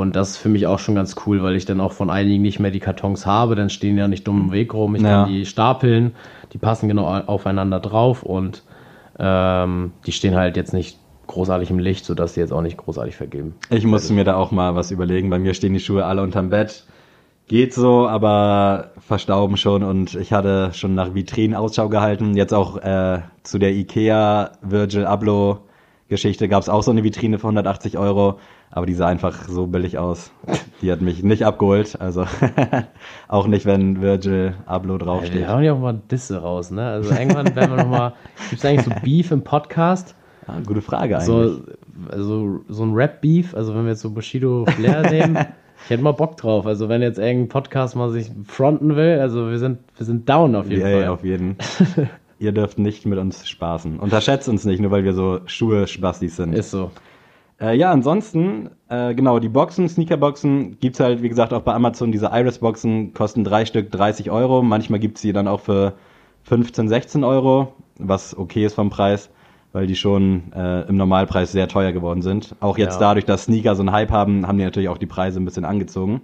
Und 0.00 0.16
das 0.16 0.30
ist 0.30 0.36
für 0.38 0.48
mich 0.48 0.66
auch 0.66 0.78
schon 0.78 0.94
ganz 0.94 1.16
cool, 1.26 1.42
weil 1.42 1.54
ich 1.54 1.66
dann 1.66 1.78
auch 1.78 1.92
von 1.92 2.08
einigen 2.08 2.40
nicht 2.40 2.58
mehr 2.58 2.70
die 2.70 2.80
Kartons 2.80 3.26
habe. 3.26 3.56
Dann 3.56 3.68
stehen 3.68 3.98
ja 3.98 4.08
nicht 4.08 4.26
dumm 4.26 4.40
im 4.46 4.52
Weg 4.52 4.72
rum. 4.72 4.94
Ich 4.94 5.02
Ja. 5.02 5.24
kann 5.24 5.28
die 5.28 5.44
stapeln. 5.44 6.14
Die 6.54 6.58
passen 6.58 6.88
genau 6.88 7.04
aufeinander 7.06 7.78
drauf 7.78 8.22
und 8.22 8.62
ähm, 9.18 9.92
die 10.06 10.12
stehen 10.12 10.34
halt 10.34 10.56
jetzt 10.56 10.72
nicht 10.72 10.98
großartig 11.26 11.70
im 11.70 11.78
Licht, 11.78 12.06
sodass 12.06 12.32
die 12.32 12.40
jetzt 12.40 12.54
auch 12.54 12.62
nicht 12.62 12.78
großartig 12.78 13.16
vergeben. 13.16 13.54
Ich 13.68 13.84
musste 13.84 14.14
mir 14.14 14.24
da 14.24 14.36
auch 14.36 14.50
mal 14.50 14.74
was 14.74 14.90
überlegen. 14.90 15.28
Bei 15.28 15.38
mir 15.38 15.52
stehen 15.52 15.74
die 15.74 15.80
Schuhe 15.80 16.06
alle 16.06 16.22
unterm 16.22 16.48
Bett. 16.48 16.86
Geht 17.46 17.74
so, 17.74 18.08
aber 18.08 18.92
verstauben 18.98 19.58
schon 19.58 19.82
und 19.82 20.14
ich 20.14 20.32
hatte 20.32 20.70
schon 20.72 20.94
nach 20.94 21.14
Vitrinen 21.14 21.54
Ausschau 21.54 21.90
gehalten. 21.90 22.34
Jetzt 22.34 22.54
auch 22.54 22.78
äh, 22.78 23.20
zu 23.42 23.58
der 23.58 23.72
Ikea 23.72 24.52
Virgil 24.62 25.04
Abloh 25.04 25.58
Geschichte 26.12 26.46
gab 26.48 26.62
es 26.62 26.68
auch 26.68 26.82
so 26.82 26.90
eine 26.90 27.02
Vitrine 27.02 27.38
für 27.38 27.46
180 27.48 27.96
Euro, 27.98 28.38
aber 28.70 28.86
die 28.86 28.94
sah 28.94 29.06
einfach 29.06 29.48
so 29.48 29.66
billig 29.66 29.98
aus. 29.98 30.30
Die 30.82 30.92
hat 30.92 31.00
mich 31.00 31.22
nicht 31.22 31.44
abgeholt, 31.44 32.00
also 32.00 32.26
auch 33.28 33.46
nicht, 33.46 33.66
wenn 33.66 34.00
Virgil 34.00 34.54
Abloh 34.66 34.94
Wir 34.94 34.98
draufsteht. 35.00 35.48
hauen 35.48 35.62
ja 35.64 35.72
auch 35.72 35.80
mal 35.80 36.00
Disse 36.10 36.38
raus, 36.42 36.70
ne? 36.70 36.86
Also 36.86 37.12
irgendwann 37.14 37.56
werden 37.56 37.74
wir 37.76 37.82
nochmal. 37.84 38.12
Gibt 38.50 38.62
es 38.62 38.64
eigentlich 38.68 38.84
so 38.84 38.92
Beef 39.02 39.30
im 39.32 39.42
Podcast? 39.42 40.14
Ah, 40.46 40.58
gute 40.66 40.82
Frage 40.82 41.16
eigentlich. 41.18 41.26
So, 41.26 41.60
also, 42.10 42.60
so 42.68 42.84
ein 42.84 42.92
Rap-Beef, 42.94 43.54
also 43.54 43.74
wenn 43.74 43.84
wir 43.84 43.90
jetzt 43.92 44.02
so 44.02 44.10
Bushido 44.10 44.66
Flair 44.66 45.02
nehmen, 45.10 45.38
ich 45.84 45.90
hätte 45.90 46.02
mal 46.02 46.12
Bock 46.12 46.36
drauf. 46.36 46.66
Also 46.66 46.88
wenn 46.88 47.00
jetzt 47.02 47.18
irgendein 47.18 47.48
Podcast 47.48 47.96
mal 47.96 48.10
sich 48.10 48.30
fronten 48.46 48.96
will, 48.96 49.18
also 49.18 49.48
wir 49.50 49.58
sind, 49.58 49.78
wir 49.96 50.06
sind 50.06 50.28
down 50.28 50.54
auf 50.56 50.68
jeden 50.68 50.82
Ja, 50.82 50.88
ja, 50.88 50.98
Fall. 51.00 51.08
auf 51.08 51.24
jeden. 51.24 51.56
Ihr 52.42 52.50
dürft 52.50 52.76
nicht 52.78 53.06
mit 53.06 53.20
uns 53.20 53.48
spaßen. 53.48 54.00
Unterschätzt 54.00 54.48
uns 54.48 54.64
nicht, 54.64 54.80
nur 54.80 54.90
weil 54.90 55.04
wir 55.04 55.14
so 55.14 55.38
Schuhe-Spastis 55.46 56.34
sind. 56.36 56.52
Ist 56.54 56.72
so. 56.72 56.90
Äh, 57.60 57.76
ja, 57.76 57.92
ansonsten, 57.92 58.70
äh, 58.88 59.14
genau, 59.14 59.38
die 59.38 59.48
Boxen, 59.48 59.88
Sneakerboxen, 59.88 60.78
gibt's 60.80 60.98
halt, 60.98 61.22
wie 61.22 61.28
gesagt, 61.28 61.52
auch 61.52 61.62
bei 61.62 61.72
Amazon. 61.72 62.10
Diese 62.10 62.30
Iris-Boxen 62.32 63.14
kosten 63.14 63.44
drei 63.44 63.64
Stück 63.64 63.92
30 63.92 64.32
Euro. 64.32 64.60
Manchmal 64.62 64.98
gibt's 64.98 65.20
sie 65.20 65.32
dann 65.32 65.46
auch 65.46 65.60
für 65.60 65.92
15, 66.42 66.88
16 66.88 67.22
Euro, 67.22 67.74
was 67.98 68.36
okay 68.36 68.64
ist 68.64 68.74
vom 68.74 68.90
Preis, 68.90 69.30
weil 69.72 69.86
die 69.86 69.94
schon 69.94 70.52
äh, 70.52 70.80
im 70.88 70.96
Normalpreis 70.96 71.52
sehr 71.52 71.68
teuer 71.68 71.92
geworden 71.92 72.22
sind. 72.22 72.56
Auch 72.58 72.76
jetzt 72.76 72.94
Ja. 72.94 73.00
dadurch, 73.10 73.24
dass 73.24 73.44
Sneaker 73.44 73.76
so 73.76 73.82
einen 73.82 73.92
Hype 73.92 74.10
haben, 74.10 74.48
haben 74.48 74.58
die 74.58 74.64
natürlich 74.64 74.88
auch 74.88 74.98
die 74.98 75.06
Preise 75.06 75.38
ein 75.38 75.44
bisschen 75.44 75.64
angezogen. 75.64 76.22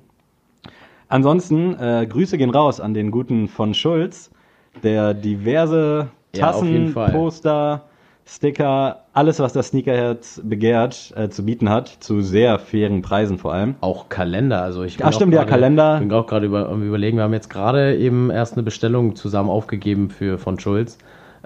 Ansonsten, 1.08 1.74
äh, 1.78 2.06
Grüße 2.10 2.36
gehen 2.36 2.50
raus 2.50 2.80
an 2.80 2.92
den 2.92 3.12
guten 3.12 3.46
von 3.46 3.72
Schulz, 3.72 4.32
der 4.82 5.14
diverse 5.14 6.08
Ja, 6.34 6.46
Tassen, 6.46 6.88
Fall. 6.88 7.12
Poster, 7.12 7.82
Sticker, 8.26 9.04
alles, 9.14 9.40
was 9.40 9.54
das 9.54 9.68
Sneakerherz 9.68 10.40
begehrt, 10.44 11.14
äh, 11.16 11.30
zu 11.30 11.44
bieten 11.46 11.70
hat, 11.70 11.88
zu 11.88 12.20
sehr 12.20 12.58
fairen 12.58 13.00
Preisen 13.00 13.38
vor 13.38 13.54
allem. 13.54 13.76
Auch 13.80 14.10
Kalender, 14.10 14.60
also 14.62 14.82
ich 14.82 14.98
bin 14.98 15.06
Ach, 15.06 15.12
stimmt, 15.14 15.32
ja, 15.32 15.40
gerade- 15.40 15.50
Kalender. 15.52 15.98
bin 15.98 16.12
auch 16.12 16.26
gerade 16.26 16.44
über, 16.44 16.68
überlegen, 16.70 17.16
wir 17.16 17.24
haben 17.24 17.32
jetzt 17.32 17.48
gerade 17.48 17.96
eben 17.96 18.28
erst 18.30 18.52
eine 18.54 18.62
Bestellung 18.62 19.16
zusammen 19.16 19.48
aufgegeben 19.48 20.10
für 20.10 20.36
von 20.36 20.58
Schulz 20.60 20.98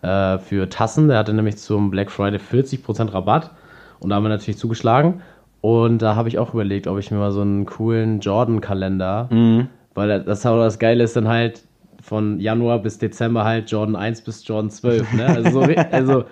äh, 0.03 0.39
für 0.39 0.69
Tassen. 0.69 1.07
Der 1.07 1.19
hatte 1.19 1.33
nämlich 1.33 1.59
zum 1.59 1.91
Black 1.93 2.11
Friday 2.11 2.41
40% 2.41 3.15
Rabatt 3.15 3.53
und 4.01 4.11
da 4.11 4.17
haben 4.17 4.25
wir 4.25 4.29
natürlich 4.31 4.59
zugeschlagen. 4.59 5.23
Und 5.61 6.03
da 6.03 6.17
habe 6.17 6.29
ich 6.29 6.41
auch 6.41 6.53
überlegt, 6.53 6.89
ob 6.89 6.99
ich 6.99 7.13
mir 7.13 7.19
mal 7.19 7.31
so 7.31 7.43
einen 7.43 7.65
coolen 7.67 8.19
Jordan-Kalender, 8.19 9.29
Mhm. 9.31 9.69
weil 9.95 10.25
das, 10.25 10.43
das 10.43 10.79
Geile 10.81 11.05
ist 11.05 11.15
dann 11.15 11.29
halt 11.29 11.63
von 12.03 12.41
Januar 12.41 12.81
bis 12.81 12.99
Dezember 12.99 13.45
halt 13.45 13.71
Jordan 13.71 13.97
1 13.97 14.23
bis 14.23 14.47
Jordan 14.47 14.71
12. 14.71 15.13
Ne? 15.15 15.27
Also, 15.27 15.51
so, 15.51 15.73
also 15.91 16.25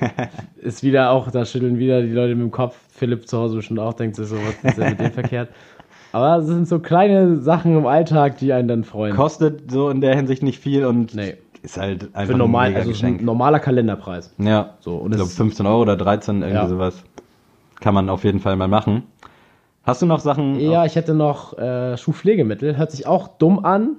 ist 0.56 0.82
wieder 0.82 1.10
auch, 1.10 1.30
da 1.30 1.44
schütteln 1.44 1.78
wieder 1.78 2.00
die 2.02 2.12
Leute 2.12 2.34
mit 2.34 2.44
dem 2.44 2.50
Kopf. 2.50 2.76
Philipp 2.90 3.28
zu 3.28 3.36
Hause 3.38 3.56
bestimmt 3.56 3.80
auch 3.80 3.92
denkt 3.94 4.16
sich 4.16 4.26
so, 4.28 4.36
was 4.36 4.70
ist 4.70 4.78
denn 4.78 4.90
mit 4.90 5.00
dem 5.00 5.12
verkehrt? 5.12 5.50
Aber 6.12 6.36
es 6.38 6.46
sind 6.46 6.66
so 6.66 6.78
kleine 6.78 7.36
Sachen 7.36 7.76
im 7.76 7.86
Alltag, 7.86 8.38
die 8.38 8.52
einen 8.52 8.68
dann 8.68 8.84
freuen. 8.84 9.14
Kostet 9.14 9.70
so 9.70 9.90
in 9.90 10.00
der 10.00 10.14
Hinsicht 10.16 10.42
nicht 10.42 10.58
viel 10.60 10.86
und 10.86 11.14
Nee. 11.14 11.34
ist 11.62 11.76
halt 11.76 12.14
einfach 12.14 12.32
Für 12.32 12.38
normal, 12.38 12.68
ein 12.68 12.76
also 12.76 12.90
ist 12.90 13.00
Geschenk. 13.00 13.20
ein 13.20 13.24
normaler 13.26 13.58
Kalenderpreis. 13.60 14.32
Ja, 14.38 14.74
So, 14.80 14.94
und 14.96 15.10
ich 15.10 15.16
glaube 15.16 15.30
ist- 15.30 15.36
15 15.36 15.66
Euro 15.66 15.82
oder 15.82 15.96
13, 15.96 16.36
irgendwie 16.36 16.54
Ja. 16.54 16.68
sowas. 16.68 17.02
Kann 17.80 17.92
man 17.92 18.08
auf 18.08 18.24
jeden 18.24 18.40
Fall 18.40 18.56
mal 18.56 18.68
machen. 18.68 19.02
Hast 19.82 20.00
du 20.00 20.06
noch 20.06 20.20
Sachen? 20.20 20.58
Ja, 20.58 20.84
ich 20.86 20.96
hätte 20.96 21.12
noch 21.14 21.58
äh, 21.58 21.96
Schuhpflegemittel. 21.98 22.76
Hört 22.78 22.90
sich 22.92 23.06
auch 23.06 23.28
dumm 23.28 23.64
an, 23.64 23.96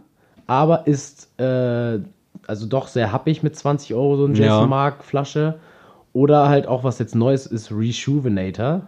aber 0.48 0.88
ist 0.88 1.40
äh, 1.40 2.00
also 2.48 2.66
doch 2.66 2.88
sehr 2.88 3.12
happig 3.12 3.44
mit 3.44 3.56
20 3.56 3.94
Euro 3.94 4.18
so 4.18 4.26
ein 4.26 4.36
Ja. 4.36 4.46
Jason 4.46 4.70
Mark 4.70 5.04
Flasche. 5.04 5.60
Oder 6.14 6.50
halt 6.50 6.68
auch 6.68 6.84
was 6.84 6.98
jetzt 6.98 7.14
Neues 7.14 7.46
ist, 7.46 7.72
Reshoevinator. 7.72 8.82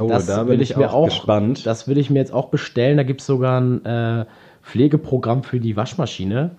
Oh, 0.00 0.08
das 0.08 0.26
da 0.26 0.42
bin 0.42 0.54
will 0.54 0.60
ich 0.60 0.72
ich 0.72 0.76
mir 0.76 0.90
auch 0.90 0.94
auch 0.94 1.04
gespannt. 1.06 1.64
Das 1.64 1.88
will 1.88 1.96
ich 1.98 2.10
mir 2.10 2.18
jetzt 2.18 2.34
auch 2.34 2.48
bestellen. 2.48 2.96
Da 2.96 3.04
gibt 3.04 3.20
es 3.20 3.26
sogar 3.26 3.60
ein 3.60 3.84
äh, 3.84 4.26
Pflegeprogramm 4.62 5.44
für 5.44 5.60
die 5.60 5.76
Waschmaschine. 5.76 6.50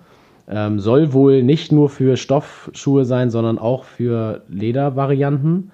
Ähm, 0.48 0.80
soll 0.80 1.12
wohl 1.12 1.42
nicht 1.42 1.70
nur 1.70 1.88
für 1.88 2.16
Stoffschuhe 2.16 3.04
sein, 3.04 3.30
sondern 3.30 3.58
auch 3.58 3.84
für 3.84 4.42
Ledervarianten. 4.48 5.70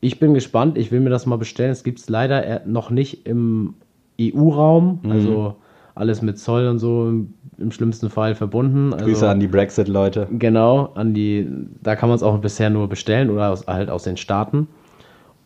Ich 0.00 0.18
bin 0.18 0.34
gespannt. 0.34 0.78
Ich 0.78 0.90
will 0.90 1.00
mir 1.00 1.10
das 1.10 1.26
mal 1.26 1.36
bestellen. 1.36 1.70
Es 1.70 1.84
gibt 1.84 1.98
es 2.00 2.08
leider 2.08 2.44
äh, 2.44 2.60
noch 2.66 2.90
nicht 2.90 3.26
im 3.26 3.74
EU-Raum. 4.20 5.00
Mhm. 5.02 5.12
Also 5.12 5.56
alles 5.94 6.22
mit 6.22 6.38
Zoll 6.38 6.66
und 6.68 6.78
so 6.78 7.08
im, 7.08 7.34
im 7.58 7.70
schlimmsten 7.70 8.10
Fall 8.10 8.34
verbunden. 8.34 8.92
Also, 8.92 9.06
Grüße 9.06 9.28
an 9.28 9.40
die 9.40 9.48
Brexit-Leute. 9.48 10.28
Genau, 10.30 10.90
an 10.94 11.14
die, 11.14 11.48
da 11.82 11.96
kann 11.96 12.08
man 12.08 12.16
es 12.16 12.22
auch 12.22 12.38
bisher 12.38 12.70
nur 12.70 12.88
bestellen 12.88 13.30
oder 13.30 13.50
aus, 13.50 13.66
halt 13.66 13.90
aus 13.90 14.04
den 14.04 14.16
Staaten. 14.16 14.68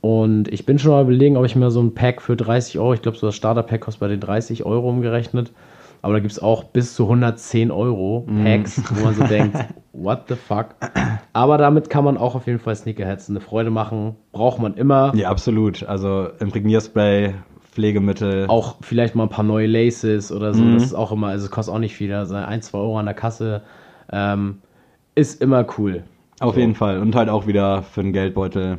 Und 0.00 0.52
ich 0.52 0.66
bin 0.66 0.78
schon 0.78 0.92
mal 0.92 1.02
überlegen, 1.02 1.36
ob 1.36 1.44
ich 1.44 1.56
mir 1.56 1.70
so 1.70 1.80
ein 1.82 1.94
Pack 1.94 2.22
für 2.22 2.36
30 2.36 2.78
Euro, 2.78 2.94
ich 2.94 3.02
glaube, 3.02 3.18
so 3.18 3.26
das 3.26 3.34
Starter-Pack 3.34 3.80
kostet 3.80 4.00
bei 4.00 4.08
den 4.08 4.20
30 4.20 4.64
Euro 4.64 4.88
umgerechnet. 4.88 5.52
Aber 6.02 6.12
da 6.12 6.20
gibt 6.20 6.30
es 6.30 6.38
auch 6.40 6.62
bis 6.62 6.94
zu 6.94 7.04
110 7.04 7.72
Euro 7.72 8.24
Packs, 8.44 8.80
wo 8.94 9.04
man 9.04 9.14
so 9.14 9.24
denkt, 9.28 9.56
what 9.92 10.26
the 10.28 10.36
fuck. 10.36 10.76
Aber 11.32 11.58
damit 11.58 11.90
kann 11.90 12.04
man 12.04 12.16
auch 12.16 12.36
auf 12.36 12.46
jeden 12.46 12.60
Fall 12.60 12.76
Sneakerheads 12.76 13.28
eine 13.28 13.40
Freude 13.40 13.70
machen. 13.70 14.14
Braucht 14.30 14.60
man 14.60 14.74
immer. 14.74 15.12
Ja, 15.16 15.30
absolut. 15.30 15.82
Also 15.82 16.28
Imprägnierspray, 16.38 17.34
Pflegemittel. 17.76 18.46
Auch 18.48 18.76
vielleicht 18.80 19.14
mal 19.14 19.24
ein 19.24 19.28
paar 19.28 19.44
neue 19.44 19.66
Laces 19.66 20.32
oder 20.32 20.54
so. 20.54 20.64
Das 20.72 20.82
ist 20.82 20.94
auch 20.94 21.12
immer, 21.12 21.26
also 21.28 21.44
es 21.44 21.50
kostet 21.50 21.74
auch 21.74 21.78
nicht 21.78 21.94
viel. 21.94 22.10
Also 22.14 22.34
ein, 22.34 22.62
zwei 22.62 22.78
Euro 22.78 22.98
an 22.98 23.04
der 23.04 23.14
Kasse. 23.14 23.60
Ähm, 24.10 24.62
ist 25.14 25.42
immer 25.42 25.66
cool. 25.76 26.04
Auf 26.40 26.56
jeden 26.56 26.74
Fall. 26.74 26.98
Und 27.00 27.14
halt 27.14 27.28
auch 27.28 27.46
wieder 27.46 27.82
für 27.82 28.02
den 28.02 28.14
Geldbeutel 28.14 28.78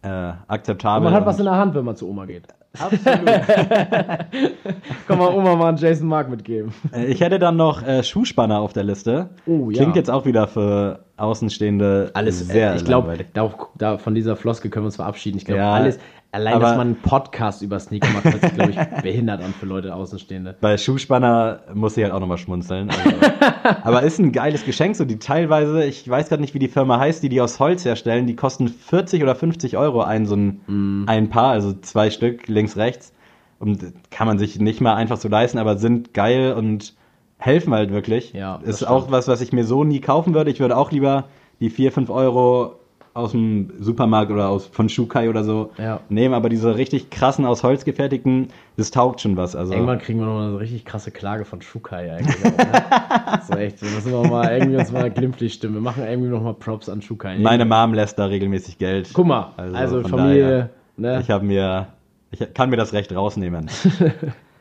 äh, 0.00 0.08
Und 0.08 0.34
akzeptabel. 0.48 1.04
man 1.04 1.12
hat 1.12 1.26
was 1.26 1.34
Und- 1.36 1.40
in 1.40 1.44
der 1.52 1.56
Hand, 1.56 1.74
wenn 1.74 1.84
man 1.84 1.94
zu 1.94 2.08
Oma 2.08 2.24
geht. 2.24 2.44
Absolut. 2.78 3.26
Kann 5.06 5.18
man 5.18 5.34
Oma 5.34 5.56
mal 5.56 5.68
einen 5.68 5.76
Jason 5.76 6.08
Mark 6.08 6.30
mitgeben. 6.30 6.72
Äh, 6.94 7.04
ich 7.04 7.20
hätte 7.20 7.38
dann 7.38 7.56
noch 7.56 7.82
äh, 7.86 8.02
Schuhspanner 8.02 8.60
auf 8.60 8.72
der 8.72 8.84
Liste. 8.84 9.28
Oh, 9.44 9.68
ja. 9.70 9.76
Klingt 9.82 9.94
jetzt 9.96 10.10
auch 10.10 10.24
wieder 10.24 10.48
für 10.48 11.00
Außenstehende 11.22 12.10
Alles 12.14 12.40
sehr 12.40 12.72
äh, 12.72 12.76
Ich 12.76 12.84
glaube, 12.84 13.16
da, 13.32 13.54
da, 13.78 13.98
von 13.98 14.14
dieser 14.14 14.36
Floskel 14.36 14.70
können 14.70 14.84
wir 14.84 14.88
uns 14.88 14.96
verabschieden. 14.96 15.38
Ich 15.38 15.44
glaube, 15.44 15.60
Ja, 15.60 15.72
alles, 15.72 15.98
allein, 16.32 16.58
dass 16.58 16.76
man 16.76 16.88
einen 16.88 16.96
Podcast 16.96 17.62
über 17.62 17.78
Sneaker 17.78 18.08
macht, 18.10 18.24
hört 18.24 18.40
sich, 18.40 18.54
glaube 18.54 18.70
ich, 18.72 18.76
behindert 19.02 19.40
an 19.40 19.54
für 19.54 19.66
Leute 19.66 19.94
Außenstehende. 19.94 20.56
Bei 20.60 20.76
Schuhspanner 20.76 21.60
muss 21.74 21.96
ich 21.96 22.02
halt 22.02 22.12
auch 22.12 22.20
nochmal 22.20 22.38
schmunzeln. 22.38 22.90
Also, 22.90 23.10
aber 23.82 24.02
ist 24.02 24.18
ein 24.18 24.32
geiles 24.32 24.64
Geschenk, 24.64 24.96
so 24.96 25.04
die 25.04 25.18
teilweise, 25.18 25.84
ich 25.84 26.08
weiß 26.08 26.28
gerade 26.28 26.42
nicht, 26.42 26.54
wie 26.54 26.58
die 26.58 26.68
Firma 26.68 26.98
heißt, 26.98 27.22
die 27.22 27.28
die 27.28 27.40
aus 27.40 27.60
Holz 27.60 27.84
herstellen, 27.84 28.26
die 28.26 28.34
kosten 28.34 28.68
40 28.68 29.22
oder 29.22 29.36
50 29.36 29.76
Euro 29.76 30.02
ein, 30.02 30.26
so 30.26 30.34
ein, 30.34 30.60
Mm. 30.66 31.04
ein 31.06 31.28
Paar, 31.30 31.52
also 31.52 31.72
zwei 31.72 32.10
Stück, 32.10 32.48
links, 32.48 32.76
rechts. 32.76 33.12
Und 33.60 33.92
kann 34.10 34.26
man 34.26 34.38
sich 34.40 34.58
nicht 34.58 34.80
mal 34.80 34.94
einfach 34.94 35.18
so 35.18 35.28
leisten, 35.28 35.58
aber 35.58 35.76
sind 35.78 36.14
geil 36.14 36.52
und 36.54 36.94
helfen 37.42 37.74
halt 37.74 37.92
wirklich. 37.92 38.32
Ja, 38.32 38.58
das 38.58 38.68
Ist 38.68 38.76
stimmt. 38.78 38.90
auch 38.90 39.10
was, 39.10 39.28
was 39.28 39.40
ich 39.40 39.52
mir 39.52 39.64
so 39.64 39.84
nie 39.84 40.00
kaufen 40.00 40.34
würde. 40.34 40.50
Ich 40.50 40.60
würde 40.60 40.76
auch 40.76 40.90
lieber 40.92 41.24
die 41.60 41.70
4, 41.70 41.92
5 41.92 42.10
Euro 42.10 42.76
aus 43.14 43.32
dem 43.32 43.70
Supermarkt 43.78 44.30
oder 44.32 44.48
aus, 44.48 44.66
von 44.66 44.88
Shukai 44.88 45.28
oder 45.28 45.44
so 45.44 45.70
Ja. 45.76 46.00
nehmen, 46.08 46.32
aber 46.32 46.48
diese 46.48 46.76
richtig 46.78 47.10
krassen, 47.10 47.44
aus 47.44 47.62
Holz 47.62 47.84
gefertigten, 47.84 48.48
das 48.78 48.90
taugt 48.90 49.20
schon 49.20 49.36
was. 49.36 49.54
Also 49.54 49.74
Irgendwann 49.74 49.98
kriegen 49.98 50.18
wir 50.20 50.24
noch 50.24 50.40
eine 50.40 50.58
richtig 50.58 50.86
krasse 50.86 51.10
Klage 51.10 51.44
von 51.44 51.60
Shukai 51.60 52.10
eigentlich 52.10 52.42
auch, 52.42 52.56
ne? 52.56 53.40
So 53.46 53.52
echt, 53.54 53.82
wir 53.82 53.90
müssen 53.90 54.12
wir 54.12 54.26
mal 54.30 54.50
irgendwie 54.56 54.78
uns 54.78 54.90
mal 54.92 55.10
glimpflich 55.10 55.52
stimmen. 55.52 55.74
Wir 55.74 55.82
machen 55.82 56.04
irgendwie 56.08 56.30
noch 56.30 56.42
mal 56.42 56.54
Props 56.54 56.88
an 56.88 57.02
Shukai. 57.02 57.38
Meine 57.38 57.66
Mom 57.66 57.92
lässt 57.92 58.18
da 58.18 58.24
regelmäßig 58.26 58.78
Geld. 58.78 59.10
Guck 59.12 59.26
mal, 59.26 59.50
Also 59.58 59.76
also, 59.76 60.02
Familie, 60.08 60.70
ne? 60.96 61.20
Ich 61.20 61.28
habe 61.30 61.44
mir, 61.44 61.88
ich 62.30 62.54
kann 62.54 62.70
mir 62.70 62.76
das 62.78 62.94
Recht 62.94 63.14
rausnehmen. 63.14 63.68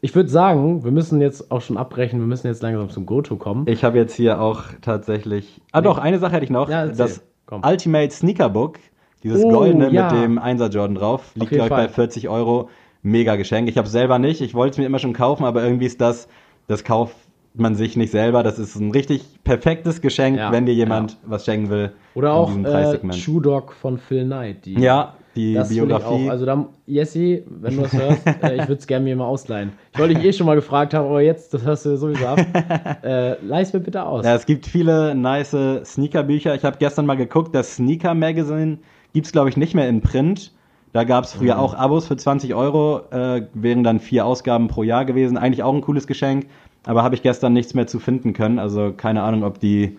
Ich 0.00 0.14
würde 0.14 0.28
sagen, 0.28 0.84
wir 0.84 0.90
müssen 0.90 1.20
jetzt 1.20 1.50
auch 1.50 1.62
schon 1.62 1.76
abbrechen, 1.76 2.20
wir 2.20 2.26
müssen 2.26 2.46
jetzt 2.46 2.62
langsam 2.62 2.90
zum 2.90 3.06
Goto 3.06 3.36
kommen. 3.36 3.66
Ich 3.66 3.82
habe 3.82 3.96
jetzt 3.98 4.14
hier 4.14 4.40
auch 4.40 4.64
tatsächlich. 4.82 5.60
Ah, 5.72 5.80
doch, 5.80 5.98
eine 5.98 6.18
Sache 6.18 6.34
hätte 6.34 6.44
ich 6.44 6.50
noch. 6.50 6.68
Ja, 6.68 6.86
das 6.86 7.22
Komm. 7.46 7.62
Ultimate 7.64 8.10
Sneaker 8.10 8.48
Book, 8.48 8.78
dieses 9.22 9.42
Oh, 9.44 9.50
goldene 9.50 9.90
ja. 9.90 10.12
mit 10.12 10.22
dem 10.22 10.38
1er 10.38 10.68
Jordan 10.68 10.96
drauf, 10.96 11.32
liegt, 11.34 11.50
glaube 11.52 11.66
ich, 11.66 11.70
bei 11.70 11.76
Fall. 11.84 11.88
40 11.88 12.28
Euro. 12.28 12.68
Mega 13.02 13.36
Geschenk. 13.36 13.68
Ich 13.68 13.78
habe 13.78 13.88
selber 13.88 14.18
nicht. 14.18 14.40
Ich 14.40 14.52
wollte 14.54 14.72
es 14.72 14.78
mir 14.78 14.86
immer 14.86 14.98
schon 14.98 15.12
kaufen, 15.12 15.44
aber 15.44 15.62
irgendwie 15.62 15.86
ist 15.86 16.00
das, 16.00 16.28
das 16.66 16.82
kauft 16.82 17.14
man 17.54 17.76
sich 17.76 17.96
nicht 17.96 18.10
selber. 18.10 18.42
Das 18.42 18.58
ist 18.58 18.74
ein 18.74 18.90
richtig 18.90 19.44
perfektes 19.44 20.00
Geschenk, 20.00 20.38
Ja, 20.38 20.50
wenn 20.50 20.66
dir 20.66 20.74
jemand 20.74 21.16
was 21.24 21.44
schenken 21.44 21.70
will. 21.70 21.92
Oder 22.14 22.34
auch 22.34 22.50
äh. 22.56 23.12
Shoe 23.12 23.40
Dog 23.40 23.72
von 23.72 23.98
Phil 23.98 24.24
Knight. 24.24 24.66
Die, 24.66 24.74
Ja, 24.74 25.14
die 25.36 25.54
das 25.54 25.68
Biografie. 25.68 26.28
Also 26.28 26.46
da, 26.46 26.66
Jesse, 26.86 27.42
wenn 27.48 27.76
du 27.76 27.82
das 27.82 27.92
hörst, 27.92 28.26
äh, 28.42 28.56
ich 28.56 28.62
würde 28.62 28.80
es 28.80 28.86
gerne 28.86 29.04
mir 29.04 29.14
mal 29.14 29.26
ausleihen. 29.26 29.72
Ich 29.92 29.98
wollte 29.98 30.14
dich 30.14 30.24
eh 30.24 30.32
schon 30.32 30.46
mal 30.46 30.56
gefragt 30.56 30.94
haben, 30.94 31.06
aber 31.06 31.20
jetzt, 31.20 31.54
das 31.54 31.64
hörst 31.64 31.86
du 31.86 31.96
sowieso 31.96 32.26
ab. 32.26 32.40
äh, 33.04 33.36
leih's 33.44 33.72
mir 33.72 33.80
bitte 33.80 34.04
aus. 34.04 34.24
Ja, 34.24 34.34
es 34.34 34.46
gibt 34.46 34.66
viele 34.66 35.14
nice 35.14 35.56
Sneaker-Bücher. 35.84 36.54
Ich 36.54 36.64
habe 36.64 36.78
gestern 36.78 37.06
mal 37.06 37.16
geguckt, 37.16 37.54
das 37.54 37.76
Sneaker 37.76 38.14
Magazine 38.14 38.78
gibt's 39.12 39.32
glaube 39.32 39.48
ich, 39.48 39.56
nicht 39.56 39.74
mehr 39.74 39.88
in 39.88 40.00
Print. 40.00 40.52
Da 40.92 41.04
gab's 41.04 41.34
früher 41.34 41.54
Mhm. 41.56 41.60
auch 41.60 41.74
Abos 41.74 42.06
für 42.06 42.16
20 42.16 42.54
Euro, 42.54 43.02
äh, 43.10 43.42
wären 43.52 43.84
dann 43.84 44.00
vier 44.00 44.24
Ausgaben 44.24 44.68
pro 44.68 44.82
Jahr 44.82 45.04
gewesen. 45.04 45.36
Eigentlich 45.36 45.62
auch 45.62 45.74
ein 45.74 45.82
cooles 45.82 46.06
Geschenk, 46.06 46.46
aber 46.86 47.02
habe 47.02 47.14
ich 47.14 47.22
gestern 47.22 47.52
nichts 47.52 47.74
mehr 47.74 47.86
zu 47.86 47.98
finden 47.98 48.32
können. 48.32 48.58
Also 48.58 48.92
keine 48.96 49.22
Ahnung, 49.22 49.44
ob 49.44 49.60
die 49.60 49.98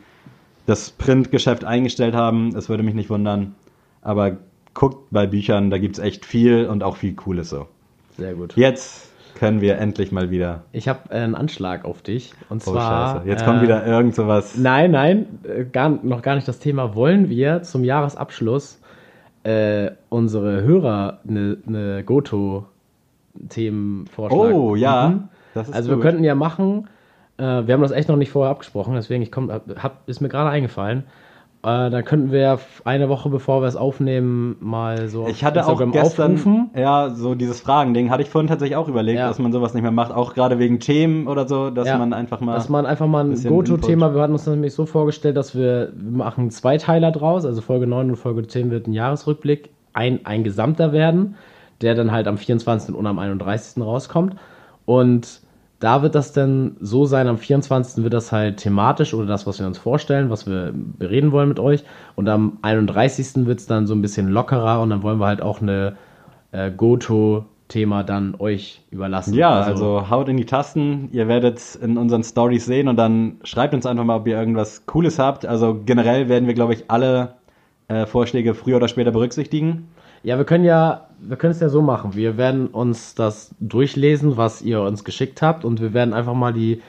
das 0.66 0.90
Printgeschäft 0.90 1.64
eingestellt 1.64 2.16
haben. 2.16 2.56
Es 2.56 2.68
würde 2.68 2.84
mich 2.84 2.96
nicht 2.96 3.10
wundern. 3.10 3.56
Aber 4.02 4.38
guckt 4.78 5.08
bei 5.10 5.26
Büchern, 5.26 5.72
da 5.72 5.80
gibt's 5.80 5.98
echt 5.98 6.24
viel 6.24 6.68
und 6.68 6.84
auch 6.84 6.98
viel 6.98 7.16
Cooles 7.16 7.50
so. 7.50 7.66
Sehr 8.16 8.36
gut. 8.36 8.56
Jetzt 8.56 9.10
können 9.34 9.60
wir 9.60 9.80
endlich 9.80 10.12
mal 10.12 10.30
wieder. 10.30 10.62
Ich 10.72 10.88
habe 10.88 11.10
äh, 11.10 11.16
einen 11.16 11.34
Anschlag 11.34 11.84
auf 11.84 12.04
dich. 12.04 12.32
Und 12.50 12.62
Oh 12.68 12.72
zwar. 12.72 13.16
Scheiße, 13.16 13.28
jetzt 13.28 13.42
äh, 13.42 13.46
kommt 13.46 13.64
wieder 13.64 13.86
irgend 13.86 14.14
sowas. 14.14 14.56
Nein, 14.56 14.92
nein, 14.92 15.26
äh, 15.44 15.66
gar, 15.66 15.90
noch 15.90 16.22
gar 16.22 16.36
nicht 16.36 16.48
das 16.48 16.60
Thema. 16.60 16.94
Wollen 16.94 17.28
wir 17.28 17.64
zum 17.64 17.84
Jahresabschluss 17.84 18.80
äh, 19.44 19.92
unsere 20.10 20.62
Hörer 20.62 21.22
eine 21.28 21.58
ne 21.66 22.04
Goto-Themen 22.06 24.06
vorschlagen? 24.06 24.54
Oh 24.54 24.76
ja, 24.76 25.28
das 25.56 25.70
ist 25.70 25.76
Also 25.76 25.90
wir 25.90 25.96
gut. 25.96 26.04
könnten 26.04 26.24
ja 26.24 26.36
machen, 26.36 26.88
äh, 27.38 27.44
wir 27.44 27.74
haben 27.74 27.82
das 27.82 27.92
echt 27.92 28.10
noch 28.10 28.16
nicht 28.16 28.30
vorher 28.30 28.52
abgesprochen, 28.52 28.94
deswegen 28.94 29.24
ich 29.24 29.32
komm, 29.32 29.52
hab, 29.52 30.08
ist 30.08 30.22
mir 30.22 30.30
gerade 30.30 30.52
eingefallen. 30.52 31.04
Äh, 31.64 31.90
dann 31.90 32.06
könnten 32.06 32.32
wir 32.32 32.60
eine 32.86 33.10
Woche 33.10 33.30
bevor 33.30 33.62
wir 33.62 33.68
es 33.68 33.76
aufnehmen, 33.76 34.58
mal 34.60 35.08
so 35.08 35.28
Ich 35.28 35.44
hatte 35.44 35.66
auch 35.66 35.80
gestern, 35.92 36.34
aufrufen. 36.34 36.70
ja, 36.76 37.10
so 37.10 37.34
dieses 37.36 37.62
Fragending 37.62 38.12
hatte 38.12 38.22
ich 38.22 38.30
vorhin 38.30 38.48
tatsächlich 38.48 38.76
auch 38.76 38.88
überlegt, 38.88 39.18
Ja. 39.20 39.28
dass 39.28 39.40
man 39.40 39.52
sowas 39.52 39.74
nicht 39.74 39.82
mehr 39.82 39.92
macht, 39.92 40.12
auch 40.12 40.36
gerade 40.36 40.60
wegen 40.60 40.80
Themen 40.80 41.28
oder 41.28 41.48
so, 41.48 41.70
dass 41.72 41.88
Ja, 41.88 41.98
man 41.98 42.14
einfach 42.14 42.42
mal. 42.42 42.54
Dass 42.54 42.70
man 42.70 42.86
einfach 42.86 43.08
mal 43.08 43.26
ein 43.26 43.44
Goto-Thema, 43.44 44.14
wir 44.14 44.22
hatten 44.22 44.34
uns 44.34 44.46
nämlich 44.46 44.74
so 44.74 44.86
vorgestellt, 44.86 45.36
dass 45.36 45.56
wir, 45.56 45.92
wir 45.96 46.18
machen 46.18 46.52
zwei 46.52 46.78
Teiler 46.78 47.12
draus, 47.12 47.44
also 47.44 47.62
Folge 47.62 47.88
9 47.88 48.12
und 48.12 48.16
Folge 48.18 48.46
10 48.46 48.70
wird 48.70 48.88
ein 48.88 48.94
Jahresrückblick, 48.94 49.70
ein, 49.94 50.26
ein 50.26 50.44
gesamter 50.44 50.92
werden, 50.92 51.36
der 51.82 51.96
dann 51.96 52.12
halt 52.12 52.28
am 52.28 52.38
24. 52.38 52.94
und 52.96 53.08
am 53.08 53.18
31. 53.18 53.84
rauskommt. 53.84 54.36
Und 54.86 55.42
da 55.80 56.02
wird 56.02 56.16
das 56.16 56.34
dann 56.34 56.76
so 56.80 57.06
sein, 57.06 57.28
am 57.28 57.38
24. 57.38 58.04
wird 58.04 58.14
das 58.14 58.32
halt 58.32 58.58
thematisch 58.58 59.14
oder 59.14 59.28
das, 59.28 59.46
was 59.46 59.60
wir 59.60 59.68
uns 59.68 59.78
vorstellen, 59.78 60.30
was 60.30 60.48
wir 60.48 60.72
bereden 60.74 61.32
wollen 61.32 61.50
mit 61.50 61.60
euch. 61.60 61.84
Und 62.16 62.28
am 62.30 62.58
31. 62.64 63.46
wird 63.46 63.60
es 63.60 63.68
dann 63.68 63.86
so 63.86 63.94
ein 63.94 64.02
bisschen 64.02 64.30
lockerer 64.30 64.82
und 64.82 64.90
dann 64.90 65.04
wollen 65.04 65.20
wir 65.20 65.28
halt 65.28 65.42
auch 65.42 65.62
eine 65.62 65.96
äh, 66.52 66.72
Goto-Thema 66.72 68.04
dann 68.04 68.36
euch 68.40 68.82
überlassen. 68.90 69.36
ja, 69.36 69.62
also, 69.62 70.10
haut 70.10 70.30
in 70.30 70.38
die 70.38 70.46
Tasten. 70.46 71.10
Ihr 71.12 71.28
werdet 71.28 71.58
es 71.58 71.76
in 71.76 71.98
unseren 71.98 72.24
Stories 72.24 72.66
sehen 72.66 72.88
und 72.88 72.96
dann 72.96 73.38
schreibt 73.44 73.76
uns 73.76 73.86
einfach 73.86 74.04
mal, 74.04 74.18
ob 74.18 74.28
ihr 74.28 74.38
irgendwas 74.38 74.88
Cooles 74.88 75.20
habt. 75.20 75.46
Also 75.46 75.80
generell 75.86 76.28
werden 76.28 76.48
wir, 76.48 76.56
glaube 76.56 76.74
ich, 76.74 76.86
alle 76.90 77.36
äh, 77.88 78.08
Vorschläge 78.08 78.56
früher 78.56 78.78
oder 78.78 78.88
später 78.88 79.12
berücksichtigen. 79.12 79.90
Ja, 80.24 80.38
wir 80.38 80.46
können 80.46 80.66
ja, 80.66 81.08
wir 81.20 81.38
können 81.38 81.52
es 81.52 81.60
ja 81.60 81.70
so 81.70 81.82
machen. 81.82 82.16
Wir 82.16 82.38
werden 82.38 82.68
uns 82.68 83.16
das 83.16 83.54
durchlesen, 83.60 84.38
was 84.38 84.62
ihr 84.62 84.82
uns 84.82 85.04
geschickt 85.04 85.42
habt, 85.42 85.64
und 85.66 85.82
wir 85.82 85.94
werden 85.94 86.14
einfach 86.14 86.34
mal 86.34 86.54
die 86.54 86.82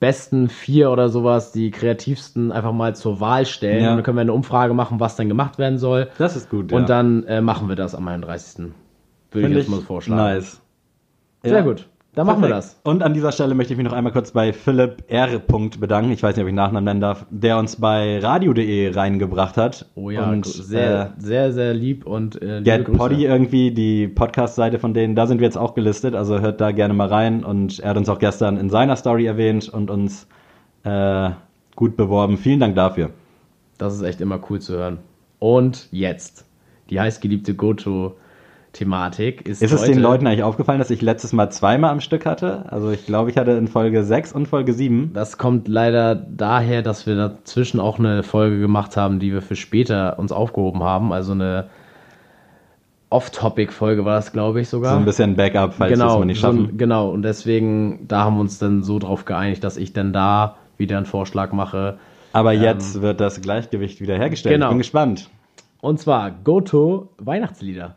besten 0.00 0.48
vier 0.48 0.90
oder 0.90 1.10
sowas, 1.10 1.52
die 1.52 1.70
kreativsten, 1.70 2.52
einfach 2.52 2.72
mal 2.72 2.96
zur 2.96 3.20
Wahl 3.20 3.44
stellen. 3.44 3.84
Ja. 3.84 3.90
Und 3.90 3.96
dann 3.98 4.04
können 4.04 4.16
wir 4.16 4.22
eine 4.22 4.32
Umfrage 4.32 4.72
machen, 4.72 4.98
was 4.98 5.16
dann 5.16 5.28
gemacht 5.28 5.58
werden 5.58 5.78
soll. 5.78 6.08
Das 6.16 6.36
ist 6.36 6.48
gut. 6.48 6.72
Und 6.72 6.88
dann 6.88 7.24
äh, 7.24 7.42
machen 7.42 7.68
wir 7.68 7.76
das 7.76 7.94
am 7.94 8.08
31. 8.08 8.58
Würde 8.58 8.72
ich 9.32 9.42
Finde 9.44 9.58
jetzt 9.58 9.68
mal 9.68 9.82
vorschlagen. 9.82 10.22
Nice. 10.22 10.60
Sehr 11.42 11.58
Ja. 11.58 11.60
gut. 11.60 11.89
Dann 12.14 12.26
machen 12.26 12.42
wir 12.42 12.48
Perfekt. 12.48 12.74
das. 12.74 12.80
Und 12.82 13.04
an 13.04 13.14
dieser 13.14 13.30
Stelle 13.30 13.54
möchte 13.54 13.72
ich 13.72 13.76
mich 13.76 13.86
noch 13.86 13.92
einmal 13.92 14.12
kurz 14.12 14.32
bei 14.32 14.52
Philipp 14.52 15.04
R. 15.06 15.28
bedanken. 15.38 16.10
Ich 16.10 16.22
weiß 16.22 16.34
nicht, 16.34 16.42
ob 16.42 16.48
ich 16.48 16.54
Nachnamen 16.54 16.84
nennen 16.84 17.00
darf, 17.00 17.24
der 17.30 17.56
uns 17.56 17.76
bei 17.76 18.18
radio.de 18.18 18.92
reingebracht 18.92 19.56
hat. 19.56 19.86
Oh 19.94 20.10
ja, 20.10 20.28
und 20.28 20.44
sehr, 20.44 21.14
äh, 21.16 21.20
sehr, 21.20 21.52
sehr 21.52 21.72
lieb 21.72 22.06
und 22.06 22.42
äh, 22.42 22.62
Get 22.62 22.86
Grüße. 22.86 22.98
Poddy 22.98 23.26
irgendwie, 23.26 23.70
die 23.70 24.08
Podcast-Seite 24.08 24.80
von 24.80 24.92
denen, 24.92 25.14
da 25.14 25.28
sind 25.28 25.38
wir 25.38 25.44
jetzt 25.44 25.56
auch 25.56 25.74
gelistet, 25.74 26.16
also 26.16 26.40
hört 26.40 26.60
da 26.60 26.72
gerne 26.72 26.94
mal 26.94 27.06
rein. 27.06 27.44
Und 27.44 27.78
er 27.78 27.90
hat 27.90 27.96
uns 27.96 28.08
auch 28.08 28.18
gestern 28.18 28.56
in 28.56 28.70
seiner 28.70 28.96
Story 28.96 29.26
erwähnt 29.26 29.68
und 29.68 29.88
uns 29.88 30.26
äh, 30.82 31.30
gut 31.76 31.96
beworben. 31.96 32.38
Vielen 32.38 32.58
Dank 32.58 32.74
dafür. 32.74 33.10
Das 33.78 33.94
ist 33.94 34.02
echt 34.02 34.20
immer 34.20 34.40
cool 34.50 34.60
zu 34.60 34.74
hören. 34.74 34.98
Und 35.38 35.88
jetzt, 35.92 36.44
die 36.90 36.98
heißgeliebte 36.98 37.54
Goto-Thematik 38.72 39.46
ist 39.46 39.62
Ist 39.62 39.72
es 39.72 39.82
heute... 39.82 39.92
den 39.92 40.00
Leuten 40.00 40.26
eigentlich 40.26 40.42
aufgefallen, 40.42 40.78
dass 40.78 40.90
ich 40.90 41.02
letztes 41.02 41.32
Mal 41.32 41.50
zweimal 41.50 41.90
am 41.90 42.00
Stück 42.00 42.26
hatte? 42.26 42.64
Also 42.70 42.90
ich 42.90 43.06
glaube, 43.06 43.30
ich 43.30 43.36
hatte 43.36 43.52
in 43.52 43.68
Folge 43.68 44.04
6 44.04 44.32
und 44.32 44.46
Folge 44.46 44.72
7. 44.72 45.12
Das 45.12 45.38
kommt 45.38 45.68
leider 45.68 46.14
daher, 46.14 46.82
dass 46.82 47.06
wir 47.06 47.16
dazwischen 47.16 47.80
auch 47.80 47.98
eine 47.98 48.22
Folge 48.22 48.60
gemacht 48.60 48.96
haben, 48.96 49.18
die 49.18 49.32
wir 49.32 49.42
für 49.42 49.56
später 49.56 50.18
uns 50.18 50.32
aufgehoben 50.32 50.82
haben. 50.82 51.12
Also 51.12 51.32
eine 51.32 51.66
Off-Topic-Folge 53.10 54.04
war 54.04 54.14
das, 54.16 54.32
glaube 54.32 54.60
ich, 54.60 54.68
sogar. 54.68 54.92
So 54.92 54.98
ein 54.98 55.04
bisschen 55.04 55.34
Backup, 55.36 55.74
falls 55.74 55.90
wir 55.90 55.94
es 55.94 56.00
genau, 56.00 56.18
mal 56.20 56.24
nicht 56.26 56.40
so 56.40 56.46
schaffen. 56.46 56.70
ein- 56.70 56.78
genau. 56.78 57.10
Und 57.10 57.22
deswegen, 57.22 58.06
da 58.06 58.24
haben 58.24 58.36
wir 58.36 58.40
uns 58.40 58.58
dann 58.58 58.82
so 58.82 58.98
drauf 58.98 59.24
geeinigt, 59.24 59.64
dass 59.64 59.76
ich 59.76 59.92
dann 59.92 60.12
da 60.12 60.56
wieder 60.76 60.96
einen 60.96 61.06
Vorschlag 61.06 61.52
mache. 61.52 61.98
Aber 62.32 62.52
jetzt 62.52 63.02
wird 63.02 63.20
das 63.20 63.40
Gleichgewicht 63.40 64.00
wieder 64.00 64.16
hergestellt. 64.16 64.54
Genau. 64.54 64.66
Ich 64.66 64.70
bin 64.70 64.78
gespannt. 64.78 65.28
Und 65.80 65.98
zwar 65.98 66.30
Go-To 66.30 67.08
Weihnachtslieder. 67.18 67.96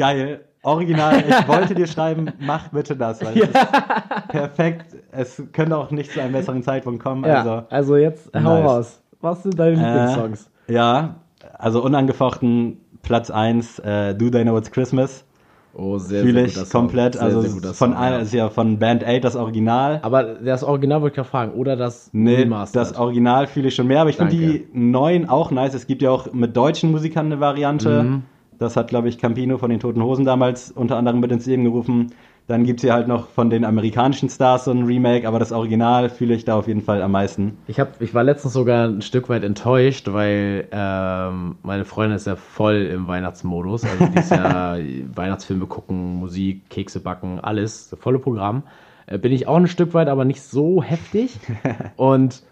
Geil. 0.00 0.40
Original, 0.62 1.22
ich 1.28 1.48
wollte 1.48 1.74
dir 1.74 1.86
schreiben, 1.86 2.32
mach 2.40 2.68
bitte 2.68 2.96
das, 2.96 3.22
weil 3.24 3.36
es 3.38 3.48
ist 3.48 4.28
perfekt. 4.28 4.96
Es 5.12 5.42
könnte 5.52 5.76
auch 5.76 5.90
nicht 5.90 6.12
zu 6.12 6.20
einem 6.22 6.32
besseren 6.32 6.62
Zeitpunkt 6.62 7.02
kommen. 7.02 7.24
Ja, 7.24 7.38
Also, 7.40 7.62
also 7.70 7.96
jetzt 7.96 8.30
hau 8.34 8.40
nice. 8.40 8.64
raus. 8.66 9.02
Was 9.20 9.42
sind 9.42 9.58
deine 9.58 9.76
Lieblingssongs? 9.76 10.50
äh, 10.68 10.72
ja, 10.74 11.16
also 11.58 11.82
unangefochten 11.82 12.78
Platz 13.02 13.30
1, 13.30 13.78
äh, 13.80 14.14
Do 14.14 14.30
They 14.30 14.42
Know 14.42 14.56
It's 14.56 14.70
Christmas. 14.70 15.24
Oh, 15.72 15.98
sehr, 15.98 16.22
Fühle 16.24 16.48
sehr 16.48 16.64
ich 16.64 16.70
komplett. 16.70 17.14
Sehr, 17.14 17.22
also 17.22 17.42
sehr 17.42 17.50
guter 17.52 17.74
von 17.74 17.92
Song, 17.92 18.02
ja. 18.02 18.16
ist 18.18 18.32
ja 18.34 18.48
von 18.50 18.78
Band 18.78 19.04
8 19.06 19.22
das 19.22 19.36
Original. 19.36 20.00
Aber 20.02 20.24
das 20.24 20.64
Original 20.64 21.00
wollte 21.00 21.12
ich 21.12 21.16
gerade 21.16 21.28
fragen. 21.28 21.52
Oder 21.52 21.76
das 21.76 22.10
Nee, 22.12 22.36
Remastered? 22.36 22.80
das 22.90 22.98
Original 22.98 23.46
fühle 23.46 23.68
ich 23.68 23.74
schon 23.74 23.86
mehr, 23.86 24.00
aber 24.00 24.10
ich 24.10 24.16
finde 24.16 24.34
die 24.34 24.66
neuen 24.72 25.28
auch 25.28 25.50
nice. 25.50 25.74
Es 25.74 25.86
gibt 25.86 26.02
ja 26.02 26.10
auch 26.10 26.32
mit 26.32 26.56
deutschen 26.56 26.90
Musikern 26.90 27.26
eine 27.26 27.40
Variante. 27.40 28.02
Mhm. 28.02 28.22
Das 28.60 28.76
hat, 28.76 28.88
glaube 28.88 29.08
ich, 29.08 29.16
Campino 29.16 29.56
von 29.56 29.70
den 29.70 29.80
Toten 29.80 30.02
Hosen 30.02 30.26
damals 30.26 30.70
unter 30.70 30.98
anderem 30.98 31.20
mit 31.20 31.32
ins 31.32 31.46
Leben 31.46 31.64
gerufen. 31.64 32.12
Dann 32.46 32.64
gibt 32.64 32.80
es 32.80 32.82
hier 32.82 32.92
halt 32.92 33.08
noch 33.08 33.28
von 33.28 33.48
den 33.48 33.64
amerikanischen 33.64 34.28
Stars 34.28 34.66
so 34.66 34.70
ein 34.70 34.84
Remake, 34.84 35.26
aber 35.26 35.38
das 35.38 35.50
Original 35.50 36.10
fühle 36.10 36.34
ich 36.34 36.44
da 36.44 36.56
auf 36.56 36.68
jeden 36.68 36.82
Fall 36.82 37.00
am 37.00 37.12
meisten. 37.12 37.56
Ich, 37.68 37.80
hab, 37.80 38.02
ich 38.02 38.12
war 38.12 38.22
letztens 38.22 38.52
sogar 38.52 38.86
ein 38.86 39.00
Stück 39.00 39.30
weit 39.30 39.44
enttäuscht, 39.44 40.12
weil 40.12 40.68
ähm, 40.72 41.56
meine 41.62 41.86
Freundin 41.86 42.16
ist 42.16 42.26
ja 42.26 42.36
voll 42.36 42.90
im 42.92 43.08
Weihnachtsmodus. 43.08 43.84
Also 43.84 44.06
die 44.06 44.18
ist 44.18 44.30
ja 44.30 44.76
Weihnachtsfilme 45.14 45.64
gucken, 45.64 46.16
Musik, 46.16 46.68
Kekse 46.68 47.00
backen, 47.00 47.40
alles, 47.40 47.96
volle 47.98 48.18
Programm. 48.18 48.64
Äh, 49.06 49.16
bin 49.16 49.32
ich 49.32 49.48
auch 49.48 49.56
ein 49.56 49.68
Stück 49.68 49.94
weit, 49.94 50.08
aber 50.08 50.26
nicht 50.26 50.42
so 50.42 50.82
heftig. 50.82 51.40
Und 51.96 52.42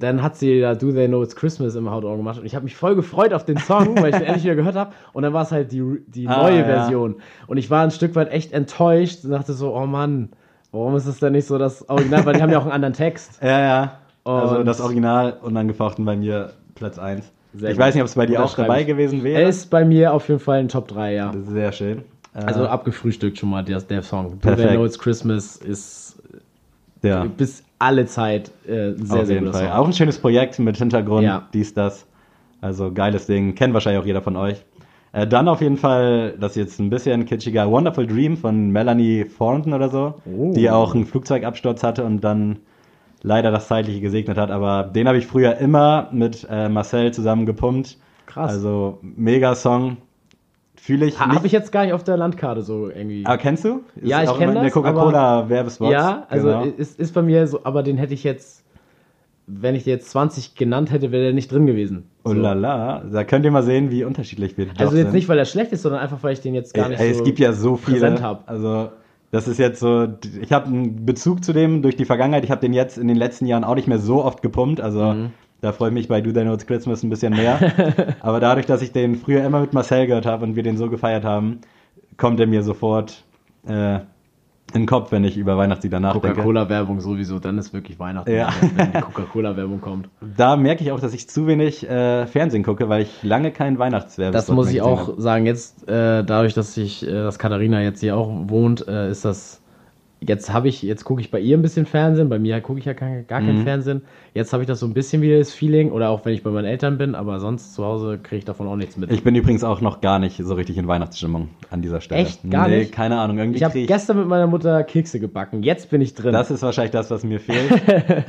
dann 0.00 0.22
hat 0.22 0.36
sie 0.36 0.60
da 0.60 0.74
Do 0.74 0.92
They 0.92 1.06
Know 1.08 1.22
It's 1.22 1.36
Christmas 1.36 1.74
im 1.76 1.88
Haut 1.90 2.02
gemacht 2.02 2.38
und 2.40 2.46
ich 2.46 2.54
habe 2.54 2.64
mich 2.64 2.76
voll 2.76 2.94
gefreut 2.96 3.32
auf 3.32 3.44
den 3.44 3.58
Song, 3.58 3.96
weil 4.00 4.10
ich 4.10 4.16
den 4.16 4.24
endlich 4.26 4.44
wieder 4.44 4.56
gehört 4.56 4.74
habe. 4.74 4.92
Und 5.12 5.22
dann 5.22 5.32
war 5.32 5.42
es 5.42 5.52
halt 5.52 5.70
die, 5.72 5.82
die 6.08 6.26
Ah, 6.28 6.42
neue 6.42 6.58
ja. 6.58 6.64
Version. 6.64 7.16
Und 7.46 7.56
ich 7.58 7.70
war 7.70 7.82
ein 7.84 7.90
Stück 7.90 8.14
weit 8.16 8.30
echt 8.32 8.52
enttäuscht 8.52 9.24
und 9.24 9.30
dachte 9.30 9.52
so, 9.52 9.74
oh 9.74 9.86
Mann, 9.86 10.30
warum 10.72 10.96
ist 10.96 11.06
es 11.06 11.20
denn 11.20 11.32
nicht 11.32 11.46
so 11.46 11.58
das 11.58 11.88
Original? 11.88 12.26
Weil 12.26 12.34
die 12.34 12.42
haben 12.42 12.50
ja 12.50 12.58
auch 12.58 12.62
einen 12.64 12.72
anderen 12.72 12.94
Text. 12.94 13.38
Ja, 13.42 13.60
ja. 13.60 13.98
Also 14.24 14.58
Und- 14.58 14.66
das 14.66 14.80
Original 14.80 15.38
unangefochten 15.42 16.04
bei 16.04 16.16
mir 16.16 16.50
Platz 16.74 16.98
1. 16.98 17.30
Sehr 17.56 17.70
ich 17.70 17.76
gut. 17.76 17.84
weiß 17.84 17.94
nicht, 17.94 18.02
ob 18.02 18.08
es 18.08 18.14
bei 18.16 18.26
dir 18.26 18.42
auch 18.42 18.52
dabei 18.56 18.80
ich. 18.80 18.86
gewesen 18.88 19.22
wäre. 19.22 19.42
Er 19.42 19.48
ist 19.48 19.70
bei 19.70 19.84
mir 19.84 20.12
auf 20.12 20.26
jeden 20.28 20.40
Fall 20.40 20.60
in 20.60 20.66
Top 20.68 20.88
3, 20.88 21.14
ja. 21.14 21.32
Sehr 21.46 21.70
schön. 21.70 21.98
Äh, 22.34 22.38
Also 22.46 22.66
abgefrühstückt 22.66 23.38
schon 23.38 23.50
mal 23.50 23.62
der, 23.62 23.80
der 23.80 24.02
Song. 24.02 24.30
Do 24.30 24.36
Perfekt. 24.38 24.66
They 24.68 24.76
Know 24.76 24.84
It's 24.86 24.98
Christmas 24.98 25.56
ist 25.58 26.20
ja. 27.02 27.24
bis 27.36 27.62
alle 27.78 28.06
Zeit 28.06 28.50
äh, 28.66 28.92
sehr, 28.96 29.20
auf 29.20 29.26
sehr 29.26 29.36
jeden 29.36 29.52
Fall. 29.52 29.62
Song. 29.68 29.72
Auch 29.72 29.86
ein 29.86 29.92
schönes 29.92 30.18
Projekt 30.18 30.58
mit 30.58 30.76
Hintergrund, 30.76 31.24
Ja. 31.24 31.48
dies, 31.52 31.74
das. 31.74 32.06
Also 32.60 32.92
geiles 32.92 33.26
Ding. 33.26 33.54
Kennt 33.54 33.74
wahrscheinlich 33.74 34.00
auch 34.02 34.06
jeder 34.06 34.22
von 34.22 34.36
euch. 34.36 34.64
Äh, 35.12 35.26
dann 35.26 35.48
auf 35.48 35.60
jeden 35.60 35.76
Fall, 35.76 36.34
das 36.40 36.52
ist 36.52 36.56
jetzt 36.56 36.80
ein 36.80 36.90
bisschen 36.90 37.24
kitschiger, 37.26 37.70
Wonderful 37.70 38.06
Dream 38.06 38.36
von 38.36 38.70
Melanie 38.70 39.24
Thornton 39.38 39.72
oder 39.72 39.88
so, 39.88 40.14
Oh. 40.26 40.52
die 40.54 40.70
auch 40.70 40.94
einen 40.94 41.06
Flugzeugabsturz 41.06 41.82
hatte 41.82 42.04
und 42.04 42.22
dann 42.24 42.58
leider 43.22 43.50
das 43.50 43.68
Zeitliche 43.68 44.00
gesegnet 44.00 44.36
hat. 44.38 44.50
Aber 44.50 44.84
den 44.84 45.06
habe 45.06 45.18
ich 45.18 45.26
früher 45.26 45.56
immer 45.58 46.08
mit 46.12 46.46
äh, 46.50 46.68
Marcel 46.68 47.12
zusammen 47.12 47.46
gepumpt. 47.46 47.98
Krass. 48.26 48.52
Also 48.52 48.98
mega 49.02 49.54
Song. 49.54 49.98
Fühle 50.84 51.06
ich. 51.06 51.18
Habe 51.18 51.46
ich 51.46 51.52
jetzt 51.52 51.72
gar 51.72 51.84
nicht 51.84 51.94
auf 51.94 52.04
der 52.04 52.18
Landkarte 52.18 52.60
so 52.60 52.88
irgendwie. 52.90 53.24
aber 53.24 53.38
kennst 53.38 53.64
du? 53.64 53.80
Ist 53.96 54.06
Ja, 54.06 54.22
ich 54.22 54.28
auch 54.28 54.34
kenn 54.38 54.50
immer 54.50 54.52
in 54.52 54.54
der 54.56 54.64
das, 54.64 54.72
Coca-Cola 54.74 55.48
Werbespot. 55.48 55.90
ja, 55.90 56.26
also 56.28 56.46
genau. 56.48 56.64
ist, 56.64 57.00
ist 57.00 57.14
bei 57.14 57.22
mir 57.22 57.46
so, 57.46 57.60
aber 57.64 57.82
den 57.82 57.96
hätte 57.96 58.12
ich 58.12 58.22
jetzt, 58.22 58.64
wenn 59.46 59.74
ich 59.74 59.86
jetzt 59.86 60.10
20 60.10 60.54
genannt 60.56 60.90
hätte, 60.92 61.10
wäre 61.10 61.22
der 61.24 61.32
nicht 61.32 61.50
drin 61.50 61.64
gewesen. 61.66 62.04
Oh 62.24 62.30
So. 62.30 62.34
la 62.36 62.52
la, 62.52 63.02
da 63.10 63.24
könnt 63.24 63.46
ihr 63.46 63.50
mal 63.50 63.62
sehen, 63.62 63.90
wie 63.90 64.04
unterschiedlich 64.04 64.58
wir 64.58 64.66
Also 64.76 64.94
jetzt 64.96 65.06
sind. 65.06 65.14
nicht, 65.14 65.28
weil 65.28 65.38
er 65.38 65.46
schlecht 65.46 65.72
ist, 65.72 65.82
sondern 65.82 66.02
einfach, 66.02 66.18
weil 66.22 66.34
ich 66.34 66.40
den 66.42 66.54
jetzt 66.54 66.74
gar 66.74 66.84
Ey, 66.84 66.90
nicht 66.90 67.00
ey, 67.00 67.14
so 67.14 67.20
es 67.20 67.24
gibt 67.24 67.38
ja 67.38 67.52
so 67.54 67.76
viele. 67.76 68.38
Also, 68.46 68.90
das 69.30 69.48
ist 69.48 69.58
jetzt 69.58 69.80
so, 69.80 70.06
ich 70.42 70.52
habe 70.52 70.66
einen 70.66 71.06
Bezug 71.06 71.42
zu 71.44 71.52
dem 71.54 71.80
durch 71.80 71.96
die 71.96 72.04
Vergangenheit. 72.04 72.44
Ich 72.44 72.50
habe 72.50 72.60
den 72.60 72.72
jetzt 72.74 72.98
in 72.98 73.08
den 73.08 73.16
letzten 73.16 73.46
Jahren 73.46 73.64
auch 73.64 73.74
nicht 73.74 73.88
mehr 73.88 73.98
so 73.98 74.22
oft 74.22 74.42
gepumpt. 74.42 74.80
Also, 74.82 75.02
Mhm. 75.14 75.30
Da 75.64 75.72
freue 75.72 75.88
ich 75.88 75.94
mich 75.94 76.08
bei 76.08 76.20
Do 76.20 76.30
They 76.30 76.42
Know 76.42 76.52
It's 76.52 76.66
Christmas 76.66 77.02
ein 77.02 77.08
bisschen 77.08 77.32
mehr. 77.32 77.58
Aber 78.20 78.38
dadurch, 78.38 78.66
dass 78.66 78.82
ich 78.82 78.92
den 78.92 79.14
früher 79.16 79.42
immer 79.44 79.60
mit 79.60 79.72
Marcel 79.72 80.06
gehört 80.06 80.26
habe 80.26 80.44
und 80.44 80.56
wir 80.56 80.62
den 80.62 80.76
so 80.76 80.90
gefeiert 80.90 81.24
haben, 81.24 81.60
kommt 82.18 82.38
er 82.38 82.46
mir 82.46 82.62
sofort 82.62 83.24
äh, 83.66 83.94
in 84.74 84.82
den 84.82 84.86
Kopf, 84.86 85.10
wenn 85.10 85.24
ich 85.24 85.38
über 85.38 85.56
Weihnachtslieder 85.56 86.00
nachdenke. 86.00 86.28
Coca-Cola-Werbung 86.28 87.00
sowieso, 87.00 87.38
dann 87.38 87.56
ist 87.56 87.72
wirklich 87.72 87.98
Weihnachten, 87.98 88.30
Ja. 88.30 88.50
wenn 88.76 88.92
die 88.92 89.00
Coca-Cola-Werbung 89.00 89.80
kommt. 89.80 90.10
Da 90.36 90.56
merke 90.56 90.84
ich 90.84 90.92
auch, 90.92 91.00
dass 91.00 91.14
ich 91.14 91.30
zu 91.30 91.46
wenig 91.46 91.88
äh, 91.88 92.26
Fernsehen 92.26 92.62
gucke, 92.62 92.90
weil 92.90 93.02
ich 93.02 93.22
lange 93.22 93.50
keinen 93.50 93.78
Weihnachtswerbespot 93.78 94.34
Das 94.34 94.54
muss 94.54 94.70
ich 94.70 94.82
auch 94.82 95.14
sagen. 95.16 95.46
Jetzt, 95.46 95.88
äh, 95.88 96.24
dadurch, 96.24 96.52
dass 96.52 96.76
ich, 96.76 97.06
äh, 97.06 97.10
dass 97.10 97.38
Katharina 97.38 97.82
jetzt 97.82 98.00
hier 98.00 98.18
auch 98.18 98.28
wohnt, 98.48 98.86
äh, 98.86 99.10
ist 99.10 99.24
das. 99.24 99.62
Jetzt 100.26 100.52
habe 100.52 100.68
ich, 100.68 100.82
jetzt 100.82 101.04
gucke 101.04 101.20
ich 101.20 101.30
bei 101.30 101.38
ihr 101.40 101.56
ein 101.56 101.62
bisschen 101.62 101.86
Fernsehen. 101.86 102.28
Bei 102.28 102.38
mir 102.38 102.60
gucke 102.60 102.78
ich 102.78 102.84
ja 102.84 102.94
kein, 102.94 103.26
gar 103.26 103.40
Mhm. 103.40 103.46
kein 103.46 103.62
Fernsehen. 103.64 104.02
Jetzt 104.32 104.52
habe 104.52 104.62
ich 104.62 104.66
das 104.66 104.80
so 104.80 104.86
ein 104.86 104.94
bisschen 104.94 105.22
wieder 105.22 105.38
das 105.38 105.52
Feeling, 105.52 105.92
oder 105.92 106.10
auch 106.10 106.24
wenn 106.24 106.32
ich 106.34 106.42
bei 106.42 106.50
meinen 106.50 106.64
Eltern 106.64 106.98
bin, 106.98 107.14
aber 107.14 107.38
sonst 107.40 107.74
zu 107.74 107.84
Hause 107.84 108.18
kriege 108.22 108.38
ich 108.38 108.44
davon 108.44 108.66
auch 108.66 108.76
nichts 108.76 108.96
mit. 108.96 109.12
Ich 109.12 109.22
bin 109.22 109.34
übrigens 109.34 109.62
auch 109.64 109.80
noch 109.80 110.00
gar 110.00 110.18
nicht 110.18 110.36
so 110.42 110.54
richtig 110.54 110.76
in 110.78 110.88
Weihnachtsstimmung 110.88 111.48
an 111.70 111.82
dieser 111.82 112.00
Stelle. 112.00 112.22
Echt? 112.22 112.40
Gar 112.50 112.68
nee, 112.68 112.78
nicht? 112.80 112.92
keine 112.92 113.18
Ahnung. 113.20 113.38
Irgendwie 113.38 113.58
Ich 113.58 113.64
habe 113.64 113.84
gestern 113.86 114.18
mit 114.18 114.26
meiner 114.28 114.46
Mutter 114.46 114.82
Kekse 114.84 115.20
gebacken. 115.20 115.62
Jetzt 115.62 115.90
bin 115.90 116.00
ich 116.00 116.14
drin. 116.14 116.32
Das 116.32 116.50
ist 116.50 116.62
wahrscheinlich 116.62 116.92
das, 116.92 117.10
was 117.10 117.22
mir 117.24 117.38
fehlt. 117.40 117.70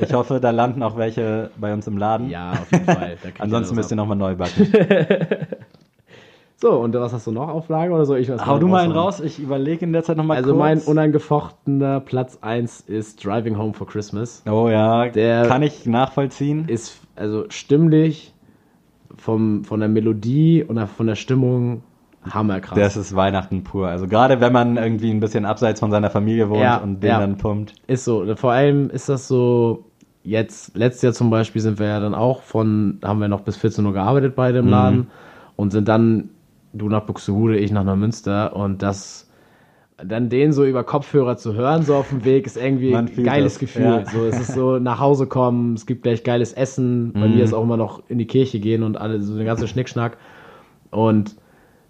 Ich 0.00 0.12
hoffe, 0.12 0.38
da 0.40 0.50
landen 0.50 0.82
auch 0.82 0.96
welche 0.96 1.50
bei 1.58 1.72
uns 1.72 1.86
im 1.86 1.98
Laden. 1.98 2.28
ja, 2.30 2.52
auf 2.52 2.70
jeden 2.70 2.84
Fall. 2.84 3.16
Ansonsten 3.38 3.74
das 3.74 3.76
müsst 3.76 3.90
ihr 3.92 3.96
nochmal 3.96 4.16
neu 4.16 4.34
backen. 4.36 4.68
So, 6.58 6.72
und 6.80 6.94
was 6.94 7.12
hast 7.12 7.26
du 7.26 7.32
noch 7.32 7.48
auf 7.48 7.68
Lager 7.68 7.94
oder 7.94 8.06
soll 8.06 8.18
ich 8.18 8.30
was 8.30 8.46
Hau 8.46 8.58
du 8.58 8.66
mal 8.66 8.84
einen 8.84 8.92
raus. 8.92 9.20
Ich 9.20 9.38
überlege 9.38 9.84
in 9.84 9.92
der 9.92 10.02
Zeit 10.04 10.16
nochmal 10.16 10.38
Also 10.38 10.50
kurz. 10.52 10.58
mein 10.58 10.78
unangefochtener 10.80 12.00
Platz 12.00 12.38
1 12.40 12.80
ist 12.80 13.22
Driving 13.22 13.58
Home 13.58 13.74
for 13.74 13.86
Christmas. 13.86 14.42
oh 14.50 14.68
ja, 14.70 15.08
Der- 15.08 15.46
kann 15.46 15.62
ich 15.62 15.84
nachvollziehen. 15.84 16.64
ist 16.68 16.98
also 17.14 17.44
stimmlich 17.50 18.32
vom, 19.18 19.64
von 19.64 19.80
der 19.80 19.88
Melodie 19.90 20.64
und 20.66 20.78
von 20.88 21.06
der 21.06 21.14
Stimmung 21.14 21.82
hammerkrass. 22.30 22.78
Das 22.78 22.96
ist 22.96 23.14
Weihnachten 23.14 23.62
pur. 23.62 23.88
Also 23.88 24.06
gerade 24.08 24.40
wenn 24.40 24.52
man 24.52 24.78
irgendwie 24.78 25.10
ein 25.10 25.20
bisschen 25.20 25.44
abseits 25.44 25.80
von 25.80 25.90
seiner 25.90 26.08
Familie 26.10 26.48
wohnt 26.48 26.60
Ja, 26.62 26.78
und 26.78 27.02
den 27.02 27.08
ja. 27.10 27.20
dann 27.20 27.36
pumpt. 27.36 27.74
ist 27.86 28.04
so. 28.06 28.24
Vor 28.34 28.52
allem 28.52 28.88
ist 28.88 29.10
das 29.10 29.28
so, 29.28 29.84
jetzt, 30.22 30.74
letztes 30.76 31.02
Jahr 31.02 31.12
zum 31.12 31.28
Beispiel 31.28 31.60
sind 31.60 31.78
wir 31.78 31.86
ja 31.86 32.00
dann 32.00 32.14
auch 32.14 32.40
von, 32.42 32.98
haben 33.04 33.20
wir 33.20 33.28
noch 33.28 33.42
bis 33.42 33.56
14 33.58 33.84
Uhr 33.84 33.92
gearbeitet 33.92 34.34
beide 34.36 34.62
Mhm. 34.62 34.66
im 34.68 34.70
Laden 34.72 35.06
und 35.56 35.70
sind 35.70 35.86
dann, 35.86 36.30
du 36.76 36.88
nach 36.88 37.02
Buxtehude, 37.04 37.58
ich 37.58 37.70
nach 37.72 37.84
Neumünster 37.84 38.54
und 38.56 38.82
das, 38.82 39.28
dann 39.98 40.28
den 40.28 40.52
so 40.52 40.64
über 40.64 40.84
Kopfhörer 40.84 41.36
zu 41.36 41.54
hören, 41.54 41.82
so 41.82 41.94
auf 41.94 42.10
dem 42.10 42.24
Weg, 42.24 42.46
ist 42.46 42.56
irgendwie 42.56 42.94
ein 42.94 43.10
geiles 43.24 43.54
das, 43.54 43.60
Gefühl. 43.60 43.82
ja. 43.82 44.04
So, 44.06 44.26
es 44.26 44.38
ist 44.38 44.52
so 44.54 44.78
nach 44.78 45.00
Hause 45.00 45.26
kommen, 45.26 45.74
es 45.74 45.86
gibt 45.86 46.02
gleich 46.02 46.22
geiles 46.24 46.52
Essen. 46.52 47.12
Bei 47.14 47.26
Mhm. 47.28 47.34
mir 47.36 47.44
ist 47.44 47.52
auch 47.54 47.62
immer 47.62 47.76
noch 47.78 48.02
in 48.08 48.18
die 48.18 48.26
Kirche 48.26 48.60
gehen 48.60 48.82
und 48.82 48.98
alle, 48.98 49.20
so 49.20 49.36
den 49.36 49.46
ganzen 49.46 49.68
Schnickschnack. 49.68 50.18
Und 50.90 51.36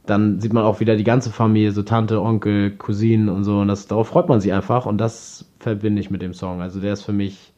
dann 0.06 0.38
sieht 0.40 0.52
man 0.52 0.62
auch 0.62 0.78
wieder 0.78 0.94
die 0.96 1.02
ganze 1.04 1.30
Familie, 1.30 1.72
so 1.72 1.82
Tante, 1.82 2.22
Onkel, 2.22 2.70
Cousinen 2.76 3.28
und 3.28 3.42
so. 3.42 3.58
Und 3.58 3.68
das, 3.68 3.88
darauf 3.88 4.06
freut 4.08 4.28
man 4.28 4.40
sich 4.40 4.52
einfach. 4.52 4.86
Und 4.86 4.98
das 4.98 5.50
verbinde 5.58 6.00
ich 6.00 6.10
mit 6.10 6.22
dem 6.22 6.32
Song. 6.32 6.60
Also 6.60 6.80
der 6.80 6.92
ist 6.92 7.02
für 7.02 7.12
mich, 7.12 7.52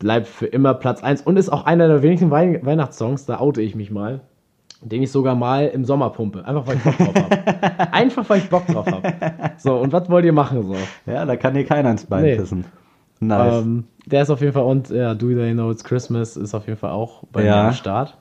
bleibt 0.00 0.26
für 0.26 0.46
immer 0.46 0.74
Platz 0.74 1.04
1 1.04 1.22
und 1.22 1.36
ist 1.36 1.50
auch 1.50 1.66
einer 1.66 1.86
der 1.86 2.02
wenigen 2.02 2.30
Wei 2.32 2.60
Weihnachtssongs, 2.64 3.26
da 3.26 3.38
oute 3.38 3.62
ich 3.62 3.76
mich 3.76 3.92
mal, 3.92 4.22
den 4.82 5.02
ich 5.02 5.10
sogar 5.10 5.34
mal 5.34 5.66
im 5.66 5.84
Sommer 5.84 6.10
pumpe. 6.10 6.44
Einfach 6.46 6.66
weil 6.66 6.76
ich 6.76 6.82
Bock 6.84 6.98
drauf 6.98 7.14
habe. 7.14 7.92
Einfach 7.92 8.28
weil 8.30 8.38
ich 8.38 8.48
Bock 8.48 8.66
drauf 8.66 8.86
habe. 8.86 9.12
So, 9.58 9.76
und 9.76 9.92
was 9.92 10.08
wollt 10.08 10.24
ihr 10.24 10.32
machen 10.32 10.62
so? 10.62 10.76
Ja, 11.10 11.24
da 11.24 11.36
kann 11.36 11.54
dir 11.54 11.64
keiner 11.64 11.90
ins 11.90 12.06
Bein 12.06 12.22
Nee. 12.24 12.36
pissen. 12.36 12.64
Nice. 13.20 13.62
Ähm, 13.64 13.84
der 14.06 14.22
ist 14.22 14.30
auf 14.30 14.40
jeden 14.40 14.52
Fall, 14.52 14.62
und 14.62 14.90
ja, 14.90 15.14
Do 15.14 15.28
They 15.34 15.52
Know 15.52 15.70
It's 15.72 15.82
Christmas 15.82 16.36
ist 16.36 16.54
auf 16.54 16.66
jeden 16.66 16.78
Fall 16.78 16.90
auch 16.92 17.24
bei 17.32 17.44
Ja. 17.44 17.56
mir 17.62 17.68
am 17.68 17.72
Start. 17.74 18.16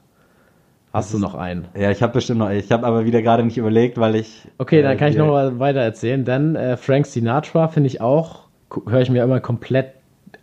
Hast 0.94 1.14
du 1.14 1.20
noch 1.20 1.36
einen? 1.36 1.68
ja, 1.78 1.92
ich 1.92 2.02
habe 2.02 2.14
bestimmt 2.14 2.40
noch. 2.40 2.50
Ich 2.50 2.72
habe 2.72 2.88
aber 2.88 3.06
wieder 3.06 3.22
gerade 3.22 3.44
nicht 3.44 3.58
überlegt, 3.58 4.00
weil 4.00 4.16
ich. 4.16 4.48
Okay, 4.58 4.82
dann 4.82 4.94
äh, 4.94 4.96
kann 4.96 5.10
ich 5.10 5.18
noch 5.18 5.28
mal 5.28 5.60
weiter 5.60 5.82
erzählen. 5.82 6.26
Dann 6.26 6.56
äh, 6.56 6.76
Frank 6.76 7.06
Sinatra 7.06 7.68
finde 7.68 7.88
ich 7.88 8.02
auch, 8.02 8.46
höre 8.88 9.02
ich 9.02 9.12
mir 9.12 9.22
immer 9.24 9.40
komplett 9.40 9.92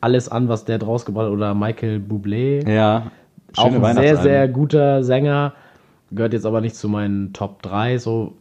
alles 0.00 0.28
an, 0.28 0.48
was 0.48 0.64
der 0.64 0.78
draus 0.78 1.04
gebracht 1.06 1.26
hat. 1.26 1.32
Oder 1.32 1.54
Michael 1.54 1.98
Bublé. 1.98 2.70
Ja. 2.70 3.10
auch 3.56 3.64
ein 3.72 3.94
sehr, 3.96 4.16
sehr 4.18 4.46
guter 4.46 5.02
Sänger. 5.02 5.54
Gehört 6.14 6.32
jetzt 6.32 6.46
aber 6.46 6.60
nicht 6.60 6.76
zu 6.76 6.88
meinen 6.88 7.32
Top 7.32 7.62
3. 7.62 7.98
So. 7.98 8.34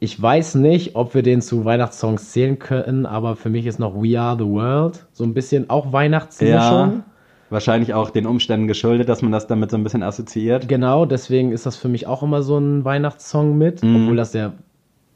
Ich 0.00 0.20
weiß 0.20 0.54
nicht, 0.56 0.94
ob 0.94 1.14
wir 1.14 1.22
den 1.22 1.40
zu 1.40 1.64
Weihnachtssongs 1.64 2.30
zählen 2.30 2.58
können, 2.58 3.04
aber 3.06 3.34
für 3.36 3.50
mich 3.50 3.66
ist 3.66 3.78
noch 3.80 3.94
We 3.94 4.18
Are 4.18 4.36
the 4.38 4.44
World 4.44 5.06
so 5.12 5.24
ein 5.24 5.34
bisschen 5.34 5.68
auch 5.70 5.92
Weihnachtsmischung. 5.92 6.54
Ja. 6.54 7.04
Wahrscheinlich 7.50 7.94
auch 7.94 8.10
den 8.10 8.26
Umständen 8.26 8.68
geschuldet, 8.68 9.08
dass 9.08 9.22
man 9.22 9.32
das 9.32 9.46
damit 9.46 9.70
so 9.70 9.78
ein 9.78 9.82
bisschen 9.82 10.02
assoziiert. 10.02 10.68
Genau, 10.68 11.06
deswegen 11.06 11.50
ist 11.50 11.64
das 11.66 11.76
für 11.76 11.88
mich 11.88 12.06
auch 12.06 12.22
immer 12.22 12.42
so 12.42 12.58
ein 12.58 12.84
Weihnachtssong 12.84 13.56
mit, 13.56 13.82
Mhm. 13.82 13.96
obwohl 14.02 14.16
das 14.16 14.32
der 14.32 14.52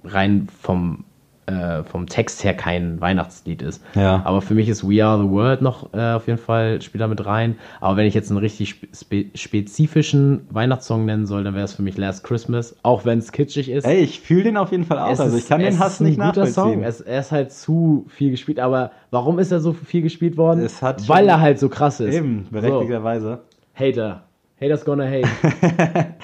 rein 0.02 0.48
vom, 0.60 1.04
äh, 1.46 1.82
vom 1.82 2.06
Text 2.06 2.44
her 2.44 2.54
kein 2.54 3.00
Weihnachtslied 3.00 3.62
ist. 3.62 3.82
Ja. 3.94 4.22
Aber 4.24 4.42
für 4.42 4.54
mich 4.54 4.68
ist 4.68 4.88
We 4.88 5.04
Are 5.04 5.22
the 5.22 5.28
World 5.28 5.62
noch 5.62 5.92
äh, 5.92 6.12
auf 6.12 6.26
jeden 6.26 6.38
Fall, 6.38 6.80
spielt 6.82 7.00
da 7.02 7.08
mit 7.08 7.24
rein. 7.26 7.56
Aber 7.80 7.96
wenn 7.96 8.06
ich 8.06 8.14
jetzt 8.14 8.30
einen 8.30 8.38
richtig 8.38 8.76
spe 8.94 9.26
spezifischen 9.34 10.46
Weihnachtssong 10.50 11.04
nennen 11.04 11.26
soll, 11.26 11.44
dann 11.44 11.54
wäre 11.54 11.64
es 11.64 11.74
für 11.74 11.82
mich 11.82 11.96
Last 11.96 12.24
Christmas, 12.24 12.76
auch 12.82 13.04
wenn 13.04 13.18
es 13.18 13.32
kitschig 13.32 13.70
ist. 13.70 13.84
Ey, 13.84 13.98
ich 13.98 14.20
fühle 14.20 14.44
den 14.44 14.56
auf 14.56 14.70
jeden 14.70 14.84
Fall 14.84 14.98
auch. 14.98 15.10
Es 15.10 15.20
also 15.20 15.36
ich 15.36 15.48
kann 15.48 15.60
den 15.60 15.78
Hass 15.78 16.00
nicht 16.00 16.16
guter 16.16 16.28
nachvollziehen. 16.28 16.52
Song. 16.52 16.82
Es, 16.82 17.00
er 17.00 17.20
ist 17.20 17.32
halt 17.32 17.52
zu 17.52 18.06
viel 18.08 18.30
gespielt, 18.30 18.60
aber 18.60 18.92
warum 19.10 19.38
ist 19.38 19.50
er 19.50 19.60
so 19.60 19.72
viel 19.72 20.02
gespielt 20.02 20.36
worden? 20.36 20.68
Weil 21.06 21.28
er 21.28 21.40
halt 21.40 21.58
so 21.58 21.68
krass 21.68 22.00
ist. 22.00 22.14
Eben, 22.14 22.46
berechtigterweise. 22.50 23.40
So, 23.76 23.84
Hater. 23.84 24.22
Haters 24.60 24.84
gonna 24.84 25.06
hate. 25.06 25.28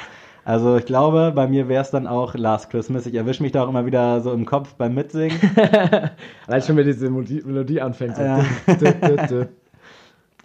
Also 0.49 0.79
ich 0.79 0.87
glaube, 0.87 1.33
bei 1.35 1.47
mir 1.47 1.69
wäre 1.69 1.83
es 1.83 1.91
dann 1.91 2.07
auch 2.07 2.35
Last 2.35 2.71
Christmas. 2.71 3.05
Ich 3.05 3.15
erwische 3.15 3.43
mich 3.43 3.53
da 3.53 3.65
auch 3.65 3.69
immer 3.69 3.85
wieder 3.85 4.23
so 4.23 4.33
im 4.33 4.47
Kopf 4.47 4.77
beim 4.77 4.95
Mitsingen. 4.95 5.39
Allein 6.47 6.63
schon, 6.63 6.75
wenn 6.79 6.87
diese 6.87 7.11
Melodie, 7.11 7.83
anfängt. 7.83 8.17
So. 8.17 8.23
Ja. 8.23 8.43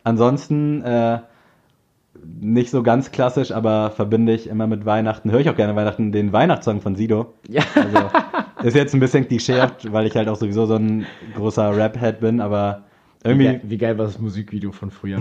Ansonsten 0.03 0.81
äh, 0.81 1.19
nicht 2.41 2.69
so 2.69 2.83
ganz 2.83 3.13
klassisch, 3.13 3.53
aber 3.53 3.91
verbinde 3.91 4.33
ich 4.33 4.49
immer 4.49 4.67
mit 4.67 4.85
Weihnachten, 4.85 5.31
höre 5.31 5.39
ich 5.39 5.49
auch 5.49 5.55
gerne 5.55 5.73
Weihnachten, 5.77 6.11
den 6.11 6.33
Weihnachtssong 6.33 6.81
von 6.81 6.97
Sido. 6.97 7.35
Ja. 7.47 7.63
Also 7.73 8.09
ist 8.67 8.75
jetzt 8.75 8.93
ein 8.93 8.99
bisschen 8.99 9.25
klischeehaft, 9.25 9.89
weil 9.93 10.05
ich 10.05 10.17
halt 10.17 10.27
auch 10.27 10.35
sowieso 10.35 10.65
so 10.65 10.75
ein 10.75 11.05
großer 11.37 11.77
Rap-Head 11.77 12.19
bin, 12.19 12.41
aber 12.41 12.83
Wie, 13.23 13.29
irgendwie, 13.29 13.45
geil, 13.45 13.61
wie 13.63 13.77
geil 13.77 13.97
war 13.97 14.07
das 14.07 14.19
Musikvideo 14.19 14.73
von 14.73 14.91
früher? 14.91 15.19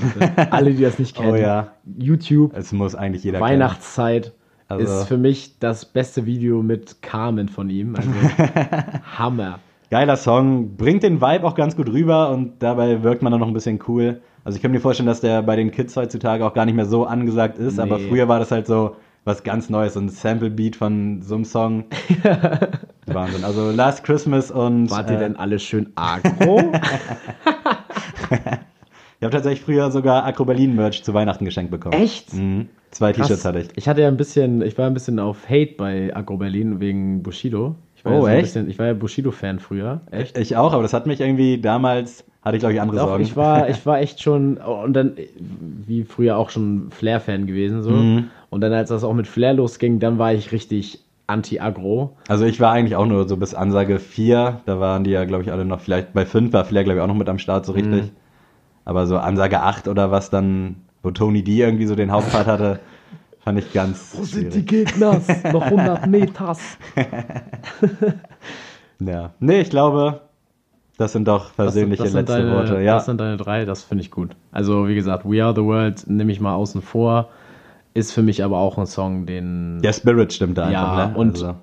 Alle, 0.51 0.73
die 0.73 0.83
das 0.83 0.99
nicht 0.99 1.15
kennen. 1.15 1.31
oh 1.31 1.37
ja, 1.37 1.69
YouTube, 1.85 2.53
es 2.57 2.73
muss 2.73 2.97
eigentlich 2.97 3.23
jeder 3.23 3.39
Weihnachtszeit 3.39 4.33
Also- 4.69 4.85
ist 5.01 5.09
für 5.09 5.19
mich 5.19 5.59
das 5.59 5.85
beste 5.85 6.25
Video 6.27 6.63
mit 6.63 7.03
Carmen 7.03 7.49
von 7.49 7.69
ihm. 7.71 7.95
Also 7.97 8.11
Hammer. 9.19 9.59
Geiler 9.91 10.17
Song, 10.17 10.77
bringt 10.77 11.03
den 11.03 11.21
Vibe 11.21 11.45
auch 11.47 11.55
ganz 11.55 11.77
gut 11.77 11.89
rüber 11.91 12.31
und 12.31 12.63
dabei 12.63 13.03
wirkt 13.03 13.21
man 13.23 13.31
dann 13.31 13.41
noch 13.41 13.49
ein 13.49 13.53
bisschen 13.53 13.79
cool. 13.89 14.23
Also 14.45 14.57
ich 14.57 14.63
kann 14.63 14.71
mir 14.71 14.81
vorstellen, 14.81 15.07
dass 15.07 15.21
der 15.21 15.43
bei 15.43 15.55
den 15.57 15.71
Kids 15.71 15.95
heutzutage 15.97 16.45
auch 16.47 16.55
gar 16.55 16.65
nicht 16.65 16.75
mehr 16.75 16.87
so 16.87 17.05
angesagt 17.05 17.59
ist, 17.59 17.79
aber 17.79 17.99
Nee. 17.99 18.09
früher 18.09 18.27
war 18.27 18.39
das 18.39 18.51
halt 18.51 18.67
so 18.67 18.97
was 19.25 19.45
ganz 19.45 19.69
Neues, 19.71 19.95
so 19.95 20.01
ein 20.01 20.09
Sample-Beat 20.09 20.75
von 20.77 21.21
so 21.23 21.35
einem 21.37 21.45
Song. 21.45 21.85
Wahnsinn. 23.07 23.45
Also 23.45 23.71
Last 23.71 24.03
Christmas 24.03 24.51
und 24.51 24.91
Wart 24.91 25.11
ihr 25.11 25.17
äh, 25.17 25.21
denn 25.21 25.37
alle 25.37 25.59
schön 25.59 25.93
agro? 25.95 26.61
ich 29.23 29.25
habe 29.25 29.37
tatsächlich 29.37 29.61
früher 29.65 29.89
sogar 29.93 30.25
Acro 30.27 30.45
Berlin 30.45 30.75
Merch 30.75 31.05
zu 31.05 31.15
Weihnachten 31.15 31.45
geschenkt 31.45 31.71
bekommen. 31.71 31.93
Echt? 31.95 32.35
Mhm. 32.35 32.69
Zwei. 32.91 33.13
T-Shirts 33.13 33.45
hatte 33.45 33.61
ich. 33.61 33.69
Ich 33.77 33.87
hatte 33.87 34.01
ja 34.03 34.09
ein 34.09 34.17
bisschen, 34.17 34.63
ich 34.63 34.77
war 34.77 34.89
ein 34.89 34.95
bisschen 34.95 35.21
auf 35.21 35.49
Hate 35.49 35.75
bei 35.79 36.11
Agro 36.13 36.39
Berlin 36.39 36.81
wegen 36.81 37.23
Bushido. 37.23 37.77
Ich 37.95 38.05
war 38.05 38.11
Oh, 38.11 38.17
ja 38.17 38.21
so 38.23 38.27
ein 38.27 38.33
echt? 38.35 38.43
Bisschen, 38.47 38.69
ich 38.69 38.81
war 38.81 38.87
ja 38.87 38.95
Bushido-Fan 38.95 39.61
früher. 39.61 40.01
Echt? 40.11 40.37
Ich 40.37 40.57
auch, 40.57 40.73
aber 40.73 40.83
das 40.83 40.93
hat 40.93 41.07
mich 41.07 41.21
irgendwie 41.21 41.61
damals, 41.61 42.25
hatte 42.43 42.57
ich 42.57 42.63
glaube 42.63 42.75
ich 42.75 42.81
andere 42.81 42.97
Doch, 42.99 43.07
Sorgen. 43.07 43.23
ich 43.23 43.37
war, 43.37 43.69
ich 43.71 43.87
war 43.87 44.01
echt 44.01 44.21
schon, 44.21 44.57
und 44.57 44.93
dann, 44.93 45.13
wie 45.87 46.03
früher 46.03 46.37
auch 46.37 46.51
schon 46.51 46.91
Flair-Fan 46.91 47.47
gewesen, 47.47 47.85
so. 47.85 47.91
Mhm. 47.91 48.25
Und 48.51 48.61
dann, 48.61 48.73
als 48.73 48.89
das 48.89 49.05
auch 49.05 49.15
mit 49.15 49.29
Flair 49.29 49.55
losging, 49.55 50.01
dann 50.01 50.19
war 50.19 50.35
ich 50.35 50.51
richtig 50.51 50.99
anti-agro. 51.29 52.17
Also 52.27 52.45
ich 52.45 52.59
war 52.59 52.73
eigentlich 52.73 52.97
auch 52.97 53.07
nur 53.07 53.29
so 53.29 53.37
bis 53.37 53.55
Ansage 53.55 54.01
4, 54.01 54.63
da 54.67 54.81
waren 54.81 55.05
die 55.05 55.13
ja 55.13 55.25
glaube 55.25 55.45
ich 55.45 55.53
alle 55.53 55.65
noch, 55.65 55.79
vielleicht 55.81 56.13
bei 56.13 56.27
5 56.27 56.53
war 56.53 56.65
Flair 56.65 56.83
glaube 56.83 56.99
ich 56.99 57.03
auch 57.05 57.07
noch 57.07 57.15
mit 57.15 57.29
am 57.29 57.39
Start 57.39 57.65
so 57.67 57.73
richtig. 57.73 58.07
Mhm. 58.07 58.11
Aber 58.85 59.07
so 59.07 59.19
Ansage 59.19 59.61
8 59.61 59.89
oder 59.89 60.11
was 60.11 60.31
dann, 60.31 60.77
wo 61.03 61.11
Tony 61.11 61.43
D 61.43 61.61
irgendwie 61.61 61.87
so 61.87 61.95
den 61.95 62.11
Hauptpart 62.11 62.47
hatte, 62.47 62.81
fand 63.41 63.59
ich 63.59 63.73
ganz 63.73 64.17
schwierig. 64.31 64.67
Gegners? 64.67 65.27
Noch 65.53 65.63
100 65.63 66.07
Meters. 66.09 66.61
Ja. 69.07 69.31
Nee, 69.41 69.61
ich 69.61 69.71
glaube, 69.71 70.21
das 70.99 71.13
sind 71.13 71.27
doch 71.29 71.51
versöhnliche 71.51 72.05
das 72.05 72.13
sind 72.13 72.21
letzte 72.29 72.43
deine, 72.45 72.55
Worte. 72.55 72.81
Ja. 72.81 72.95
Das 72.95 73.07
sind 73.07 73.21
deine 73.21 73.37
drei, 73.37 73.65
das 73.65 73.83
finde 73.83 74.03
ich 74.03 74.11
gut. 74.11 74.37
Also, 74.51 74.89
wie 74.89 74.95
gesagt, 74.95 75.25
We 75.25 75.43
Are 75.43 75.55
the 75.55 75.63
World 75.63 76.09
nehme 76.09 76.33
ich 76.33 76.41
mal 76.41 76.55
außen 76.55 76.83
vor. 76.83 77.29
Ist 77.95 78.13
für 78.13 78.23
mich 78.23 78.43
aber 78.43 78.59
auch 78.59 78.79
ein 78.79 78.87
Song, 78.87 79.27
den. 79.27 79.81
Der 79.83 79.93
Spirit 79.93 80.33
stimmt 80.33 80.59
da 80.59 80.65
einfach, 80.65 80.99
ja, 80.99 81.07
ne? 81.09 81.17
und 81.17 81.33
Also, 81.33 81.55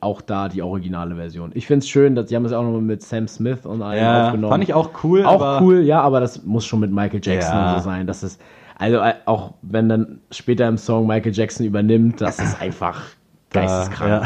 auch 0.00 0.22
da 0.22 0.48
die 0.48 0.62
originale 0.62 1.16
Version. 1.16 1.50
Ich 1.54 1.66
finde 1.66 1.84
es 1.84 1.88
schön, 1.88 2.14
dass 2.14 2.28
sie 2.30 2.36
haben 2.36 2.44
es 2.46 2.52
auch 2.52 2.62
nochmal 2.62 2.80
mit 2.80 3.02
Sam 3.02 3.28
Smith 3.28 3.66
und 3.66 3.82
allem 3.82 4.02
ja, 4.02 4.26
aufgenommen. 4.26 4.50
fand 4.50 4.64
ich 4.64 4.72
auch 4.74 4.90
cool, 5.04 5.24
Auch 5.26 5.60
cool, 5.60 5.80
ja, 5.82 6.00
aber 6.00 6.20
das 6.20 6.44
muss 6.44 6.64
schon 6.64 6.80
mit 6.80 6.90
Michael 6.90 7.20
Jackson 7.22 7.54
Ja. 7.54 7.74
so 7.78 7.84
sein. 7.84 8.06
Das 8.06 8.22
ist, 8.22 8.40
also 8.78 8.96
äh, 8.98 9.14
auch 9.26 9.54
wenn 9.62 9.88
dann 9.88 10.20
später 10.30 10.66
im 10.66 10.78
Song 10.78 11.06
Michael 11.06 11.32
Jackson 11.34 11.66
übernimmt, 11.66 12.20
das 12.22 12.38
ist 12.38 12.60
einfach 12.60 13.02
geisteskrank. 13.50 14.24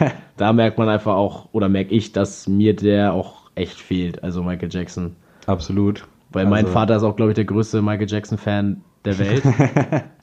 ja. 0.00 0.10
Da 0.36 0.52
merkt 0.52 0.78
man 0.78 0.88
einfach 0.88 1.14
auch, 1.16 1.48
oder 1.50 1.68
merke 1.68 1.92
ich, 1.94 2.12
dass 2.12 2.46
mir 2.46 2.76
der 2.76 3.12
auch 3.12 3.50
echt 3.56 3.80
fehlt, 3.80 4.22
also 4.22 4.42
Michael 4.44 4.68
Jackson. 4.70 5.16
absolut. 5.46 6.06
Weil 6.30 6.46
mein 6.46 6.64
Also- 6.64 6.72
Vater 6.74 6.96
ist 6.96 7.02
auch, 7.02 7.16
glaube 7.16 7.32
ich, 7.32 7.34
der 7.36 7.44
größte 7.44 7.82
Michael 7.82 8.08
Jackson-Fan 8.08 8.82
der 9.04 9.18
Welt. 9.18 9.42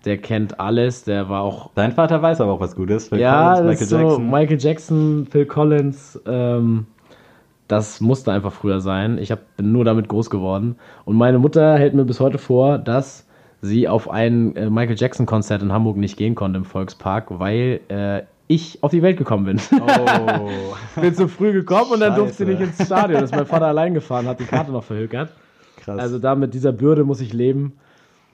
der 0.06 0.18
kennt 0.18 0.60
alles, 0.60 1.04
der 1.04 1.30
war 1.30 1.42
auch 1.42 1.72
Dein 1.76 1.92
Vater 1.92 2.22
weiß 2.22 2.42
aber 2.42 2.54
auch 2.54 2.60
was 2.60 2.76
Gutes. 2.76 3.10
Phil 3.10 3.20
ja, 3.20 3.56
Collins, 3.56 3.82
ist 3.82 3.90
so 3.90 4.20
Michael 4.20 4.60
Jackson, 4.60 5.28
Phil 5.30 5.46
Collins, 5.46 6.22
ähm, 6.26 6.88
das 7.68 8.00
musste 8.00 8.32
einfach 8.32 8.54
früher 8.54 8.80
sein. 8.80 9.18
Ich 9.18 9.32
hab, 9.32 9.58
bin 9.58 9.72
nur 9.72 9.86
damit 9.86 10.08
groß 10.08 10.30
geworden. 10.30 10.76
Und 11.04 11.16
meine 11.16 11.40
Mutter 11.40 11.78
hält 11.78 11.96
mir 11.96 12.06
bis 12.06 12.20
heute 12.20 12.38
vor, 12.38 12.78
dass 12.78 13.26
sie 13.62 13.88
auf 13.88 14.10
ein 14.10 14.56
äh, 14.56 14.70
Michael 14.70 14.98
Jackson-Konzert 14.98 15.64
in 15.64 15.72
Hamburg 15.72 15.98
nicht 15.98 16.18
gehen 16.18 16.36
konnte 16.36 16.58
im 16.58 16.66
Volkspark, 16.66 17.40
weil 17.40 17.80
äh, 17.88 18.22
ich 18.48 18.84
auf 18.84 18.92
die 18.92 19.02
Welt 19.02 19.18
gekommen 19.18 19.46
bin. 19.46 19.60
Oh, 19.82 20.74
bin 21.02 21.16
zu 21.16 21.28
früh 21.28 21.52
gekommen 21.52 21.94
und 21.94 22.00
dann 22.02 22.16
durfte 22.16 22.38
sie 22.38 22.46
nicht 22.46 22.62
ins 22.62 22.86
Stadion. 22.86 23.22
Das 23.22 23.32
ist 23.32 23.36
mein 23.36 23.48
Vater 23.48 23.66
allein 23.66 23.96
gefahren, 23.96 24.28
hat 24.28 24.40
die 24.40 24.46
Karte 24.46 24.72
noch 24.72 24.84
verhökert. 24.84 25.32
krass. 25.78 26.00
Also 26.00 26.20
da 26.20 26.36
mit 26.36 26.54
dieser 26.54 26.72
Bürde 26.72 27.04
muss 27.04 27.22
ich 27.22 27.34
leben. 27.34 27.74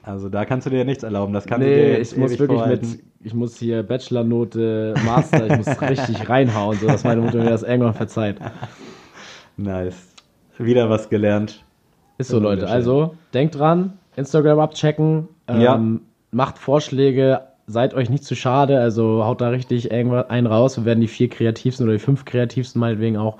Also 0.04 0.28
da 0.28 0.44
kannst 0.44 0.66
du 0.66 0.70
dir 0.70 0.84
nichts 0.84 1.02
erlauben. 1.04 1.32
Das 1.32 1.46
kann 1.46 1.60
nee, 1.60 1.66
du 1.66 1.74
dir 1.74 2.00
ich 2.00 2.16
muss 2.16 2.38
wirklich 2.38 2.58
vorhalten. 2.58 2.90
mit, 2.90 3.00
ich 3.24 3.34
muss 3.34 3.56
hier 3.58 3.82
Bachelornote, 3.84 4.94
Master, 5.04 5.46
ich 5.46 5.56
muss 5.56 5.80
richtig 5.80 6.28
reinhauen, 6.28 6.76
so 6.78 6.86
dass 6.88 7.04
meine 7.04 7.20
Mutter 7.20 7.38
mir 7.38 7.50
das 7.50 7.62
irgendwann 7.62 7.94
verzeiht. 7.94 8.36
Nice. 9.56 10.14
Wieder 10.58 10.90
was 10.90 11.08
gelernt. 11.08 11.64
Ist 12.18 12.28
so, 12.28 12.38
Leute. 12.38 12.68
Also, 12.68 13.14
denkt 13.32 13.58
dran, 13.58 13.94
Instagram 14.16 14.58
abchecken, 14.60 15.28
ähm, 15.48 15.60
Ja. 15.60 15.80
macht 16.30 16.58
Vorschläge, 16.58 17.40
seid 17.66 17.94
euch 17.94 18.10
nicht 18.10 18.24
zu 18.24 18.34
schade, 18.34 18.80
also 18.80 19.24
haut 19.24 19.40
da 19.40 19.48
richtig 19.48 19.90
irgendwas 19.90 20.28
einen 20.30 20.46
raus. 20.46 20.76
Wir 20.76 20.84
werden 20.84 21.00
die 21.00 21.08
vier 21.08 21.28
kreativsten 21.28 21.86
oder 21.86 21.94
die 21.94 22.00
fünf 22.02 22.24
kreativsten 22.24 22.80
meinetwegen 22.80 23.16
auch 23.16 23.38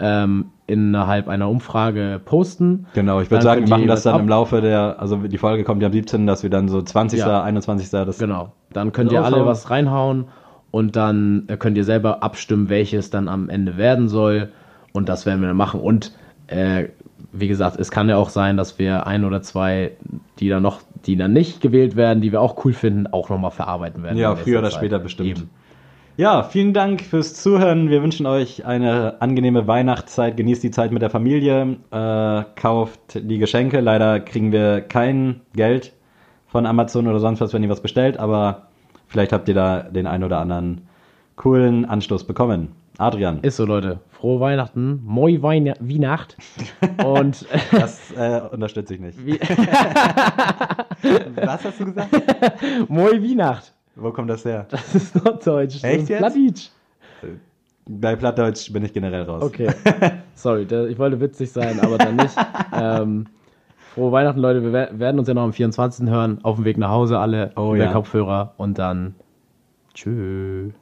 ähm, 0.00 0.46
innerhalb 0.66 1.28
einer 1.28 1.48
Umfrage 1.48 2.20
posten. 2.24 2.86
Genau, 2.94 3.20
ich 3.20 3.30
würde 3.30 3.42
sagen, 3.44 3.62
wir 3.62 3.68
machen 3.68 3.86
das 3.86 4.04
dann 4.04 4.14
ab- 4.14 4.20
im 4.20 4.28
Laufe 4.28 4.60
der, 4.60 4.96
also 4.98 5.16
die 5.16 5.38
Folge 5.38 5.64
kommt 5.64 5.82
ja 5.82 5.88
am 5.88 5.92
17., 5.92 6.26
dass 6.26 6.42
wir 6.42 6.50
dann 6.50 6.68
so 6.68 6.80
20., 6.80 7.18
Ja. 7.20 7.42
21. 7.42 7.90
Das 7.90 8.18
Genau. 8.18 8.52
Dann 8.72 8.92
könnt 8.92 9.12
ihr 9.12 9.24
alle 9.24 9.44
was 9.46 9.68
reinhauen 9.70 10.26
und 10.70 10.94
dann 10.96 11.44
äh, 11.48 11.56
könnt 11.56 11.76
ihr 11.76 11.84
selber 11.84 12.22
abstimmen, 12.22 12.68
welches 12.68 13.10
dann 13.10 13.28
am 13.28 13.48
Ende 13.48 13.76
werden 13.76 14.08
soll. 14.08 14.48
Und 14.92 15.08
das 15.08 15.26
werden 15.26 15.40
wir 15.40 15.48
dann 15.48 15.56
machen. 15.56 15.80
Und 15.80 16.12
äh, 16.46 16.86
wie 17.32 17.48
gesagt, 17.48 17.78
es 17.78 17.90
kann 17.90 18.08
ja 18.08 18.16
auch 18.16 18.28
sein, 18.28 18.56
dass 18.56 18.78
wir 18.78 19.06
ein 19.06 19.24
oder 19.24 19.42
zwei, 19.42 19.92
die 20.38 20.48
dann 20.48 20.62
noch, 20.62 20.80
die 21.06 21.16
dann 21.16 21.32
nicht 21.32 21.60
gewählt 21.60 21.94
werden, 21.96 22.20
die 22.20 22.32
wir 22.32 22.40
auch 22.40 22.64
cool 22.64 22.72
finden, 22.72 23.06
auch 23.08 23.28
nochmal 23.28 23.50
verarbeiten 23.50 24.02
werden. 24.02 24.18
Ja, 24.18 24.34
früher 24.36 24.58
oder 24.60 24.70
Zeit. 24.70 24.78
später 24.78 24.98
bestimmt. 24.98 25.28
Eben. 25.28 25.50
Ja, 26.20 26.42
vielen 26.42 26.74
Dank 26.74 27.00
fürs 27.00 27.32
Zuhören. 27.32 27.88
Wir 27.88 28.02
wünschen 28.02 28.26
euch 28.26 28.66
eine 28.66 29.22
angenehme 29.22 29.66
Weihnachtszeit. 29.66 30.36
Genießt 30.36 30.62
die 30.62 30.70
Zeit 30.70 30.92
mit 30.92 31.00
der 31.00 31.08
Familie. 31.08 31.78
Äh, 31.90 32.44
kauft 32.56 33.14
die 33.14 33.38
Geschenke. 33.38 33.80
Leider 33.80 34.20
kriegen 34.20 34.52
wir 34.52 34.82
kein 34.82 35.40
Geld 35.54 35.94
von 36.46 36.66
Amazon 36.66 37.08
oder 37.08 37.20
sonst 37.20 37.40
was, 37.40 37.54
wenn 37.54 37.62
ihr 37.62 37.70
was 37.70 37.80
bestellt. 37.80 38.18
Aber 38.18 38.66
vielleicht 39.06 39.32
habt 39.32 39.48
ihr 39.48 39.54
da 39.54 39.80
den 39.80 40.06
einen 40.06 40.24
oder 40.24 40.40
anderen 40.40 40.82
coolen 41.36 41.86
Anstoß 41.86 42.24
bekommen. 42.24 42.72
Adrian, 42.98 43.40
Ist 43.40 43.56
so, 43.56 43.64
Leute. 43.64 44.00
Frohe 44.10 44.40
Weihnachten. 44.40 45.00
Moi 45.02 45.38
Weina 45.40 45.72
Weihnacht. 45.80 46.36
Und 47.02 47.46
das 47.70 48.12
äh, 48.12 48.42
unterstütze 48.50 48.92
ich 48.92 49.00
nicht. 49.00 49.18
Was 51.36 51.64
hast 51.64 51.80
du 51.80 51.86
gesagt? 51.86 52.10
Moi 52.88 53.22
Weihnacht. 53.22 53.72
Wo 54.00 54.10
kommt 54.12 54.30
das 54.30 54.44
her? 54.44 54.66
Das 54.70 54.94
ist 54.94 55.14
Norddeutsch. 55.24 55.84
Echt 55.84 56.08
jetzt? 56.08 56.18
Plattdeutsch. 56.18 56.70
Bei 57.86 58.16
Plattdeutsch 58.16 58.72
bin 58.72 58.84
ich 58.84 58.92
generell 58.92 59.22
raus. 59.24 59.42
Okay. 59.42 59.68
Sorry, 60.34 60.62
ich 60.62 60.98
wollte 60.98 61.20
witzig 61.20 61.50
sein, 61.52 61.80
aber 61.80 61.98
dann 61.98 62.16
nicht. 62.16 62.34
ähm, 62.72 63.26
frohe 63.94 64.12
Weihnachten, 64.12 64.40
Leute. 64.40 64.62
Wir 64.62 64.72
wer- 64.72 64.98
werden 64.98 65.18
uns 65.18 65.28
ja 65.28 65.34
noch 65.34 65.42
am 65.42 65.52
24. 65.52 66.08
hören. 66.08 66.38
Auf 66.44 66.56
dem 66.56 66.64
Weg 66.64 66.78
nach 66.78 66.90
Hause 66.90 67.18
alle 67.18 67.50
Oh 67.56 67.74
über 67.74 67.84
ja. 67.84 67.92
Kopfhörer 67.92 68.54
und 68.58 68.78
dann 68.78 69.14
tschüss. 69.94 70.72